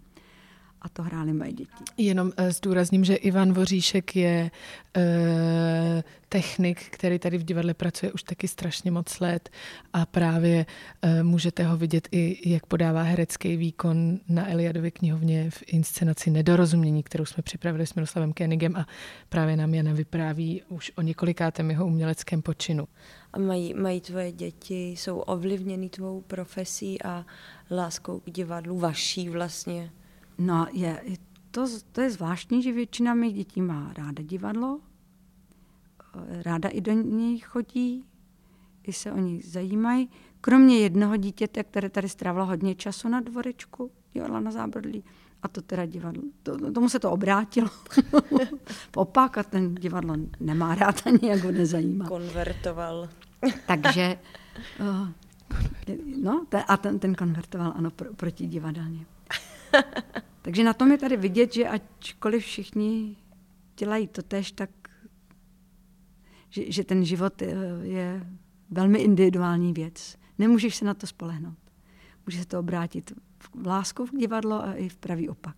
a 0.84 0.90
to 0.90 1.04
hráli 1.04 1.34
moje 1.34 1.54
děti. 1.54 1.84
Jenom 1.98 2.28
uh, 2.28 2.50
zdůrazním, 2.50 3.04
že 3.04 3.16
Ivan 3.16 3.54
Voříšek 3.54 4.16
je 4.16 4.52
uh, 4.98 5.04
technik, 6.30 6.90
který 6.90 7.20
tady 7.20 7.38
v 7.38 7.44
divadle 7.44 7.74
pracuje 7.74 8.12
už 8.12 8.24
taky 8.24 8.48
strašně 8.48 8.92
moc 8.92 9.20
let 9.20 9.50
a 9.94 10.06
právě 10.06 10.66
uh, 11.04 11.24
můžete 11.24 11.64
ho 11.64 11.78
vidět 11.78 12.08
i, 12.12 12.50
jak 12.50 12.66
podává 12.66 13.02
herecký 13.02 13.58
výkon 13.58 14.20
na 14.28 14.52
Eliadově 14.52 14.92
knihovně 14.92 15.50
v 15.50 15.64
inscenaci 15.68 16.32
Nedorozumění, 16.32 17.04
kterou 17.04 17.26
jsme 17.26 17.44
připravili 17.44 17.88
s 17.88 17.94
Miroslavem 17.94 18.34
Kenigem 18.34 18.76
a 18.76 18.88
právě 19.30 19.58
nám 19.58 19.74
Jana 19.74 19.94
vypráví 19.94 20.62
už 20.70 20.92
o 20.96 21.02
několikátém 21.02 21.70
jeho 21.70 21.86
uměleckém 21.86 22.42
počinu. 22.42 22.88
A 23.34 23.40
mají, 23.40 23.74
mají 23.74 24.02
tvoje 24.02 24.32
děti, 24.32 24.92
jsou 24.92 25.20
ovlivněny 25.20 25.90
tvou 25.90 26.22
profesí 26.22 27.04
a 27.04 27.26
láskou 27.72 28.20
k 28.20 28.32
divadlu 28.32 28.80
vaší 28.80 29.30
vlastně? 29.30 29.90
No, 30.44 30.68
je, 30.72 31.02
to, 31.52 31.66
to 31.92 32.02
je 32.02 32.10
zvláštní, 32.10 32.64
že 32.64 32.72
většina 32.72 33.14
mých 33.14 33.34
dětí 33.34 33.62
má 33.62 33.94
ráda 33.98 34.24
divadlo, 34.24 34.80
ráda 36.42 36.70
i 36.70 36.82
do 36.82 36.92
něj 36.92 37.40
chodí, 37.40 38.06
i 38.84 38.94
se 38.94 39.12
o 39.12 39.18
ní 39.18 39.42
zajímají. 39.42 40.10
Kromě 40.42 40.80
jednoho 40.80 41.18
dítěte, 41.18 41.64
které 41.64 41.90
tady 41.90 42.10
strávilo 42.10 42.46
hodně 42.46 42.76
času 42.76 43.10
na 43.10 43.20
dvorečku, 43.22 43.92
divadla 44.14 44.40
na 44.40 44.52
zábrodlí, 44.52 45.04
a 45.44 45.48
to 45.48 45.62
teda 45.62 45.86
divadlo, 45.86 46.24
to, 46.44 46.72
tomu 46.72 46.90
se 46.90 47.00
to 47.00 47.12
obrátilo. 47.12 47.70
Opak 48.96 49.38
a 49.38 49.44
ten 49.44 49.76
divadlo 49.76 50.16
nemá 50.40 50.76
rád 50.76 51.08
ani, 51.08 51.20
jak 51.30 51.44
ho 51.44 51.52
nezajímá. 51.52 52.08
Konvertoval. 52.08 53.10
Takže, 53.68 54.18
uh, 54.80 55.08
no, 56.24 56.46
a 56.68 56.78
ten, 56.78 57.00
ten 57.00 57.16
konvertoval, 57.16 57.74
ano, 57.76 57.92
pro, 57.92 58.14
proti 58.14 58.48
divadelně. 58.48 59.06
Takže 60.44 60.64
na 60.64 60.74
tom 60.74 60.92
je 60.92 60.98
tady 60.98 61.18
vidět, 61.18 61.54
že 61.54 61.70
ačkoliv 61.70 62.44
všichni 62.44 63.16
dělají 63.78 64.08
to 64.08 64.22
tež, 64.22 64.52
tak 64.52 64.70
že, 66.50 66.72
že 66.72 66.84
ten 66.84 67.06
život 67.06 67.42
je, 67.42 67.56
je 67.82 68.28
velmi 68.70 69.00
individuální 69.00 69.74
věc. 69.74 70.18
Nemůžeš 70.38 70.76
se 70.76 70.86
na 70.86 70.94
to 70.94 71.08
spolehnout. 71.08 71.58
Může 72.26 72.40
se 72.40 72.46
to 72.46 72.60
obrátit 72.60 73.14
v 73.62 73.68
lásku 73.68 74.06
v 74.06 74.18
divadlo 74.18 74.64
a 74.64 74.74
i 74.74 74.90
v 74.90 74.98
pravý 74.98 75.30
opak. 75.30 75.56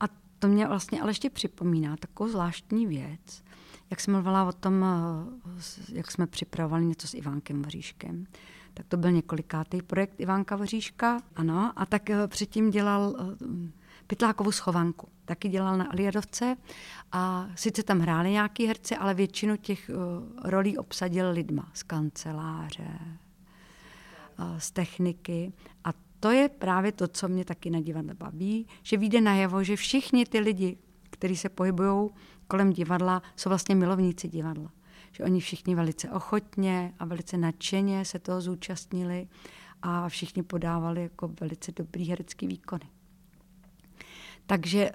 A 0.00 0.04
to 0.38 0.48
mě 0.48 0.66
vlastně 0.66 1.00
ale 1.00 1.10
ještě 1.10 1.30
připomíná 1.30 1.96
takovou 1.96 2.30
zvláštní 2.30 2.86
věc, 2.86 3.42
jak 3.90 4.00
jsem 4.00 4.14
mluvila 4.14 4.44
o 4.44 4.52
tom, 4.52 4.84
jak 5.92 6.10
jsme 6.10 6.26
připravovali 6.26 6.84
něco 6.84 7.08
s 7.08 7.14
Ivánkem 7.14 7.62
Voříškem, 7.62 8.26
tak 8.74 8.86
to 8.86 8.96
byl 8.96 9.10
několikátý 9.10 9.82
projekt 9.82 10.20
Ivánka 10.20 10.56
Voříška, 10.56 11.20
ano, 11.36 11.72
a 11.76 11.86
tak 11.86 12.10
eh, 12.10 12.28
předtím 12.28 12.70
dělal 12.70 13.16
eh, 13.18 13.78
Pytlákovu 14.08 14.52
schovanku. 14.52 15.08
Taky 15.24 15.48
dělal 15.48 15.76
na 15.76 15.84
Aliadovce 15.84 16.56
a 17.12 17.48
sice 17.54 17.82
tam 17.82 18.00
hráli 18.00 18.30
nějaký 18.30 18.66
herci, 18.66 18.96
ale 18.96 19.14
většinu 19.14 19.56
těch 19.56 19.90
uh, 19.90 20.50
rolí 20.50 20.78
obsadil 20.78 21.30
lidma 21.30 21.70
z 21.74 21.82
kanceláře, 21.82 22.98
uh, 24.38 24.58
z 24.58 24.70
techniky 24.70 25.52
a 25.84 25.92
to 26.20 26.30
je 26.30 26.48
právě 26.48 26.92
to, 26.92 27.08
co 27.08 27.28
mě 27.28 27.44
taky 27.44 27.70
na 27.70 27.80
divadle 27.80 28.14
baví, 28.14 28.66
že 28.82 28.96
vyjde 28.96 29.20
najevo, 29.20 29.64
že 29.64 29.76
všichni 29.76 30.26
ty 30.26 30.40
lidi, 30.40 30.78
kteří 31.10 31.36
se 31.36 31.48
pohybují 31.48 32.10
kolem 32.46 32.72
divadla, 32.72 33.22
jsou 33.36 33.48
vlastně 33.48 33.74
milovníci 33.74 34.28
divadla. 34.28 34.70
Že 35.12 35.24
oni 35.24 35.40
všichni 35.40 35.74
velice 35.74 36.10
ochotně 36.10 36.94
a 36.98 37.04
velice 37.04 37.36
nadšeně 37.36 38.04
se 38.04 38.18
toho 38.18 38.40
zúčastnili 38.40 39.28
a 39.82 40.08
všichni 40.08 40.42
podávali 40.42 41.02
jako 41.02 41.28
velice 41.40 41.72
dobrý 41.72 42.08
herecký 42.08 42.46
výkony. 42.46 42.86
Takže 44.48 44.90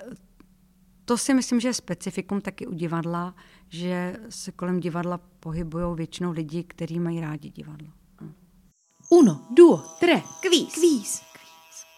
to 1.05 1.17
si 1.17 1.33
myslím, 1.33 1.59
že 1.59 1.67
je 1.67 1.73
specifikum 1.73 2.41
taky 2.41 2.67
u 2.67 2.73
divadla, 2.73 3.35
že 3.69 4.15
se 4.29 4.51
kolem 4.51 4.79
divadla 4.79 5.17
pohybují 5.17 5.95
většinou 5.95 6.31
lidi, 6.31 6.63
kteří 6.63 6.99
mají 6.99 7.21
rádi 7.21 7.49
divadlo. 7.49 7.87
Uno, 9.09 9.47
duo, 9.57 9.77
tre, 9.99 10.21
Kvíz. 10.41 10.73
kvíz. 10.73 11.21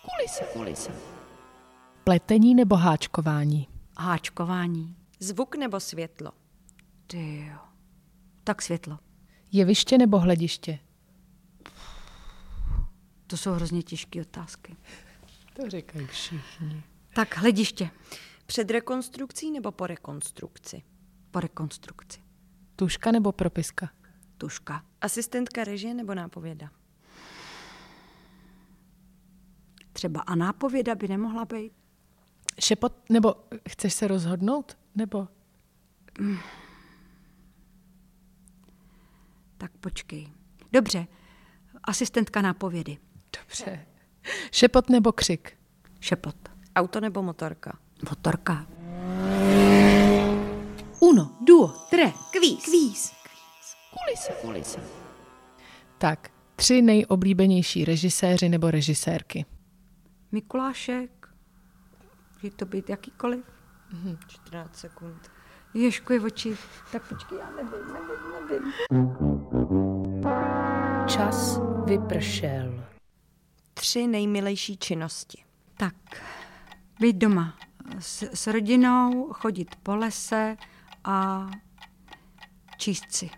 Kulise. 0.02 0.44
Kulise. 0.54 0.92
Pletení 2.04 2.56
nebo 2.56 2.76
háčkování? 2.76 3.68
Háčkování. 3.98 4.96
Zvuk 5.20 5.56
nebo 5.56 5.80
světlo? 5.80 6.32
Ty 7.08 7.48
jo. 7.52 7.58
Tak 8.44 8.62
světlo. 8.62 9.00
Jeviště 9.52 9.98
nebo 9.98 10.20
hlediště? 10.20 10.80
To 13.28 13.38
jsou 13.38 13.52
hrozně 13.52 13.84
těžké 13.84 14.22
otázky. 14.22 14.76
To 15.54 15.70
říkají 15.70 16.08
všichni. 16.08 16.84
Tak 17.16 17.38
hlediště 17.38 17.90
Před 18.46 18.72
rekonstrukcí 18.72 19.52
nebo 19.52 19.72
po 19.72 19.88
rekonstrukci? 19.88 20.84
po 21.32 21.40
rekonstrukci. 21.40 22.20
Tuška 22.76 23.12
nebo 23.12 23.32
propiska? 23.32 23.90
Tuška. 24.38 24.86
Asistentka 25.02 25.64
režie 25.64 25.94
nebo 25.94 26.14
nápověda? 26.16 26.70
Třeba 29.94 30.22
a 30.22 30.36
nápověda 30.36 30.96
by 30.96 31.08
nemohla 31.08 31.46
být. 31.46 31.74
Šepot, 32.60 33.10
nebo 33.10 33.36
chceš 33.70 33.94
se 33.94 34.08
rozhodnout? 34.08 34.78
Nebo 34.96 35.28
Tak 39.58 39.72
počkej. 39.72 40.32
Dobře. 40.72 41.08
Asistentka 41.84 42.42
nápovědy. 42.42 42.98
dobře. 43.42 43.86
Šepot 44.52 44.90
nebo 44.90 45.12
křik? 45.12 45.58
Šepot. 46.00 46.55
Auto 46.76 47.00
nebo 47.00 47.22
motorka? 47.22 47.78
Motorka. 48.10 48.66
Uno, 51.00 51.38
duo, 51.42 51.68
tre, 51.90 52.12
Kvíz. 52.32 52.64
kvíz. 52.66 53.12
Kulise. 53.92 54.34
Kulise. 54.42 54.80
Tak, 55.98 56.30
tři 56.56 56.82
nejoblíbenější 56.82 57.86
režiséři 57.86 58.50
nebo 58.50 58.72
režisérky. 58.72 59.46
Mikulášek. 60.32 61.28
Může 62.44 62.56
to 62.56 62.66
být 62.66 62.90
jakýkoliv. 62.90 63.46
14 64.28 64.76
sekund. 64.76 65.32
Ježku 65.74 66.14
je 66.14 66.20
v 66.20 66.24
oči. 66.26 66.58
Tak 66.92 67.08
počkej, 67.10 67.38
já 67.38 67.50
nevím, 67.52 67.72
nevím, 67.94 68.72
nevím. 68.92 70.24
Čas 71.08 71.60
vypršel. 71.86 72.86
Tři 73.74 74.08
nejmilejší 74.08 74.78
činnosti. 74.78 75.44
Tak, 75.78 75.94
být 77.00 77.16
doma 77.16 77.58
s, 78.00 78.24
s 78.34 78.48
rodinou, 78.48 79.34
chodit 79.34 79.76
po 79.84 79.96
lese 79.96 80.58
a 81.04 81.48
číst 82.78 83.12
si. 83.12 83.30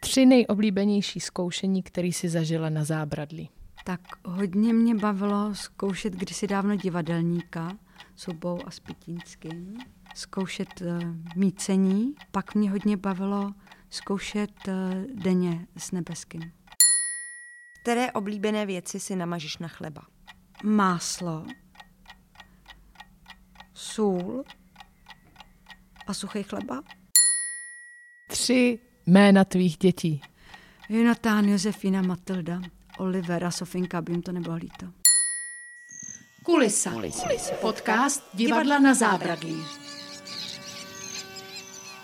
Tři 0.00 0.26
nejoblíbenější 0.26 1.20
zkoušení, 1.20 1.82
který 1.82 2.12
si 2.12 2.28
zažila 2.28 2.68
na 2.68 2.84
zábradlí. 2.84 3.50
Tak 3.84 4.00
hodně 4.24 4.72
mě 4.72 4.94
bavilo 4.94 5.54
zkoušet 5.54 6.12
kdysi 6.12 6.46
dávno 6.46 6.76
divadelníka 6.76 7.78
s 8.16 8.26
Hubou 8.26 8.58
a 8.66 8.70
s 8.70 8.80
Pitínským, 8.80 9.78
zkoušet 10.14 10.68
uh, 10.80 11.02
mícení, 11.36 12.14
pak 12.30 12.54
mě 12.54 12.70
hodně 12.70 12.96
bavilo 12.96 13.52
zkoušet 13.90 14.68
uh, 14.68 14.74
denně 15.22 15.66
s 15.76 15.92
Nebeským. 15.92 16.52
Které 17.82 18.12
oblíbené 18.12 18.66
věci 18.66 19.00
si 19.00 19.16
namažeš 19.16 19.58
na 19.58 19.68
chleba? 19.68 20.13
Máslo, 20.62 21.46
sůl 23.74 24.44
a 26.06 26.14
suchý 26.14 26.42
chleba. 26.42 26.82
Tři 28.28 28.78
jména 29.06 29.44
tvých 29.44 29.76
dětí. 29.76 30.22
Jonatán, 30.88 31.44
Josefina, 31.44 32.02
Matilda, 32.02 32.60
Olivera, 32.98 33.50
Sofinka, 33.50 33.98
aby 33.98 34.12
jim 34.12 34.22
to 34.22 34.32
nebylo 34.32 34.54
líto. 34.54 34.86
Kulisa. 36.42 36.90
Kulisa. 36.90 37.54
Podcast 37.60 38.22
Divadla 38.34 38.78
na 38.78 38.94
zábradlí. 38.94 39.64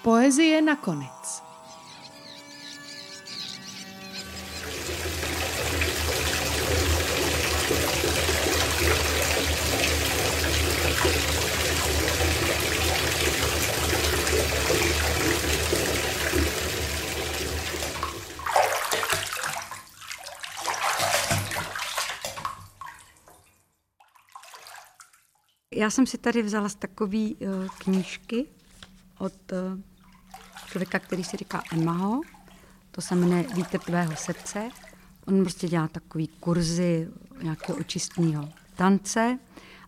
Poezie 0.02 0.62
nakonec. 0.62 1.49
Já 25.80 25.90
jsem 25.90 26.06
si 26.06 26.18
tady 26.18 26.42
vzala 26.42 26.68
z 26.68 26.74
takové 26.74 27.18
uh, 27.18 27.66
knížky 27.78 28.46
od 29.18 29.32
uh, 29.52 29.80
člověka, 30.66 30.98
který 30.98 31.24
si 31.24 31.36
říká 31.36 31.62
Emaho. 31.72 32.20
To 32.90 33.00
se 33.00 33.14
jmenuje 33.14 33.44
Vítr 33.54 33.78
tvého 33.78 34.16
srdce. 34.16 34.68
On 35.26 35.42
prostě 35.42 35.68
dělá 35.68 35.88
takový 35.88 36.28
kurzy 36.28 37.08
nějakého 37.42 37.78
očistního 37.78 38.48
tance 38.76 39.38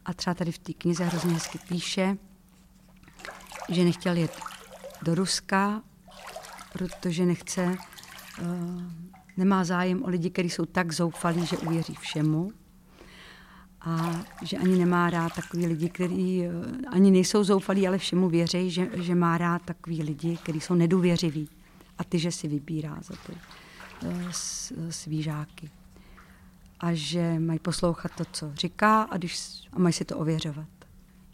a 0.05 0.15
třeba 0.15 0.35
tady 0.35 0.53
v 0.53 0.59
té 0.59 0.73
knize 0.73 1.05
hrozně 1.05 1.35
hezky 1.35 1.59
píše, 1.69 2.17
že 3.69 3.85
nechtěl 3.85 4.17
jet 4.17 4.41
do 5.03 5.15
Ruska, 5.15 5.83
protože 6.73 7.27
nechce, 7.27 7.65
uh, 7.67 8.83
nemá 9.37 9.65
zájem 9.65 10.05
o 10.05 10.09
lidi, 10.09 10.31
kteří 10.31 10.51
jsou 10.51 10.67
tak 10.67 10.93
zoufalí, 10.93 11.47
že 11.47 11.59
uvěří 11.59 11.95
všemu 11.95 12.53
a 13.85 14.25
že 14.43 14.57
ani 14.57 14.79
nemá 14.79 15.11
rád 15.11 15.35
takový 15.35 15.67
lidi, 15.67 15.89
kteří 15.89 16.45
eh, 16.45 16.51
ani 16.89 17.11
nejsou 17.11 17.45
zoufalí, 17.45 17.89
ale 17.89 17.99
všemu 17.99 18.29
věří, 18.29 18.71
že, 18.71 18.91
že 18.95 19.15
má 19.15 19.39
rád 19.39 19.63
takový 19.63 20.03
lidi, 20.03 20.37
kteří 20.43 20.61
jsou 20.61 20.75
nedůvěřiví 20.75 21.49
a 21.99 22.05
ty, 22.05 22.19
že 22.19 22.33
si 22.33 22.49
vybírá 22.49 22.99
za 23.03 23.15
ty 23.27 23.33
uh, 24.07 24.31
svý 24.91 25.23
žáky. 25.23 25.71
A 26.81 26.95
že 26.95 27.39
mají 27.39 27.59
poslouchat 27.59 28.13
to, 28.17 28.25
co 28.33 28.53
říká 28.55 29.03
a, 29.03 29.17
když, 29.17 29.63
a 29.73 29.79
mají 29.79 29.93
si 29.93 30.05
to 30.05 30.19
ověřovat, 30.19 30.69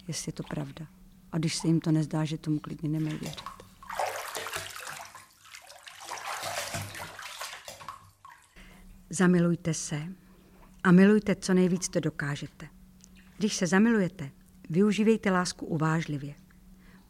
jestli 0.09 0.29
je 0.29 0.33
to 0.33 0.43
pravda. 0.43 0.87
A 1.33 1.39
když 1.39 1.57
se 1.57 1.67
jim 1.67 1.81
to 1.81 1.93
nezdá, 1.93 2.25
že 2.25 2.39
tomu 2.39 2.59
klidně 2.59 2.89
nemají 2.89 3.19
věřit. 3.19 3.43
Zamilujte 9.11 9.75
se 9.75 10.03
a 10.85 10.93
milujte 10.93 11.35
co 11.35 11.55
nejvíc 11.55 11.89
to 11.89 12.01
dokážete. 12.01 12.69
Když 13.39 13.57
se 13.57 13.67
zamilujete, 13.67 14.31
využívejte 14.71 15.31
lásku 15.31 15.67
uvážlivě, 15.67 16.35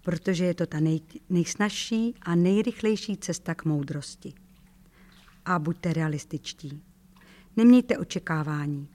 protože 0.03 0.45
je 0.45 0.55
to 0.55 0.67
ta 0.67 0.81
nej, 0.81 1.01
nejsnažší 1.31 2.15
a 2.23 2.35
nejrychlejší 2.35 3.17
cesta 3.17 3.55
k 3.55 3.65
moudrosti. 3.65 4.35
A 5.45 5.59
buďte 5.59 5.93
realističtí. 5.93 6.83
Nemějte 7.57 7.99
očekávání. 7.99 8.89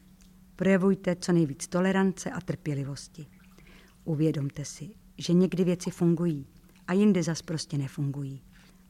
Projevujte 0.55 1.15
co 1.15 1.32
nejvíc 1.32 1.67
tolerance 1.67 2.32
a 2.32 2.41
trpělivosti. 2.41 3.28
Uvědomte 4.03 4.65
si, 4.65 4.89
že 5.17 5.34
někdy 5.34 5.63
věci 5.63 5.91
fungují 5.91 6.47
a 6.88 6.93
jindy 6.93 7.24
zas 7.24 7.41
prostě 7.41 7.78
nefungují. 7.78 8.41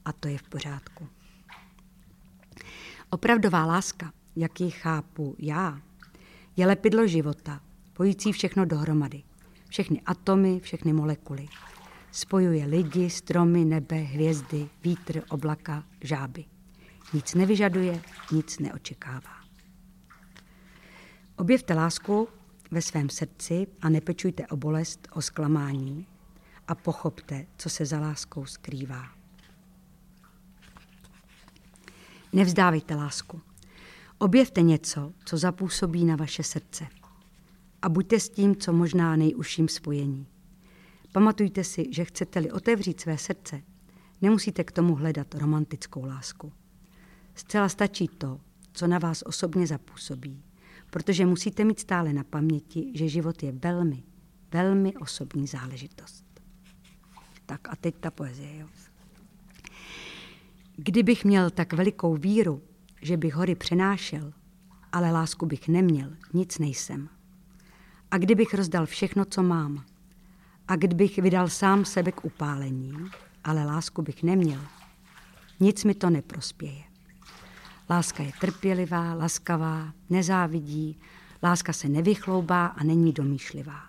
A 0.04 0.12
to 0.12 0.28
je 0.28 0.38
v 0.38 0.42
pořádku. 0.42 1.08
Opravdová 3.10 3.66
láska, 3.66 4.12
jak 4.36 4.60
ji 4.60 4.70
chápu 4.70 5.36
já, 5.38 5.80
je 6.56 6.66
lepidlo 6.66 7.06
života, 7.06 7.60
pojící 7.92 8.32
všechno 8.32 8.64
dohromady. 8.64 9.22
Všechny 9.68 10.00
atomy, 10.06 10.60
všechny 10.60 10.92
molekuly. 10.92 11.46
Spojuje 12.12 12.66
lidi, 12.66 13.10
stromy, 13.10 13.64
nebe, 13.64 13.96
hvězdy, 13.96 14.68
vítr, 14.84 15.22
oblaka, 15.28 15.84
žáby. 16.00 16.44
Nic 17.12 17.34
nevyžaduje, 17.34 18.02
nic 18.32 18.58
neočekává. 18.58 19.44
Objevte 21.36 21.74
lásku 21.74 22.28
ve 22.70 22.82
svém 22.82 23.10
srdci 23.10 23.66
a 23.82 23.88
nepečujte 23.88 24.46
o 24.46 24.56
bolest, 24.56 25.08
o 25.12 25.22
zklamání 25.22 26.06
a 26.68 26.74
pochopte, 26.74 27.46
co 27.56 27.70
se 27.70 27.86
za 27.86 28.00
láskou 28.00 28.46
skrývá. 28.46 29.04
Nevzdávejte 32.32 32.94
lásku. 32.94 33.40
Objevte 34.18 34.62
něco, 34.62 35.12
co 35.24 35.36
zapůsobí 35.36 36.04
na 36.04 36.16
vaše 36.16 36.42
srdce. 36.42 36.86
A 37.82 37.88
buďte 37.88 38.20
s 38.20 38.28
tím, 38.28 38.56
co 38.56 38.72
možná 38.72 39.16
nejužším 39.16 39.68
spojení. 39.68 40.26
Pamatujte 41.12 41.64
si, 41.64 41.86
že 41.90 42.04
chcete-li 42.04 42.50
otevřít 42.50 43.00
své 43.00 43.18
srdce, 43.18 43.62
nemusíte 44.22 44.64
k 44.64 44.72
tomu 44.72 44.94
hledat 44.94 45.34
romantickou 45.34 46.04
lásku. 46.04 46.52
Zcela 47.34 47.68
stačí 47.68 48.08
to, 48.08 48.40
co 48.72 48.86
na 48.86 48.98
vás 48.98 49.22
osobně 49.26 49.66
zapůsobí, 49.66 50.42
protože 50.90 51.26
musíte 51.26 51.64
mít 51.64 51.80
stále 51.80 52.12
na 52.12 52.24
paměti, 52.24 52.92
že 52.94 53.08
život 53.08 53.42
je 53.42 53.52
velmi, 53.52 54.02
velmi 54.52 54.94
osobní 54.96 55.46
záležitost. 55.46 56.24
Tak 57.46 57.68
a 57.68 57.76
teď 57.76 57.94
ta 58.00 58.10
poezie. 58.10 58.58
Jo. 58.58 58.66
Kdybych 60.76 61.24
měl 61.24 61.50
tak 61.50 61.72
velikou 61.72 62.16
víru, 62.16 62.62
že 63.04 63.16
bych 63.16 63.34
hory 63.34 63.54
přenášel, 63.54 64.32
ale 64.92 65.10
lásku 65.10 65.46
bych 65.46 65.68
neměl, 65.68 66.10
nic 66.32 66.58
nejsem. 66.58 67.08
A 68.10 68.18
kdybych 68.18 68.54
rozdal 68.54 68.86
všechno, 68.86 69.24
co 69.24 69.42
mám, 69.42 69.84
a 70.68 70.76
kdybych 70.76 71.18
vydal 71.18 71.48
sám 71.48 71.84
sebe 71.84 72.12
k 72.12 72.24
upálení, 72.24 72.94
ale 73.44 73.64
lásku 73.64 74.02
bych 74.02 74.22
neměl, 74.22 74.60
nic 75.60 75.84
mi 75.84 75.94
to 75.94 76.10
neprospěje. 76.10 76.82
Láska 77.90 78.22
je 78.22 78.32
trpělivá, 78.40 79.14
laskavá, 79.14 79.92
nezávidí, 80.10 80.98
láska 81.42 81.72
se 81.72 81.88
nevychloubá 81.88 82.66
a 82.66 82.84
není 82.84 83.12
domýšlivá. 83.12 83.80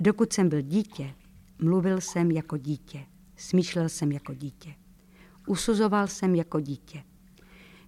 Dokud 0.00 0.32
jsem 0.32 0.48
byl 0.48 0.60
dítě, 0.60 1.14
mluvil 1.58 2.00
jsem 2.00 2.30
jako 2.30 2.56
dítě, 2.56 3.06
smýšlel 3.36 3.88
jsem 3.88 4.12
jako 4.12 4.34
dítě. 4.34 4.74
Usuzoval 5.46 6.06
jsem 6.06 6.34
jako 6.34 6.60
dítě. 6.60 7.02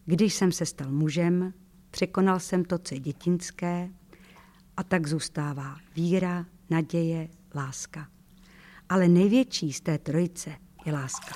Když 0.06 0.34
jsem 0.34 0.52
se 0.52 0.66
stal 0.66 0.90
mužem, 0.90 1.54
překonal 1.90 2.40
jsem 2.40 2.64
to, 2.64 2.78
co 2.78 2.94
je 2.94 3.00
dětinské, 3.00 3.90
a 4.76 4.82
tak 4.82 5.06
zůstává 5.06 5.76
víra, 5.94 6.46
naděje, 6.70 7.28
láska. 7.54 8.08
Ale 8.88 9.08
největší 9.08 9.72
z 9.72 9.80
té 9.80 9.98
trojice 9.98 10.56
je 10.84 10.92
láska. 10.92 11.34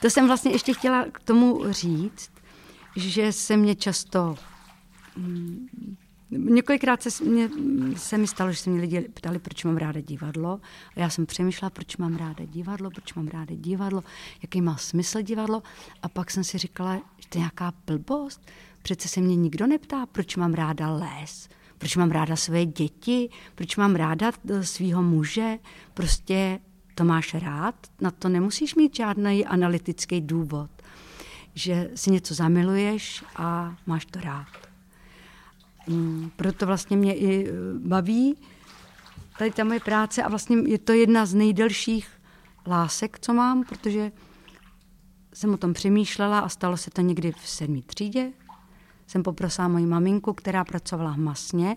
To 0.00 0.10
jsem 0.10 0.26
vlastně 0.26 0.50
ještě 0.50 0.74
chtěla 0.74 1.04
k 1.04 1.20
tomu 1.20 1.72
říct, 1.72 2.30
že 2.96 3.32
se 3.32 3.56
mě 3.56 3.74
často 3.74 4.36
mm, 5.16 5.96
Několikrát 6.30 7.02
se, 7.02 7.24
mě, 7.24 7.50
se 7.96 8.18
mi 8.18 8.26
stalo, 8.26 8.52
že 8.52 8.58
se 8.58 8.70
mě 8.70 8.80
lidi 8.80 9.00
ptali, 9.00 9.38
proč 9.38 9.64
mám 9.64 9.76
ráda 9.76 10.00
divadlo. 10.00 10.60
A 10.96 11.00
já 11.00 11.10
jsem 11.10 11.26
přemýšlela, 11.26 11.70
proč 11.70 11.96
mám 11.96 12.16
ráda 12.16 12.44
divadlo, 12.44 12.90
proč 12.90 13.14
mám 13.14 13.28
ráda 13.28 13.54
divadlo, 13.54 14.02
jaký 14.42 14.60
má 14.60 14.76
smysl 14.76 15.22
divadlo. 15.22 15.62
A 16.02 16.08
pak 16.08 16.30
jsem 16.30 16.44
si 16.44 16.58
říkala, 16.58 16.94
že 16.96 17.28
to 17.28 17.38
je 17.38 17.40
nějaká 17.40 17.72
blbost. 17.86 18.40
Přece 18.82 19.08
se 19.08 19.20
mě 19.20 19.36
nikdo 19.36 19.66
neptá, 19.66 20.06
proč 20.06 20.36
mám 20.36 20.54
ráda 20.54 20.90
les, 20.90 21.48
proč 21.78 21.96
mám 21.96 22.10
ráda 22.10 22.36
své 22.36 22.66
děti, 22.66 23.30
proč 23.54 23.76
mám 23.76 23.94
ráda 23.94 24.32
e, 24.48 24.64
svého 24.64 25.02
muže. 25.02 25.58
Prostě 25.94 26.60
to 26.94 27.04
máš 27.04 27.34
rád, 27.34 27.74
na 28.00 28.10
to 28.10 28.28
nemusíš 28.28 28.74
mít 28.74 28.96
žádný 28.96 29.46
analytický 29.46 30.20
důvod, 30.20 30.70
že 31.54 31.90
si 31.94 32.10
něco 32.10 32.34
zamiluješ 32.34 33.24
a 33.36 33.76
máš 33.86 34.04
to 34.04 34.20
rád. 34.20 34.69
Mm, 35.86 36.30
proto 36.36 36.66
vlastně 36.66 36.96
mě 36.96 37.14
i 37.14 37.48
e, 37.48 37.52
baví 37.78 38.36
tady 39.40 39.50
ta 39.50 39.64
moje 39.64 39.80
práce 39.80 40.22
a 40.22 40.28
vlastně 40.28 40.56
je 40.66 40.78
to 40.78 40.92
jedna 40.92 41.26
z 41.26 41.34
nejdelších 41.34 42.08
lásek, 42.66 43.18
co 43.20 43.34
mám, 43.34 43.64
protože 43.64 44.12
jsem 45.34 45.54
o 45.54 45.56
tom 45.56 45.72
přemýšlela 45.72 46.38
a 46.38 46.48
stalo 46.48 46.76
se 46.76 46.90
to 46.90 47.00
někdy 47.00 47.32
v 47.32 47.48
sedmý 47.48 47.82
třídě. 47.82 48.32
Jsem 49.06 49.22
poprosila 49.22 49.68
moji 49.68 49.86
maminku, 49.86 50.32
která 50.32 50.64
pracovala 50.64 51.12
v 51.12 51.18
masně 51.18 51.76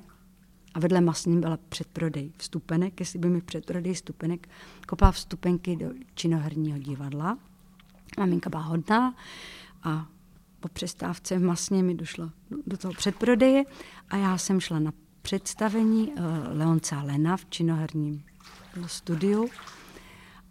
a 0.73 0.79
vedle 0.79 1.01
masní 1.01 1.39
byla 1.39 1.57
předprodej 1.69 2.31
vstupenek, 2.37 2.99
jestli 2.99 3.19
by 3.19 3.29
mi 3.29 3.41
předprodej 3.41 3.93
vstupenek 3.93 4.49
kopala 4.87 5.11
vstupenky 5.11 5.75
do 5.75 5.89
činoherního 6.15 6.77
divadla. 6.77 7.37
Maminka 8.19 8.49
byla 8.49 8.61
hodná 8.61 9.15
a 9.83 10.07
po 10.63 10.69
přestávce 10.69 11.39
Masně 11.39 11.83
mi 11.83 11.95
došlo 11.95 12.29
do 12.67 12.77
toho 12.77 12.93
předprodeje 12.93 13.63
a 14.09 14.17
já 14.17 14.37
jsem 14.37 14.59
šla 14.59 14.79
na 14.79 14.93
představení 15.21 16.07
uh, 16.07 16.23
Leonca 16.57 17.03
Lena 17.03 17.37
v 17.37 17.45
činoherním 17.49 18.23
studiu 18.85 19.49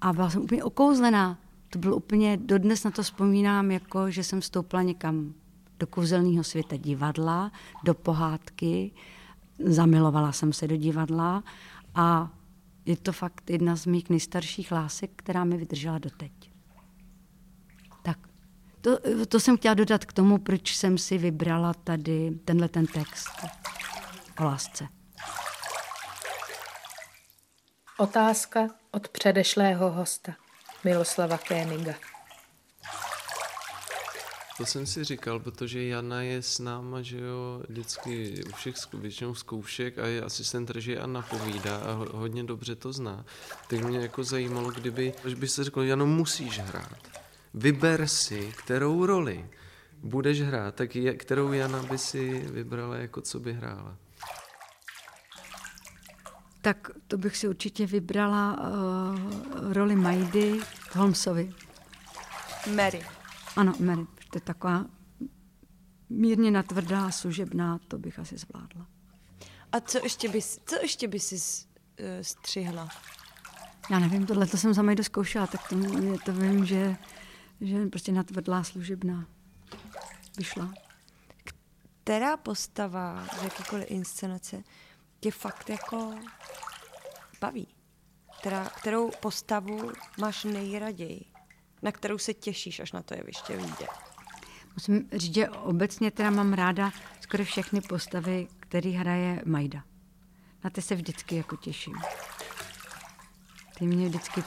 a 0.00 0.12
byla 0.12 0.30
jsem 0.30 0.42
úplně 0.42 0.64
okouzlená. 0.64 1.38
To 1.70 1.78
bylo 1.78 1.96
úplně, 1.96 2.36
dodnes 2.36 2.84
na 2.84 2.90
to 2.90 3.02
vzpomínám, 3.02 3.70
jako 3.70 4.10
že 4.10 4.24
jsem 4.24 4.40
vstoupila 4.40 4.82
někam 4.82 5.34
do 5.78 5.86
kouzelného 5.86 6.44
světa 6.44 6.76
divadla, 6.76 7.52
do 7.84 7.94
pohádky, 7.94 8.90
zamilovala 9.64 10.32
jsem 10.32 10.52
se 10.52 10.68
do 10.68 10.76
divadla 10.76 11.44
a 11.94 12.30
je 12.86 12.96
to 12.96 13.12
fakt 13.12 13.50
jedna 13.50 13.76
z 13.76 13.86
mých 13.86 14.10
nejstarších 14.10 14.72
lásek, 14.72 15.10
která 15.16 15.44
mi 15.44 15.56
vydržela 15.56 15.98
doteď. 15.98 16.51
To, 18.82 18.98
to 19.28 19.40
jsem 19.40 19.56
chtěla 19.56 19.74
dodat 19.74 20.04
k 20.04 20.12
tomu, 20.12 20.38
proč 20.38 20.76
jsem 20.76 20.98
si 20.98 21.18
vybrala 21.18 21.74
tady 21.74 22.30
tenhle 22.44 22.68
ten 22.68 22.86
text 22.86 23.28
o 24.38 24.44
lásce. 24.44 24.88
Otázka 27.98 28.68
od 28.90 29.08
předešlého 29.08 29.90
hosta 29.90 30.32
Miloslava 30.84 31.38
Kéniga. 31.38 31.94
To 34.56 34.66
jsem 34.66 34.86
si 34.86 35.04
říkal, 35.04 35.40
protože 35.40 35.84
Jana 35.84 36.22
je 36.22 36.42
s 36.42 36.58
náma, 36.58 37.02
že 37.02 37.18
jo, 37.18 37.62
vždycky 37.68 38.44
u 38.48 38.52
všech 38.52 38.74
většinou 38.92 39.34
zkoušek 39.34 39.98
a 39.98 40.06
je 40.06 40.22
asistent 40.22 40.70
režie 40.70 41.00
a 41.00 41.06
napovídá 41.06 41.76
a 41.76 41.92
hodně 42.12 42.44
dobře 42.44 42.76
to 42.76 42.92
zná. 42.92 43.24
Tak 43.68 43.80
mě 43.80 43.98
jako 43.98 44.24
zajímalo, 44.24 44.70
kdyby, 44.70 45.14
až 45.24 45.34
by 45.34 45.48
se 45.48 45.64
řekl, 45.64 45.82
Jano, 45.82 46.06
musíš 46.06 46.58
hrát 46.58 47.21
vyber 47.54 48.08
si, 48.08 48.52
kterou 48.56 49.06
roli 49.06 49.50
budeš 50.02 50.40
hrát, 50.42 50.74
tak 50.74 50.96
je, 50.96 51.14
kterou 51.14 51.52
Jana 51.52 51.82
by 51.82 51.98
si 51.98 52.40
vybrala, 52.40 52.96
jako 52.96 53.20
co 53.20 53.40
by 53.40 53.52
hrála? 53.52 53.96
Tak 56.60 56.90
to 57.08 57.18
bych 57.18 57.36
si 57.36 57.48
určitě 57.48 57.86
vybrala 57.86 58.58
uh, 58.60 59.72
roli 59.72 59.96
Majdy 59.96 60.60
v 60.60 60.96
Holmesovi. 60.96 61.52
Mary. 62.74 63.02
Ano, 63.56 63.72
Mary. 63.80 64.06
To 64.30 64.36
je 64.36 64.40
taková 64.40 64.86
mírně 66.10 66.50
natvrdá, 66.50 67.10
služebná, 67.10 67.78
to 67.88 67.98
bych 67.98 68.18
asi 68.18 68.38
zvládla. 68.38 68.86
A 69.72 69.80
co 69.80 69.98
ještě 70.02 70.28
bys, 70.28 70.60
co 70.66 70.76
ještě 70.82 71.08
by 71.08 71.20
si 71.20 71.34
uh, 71.34 72.06
střihla? 72.22 72.88
Já 73.90 73.98
nevím, 73.98 74.26
tohle 74.26 74.46
to 74.46 74.56
jsem 74.56 74.74
za 74.74 74.82
Majdu 74.82 75.02
zkoušela, 75.02 75.46
tak 75.46 75.68
to, 75.68 75.76
to 76.24 76.32
vím, 76.32 76.64
že 76.64 76.96
že 77.62 77.86
prostě 77.86 78.12
natvrdlá 78.12 78.64
služebná 78.64 79.26
vyšla. 80.38 80.74
Která 82.02 82.36
postava 82.36 83.26
z 83.40 83.42
jakýkoliv 83.42 83.90
inscenace 83.90 84.62
tě 85.20 85.30
fakt 85.30 85.70
jako 85.70 86.14
baví? 87.40 87.68
která, 88.42 88.64
kterou 88.64 89.10
postavu 89.20 89.92
máš 90.20 90.44
nejraději? 90.44 91.24
Na 91.82 91.92
kterou 91.92 92.18
se 92.18 92.34
těšíš, 92.34 92.80
až 92.80 92.92
na 92.92 93.02
to 93.02 93.14
jeviště 93.14 93.56
vyjde? 93.56 93.86
Musím 94.74 95.08
říct, 95.12 95.34
že 95.34 95.48
obecně 95.48 96.10
teda 96.10 96.30
mám 96.30 96.52
ráda 96.52 96.90
skoro 97.20 97.44
všechny 97.44 97.80
postavy, 97.80 98.48
který 98.60 98.92
hraje 98.92 99.42
Majda. 99.46 99.84
Na 100.64 100.70
ty 100.70 100.82
se 100.82 100.94
vždycky 100.94 101.36
jako 101.36 101.56
těším. 101.56 101.94
Ty 103.78 103.86
mě 103.86 104.08
vždycky 104.08 104.42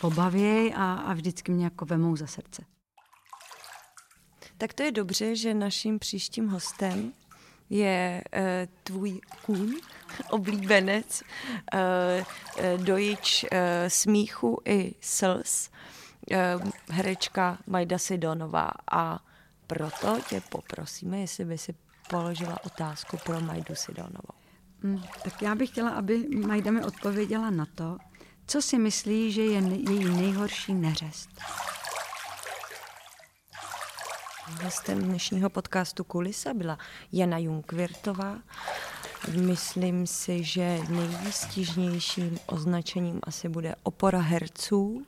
pobaví 0.00 0.74
a, 0.74 0.92
a 0.92 1.12
vždycky 1.12 1.52
mě 1.52 1.64
jako 1.64 1.84
vemou 1.84 2.16
za 2.16 2.26
srdce. 2.26 2.64
Tak 4.58 4.74
to 4.74 4.82
je 4.82 4.92
dobře, 4.92 5.36
že 5.36 5.54
naším 5.54 5.98
příštím 5.98 6.48
hostem 6.48 7.12
je 7.70 8.24
uh, 8.36 8.42
tvůj 8.82 9.20
kůň, 9.46 9.74
oblíbenec, 10.30 11.22
uh, 11.74 12.84
dojič 12.84 13.44
uh, 13.44 13.48
smíchu 13.88 14.60
i 14.64 14.94
slz, 15.00 15.70
uh, 16.30 16.70
herečka 16.90 17.58
Majda 17.66 17.98
Sidonová. 17.98 18.70
A 18.92 19.18
proto 19.66 20.18
tě 20.28 20.40
poprosíme, 20.50 21.20
jestli 21.20 21.44
by 21.44 21.58
si 21.58 21.74
položila 22.10 22.64
otázku 22.64 23.16
pro 23.24 23.40
Majdu 23.40 23.74
Sidonovou. 23.74 24.38
Hmm, 24.82 25.02
tak 25.24 25.42
já 25.42 25.54
bych 25.54 25.70
chtěla, 25.70 25.90
aby 25.90 26.28
Majda 26.46 26.70
mi 26.70 26.84
odpověděla 26.84 27.50
na 27.50 27.66
to, 27.74 27.98
co 28.48 28.62
si 28.62 28.78
myslí, 28.78 29.32
že 29.32 29.42
je 29.42 29.62
její 29.90 30.04
nejhorší 30.04 30.74
neřest. 30.74 31.30
Hostem 34.62 35.02
dnešního 35.02 35.50
podcastu 35.50 36.04
Kulisa 36.04 36.54
byla 36.54 36.78
Jana 37.12 37.38
Junkvirtová. 37.38 38.38
Myslím 39.32 40.06
si, 40.06 40.44
že 40.44 40.78
nejvýstižnějším 40.88 42.38
označením 42.46 43.20
asi 43.22 43.48
bude 43.48 43.74
opora 43.82 44.20
herců 44.20 45.06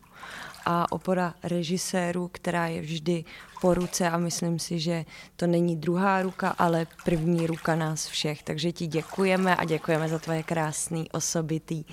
a 0.67 0.93
opora 0.93 1.35
režisérů, 1.43 2.31
která 2.33 2.67
je 2.67 2.81
vždy 2.81 3.25
po 3.61 3.75
ruce 3.75 4.11
a 4.11 4.17
myslím 4.17 4.59
si, 4.59 4.79
že 4.79 5.05
to 5.37 5.47
není 5.47 5.77
druhá 5.77 6.23
ruka, 6.23 6.55
ale 6.59 6.87
první 7.05 7.47
ruka 7.47 7.75
nás 7.77 8.07
všech. 8.07 8.43
Takže 8.43 8.73
ti 8.73 8.87
děkujeme 8.87 9.57
a 9.57 9.65
děkujeme 9.65 10.09
za 10.09 10.19
tvoje 10.19 10.43
krásné 10.43 11.05
osobitý 11.13 11.85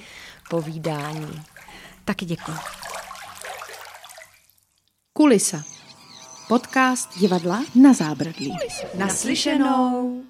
povídání. 0.49 1.41
Taky 2.05 2.26
děkuji. 2.26 2.57
Kulisa. 5.13 5.63
Podcast 6.47 7.20
divadla 7.20 7.63
na 7.76 7.93
zábradlí. 7.93 8.57
Naslyšenou. 8.97 10.24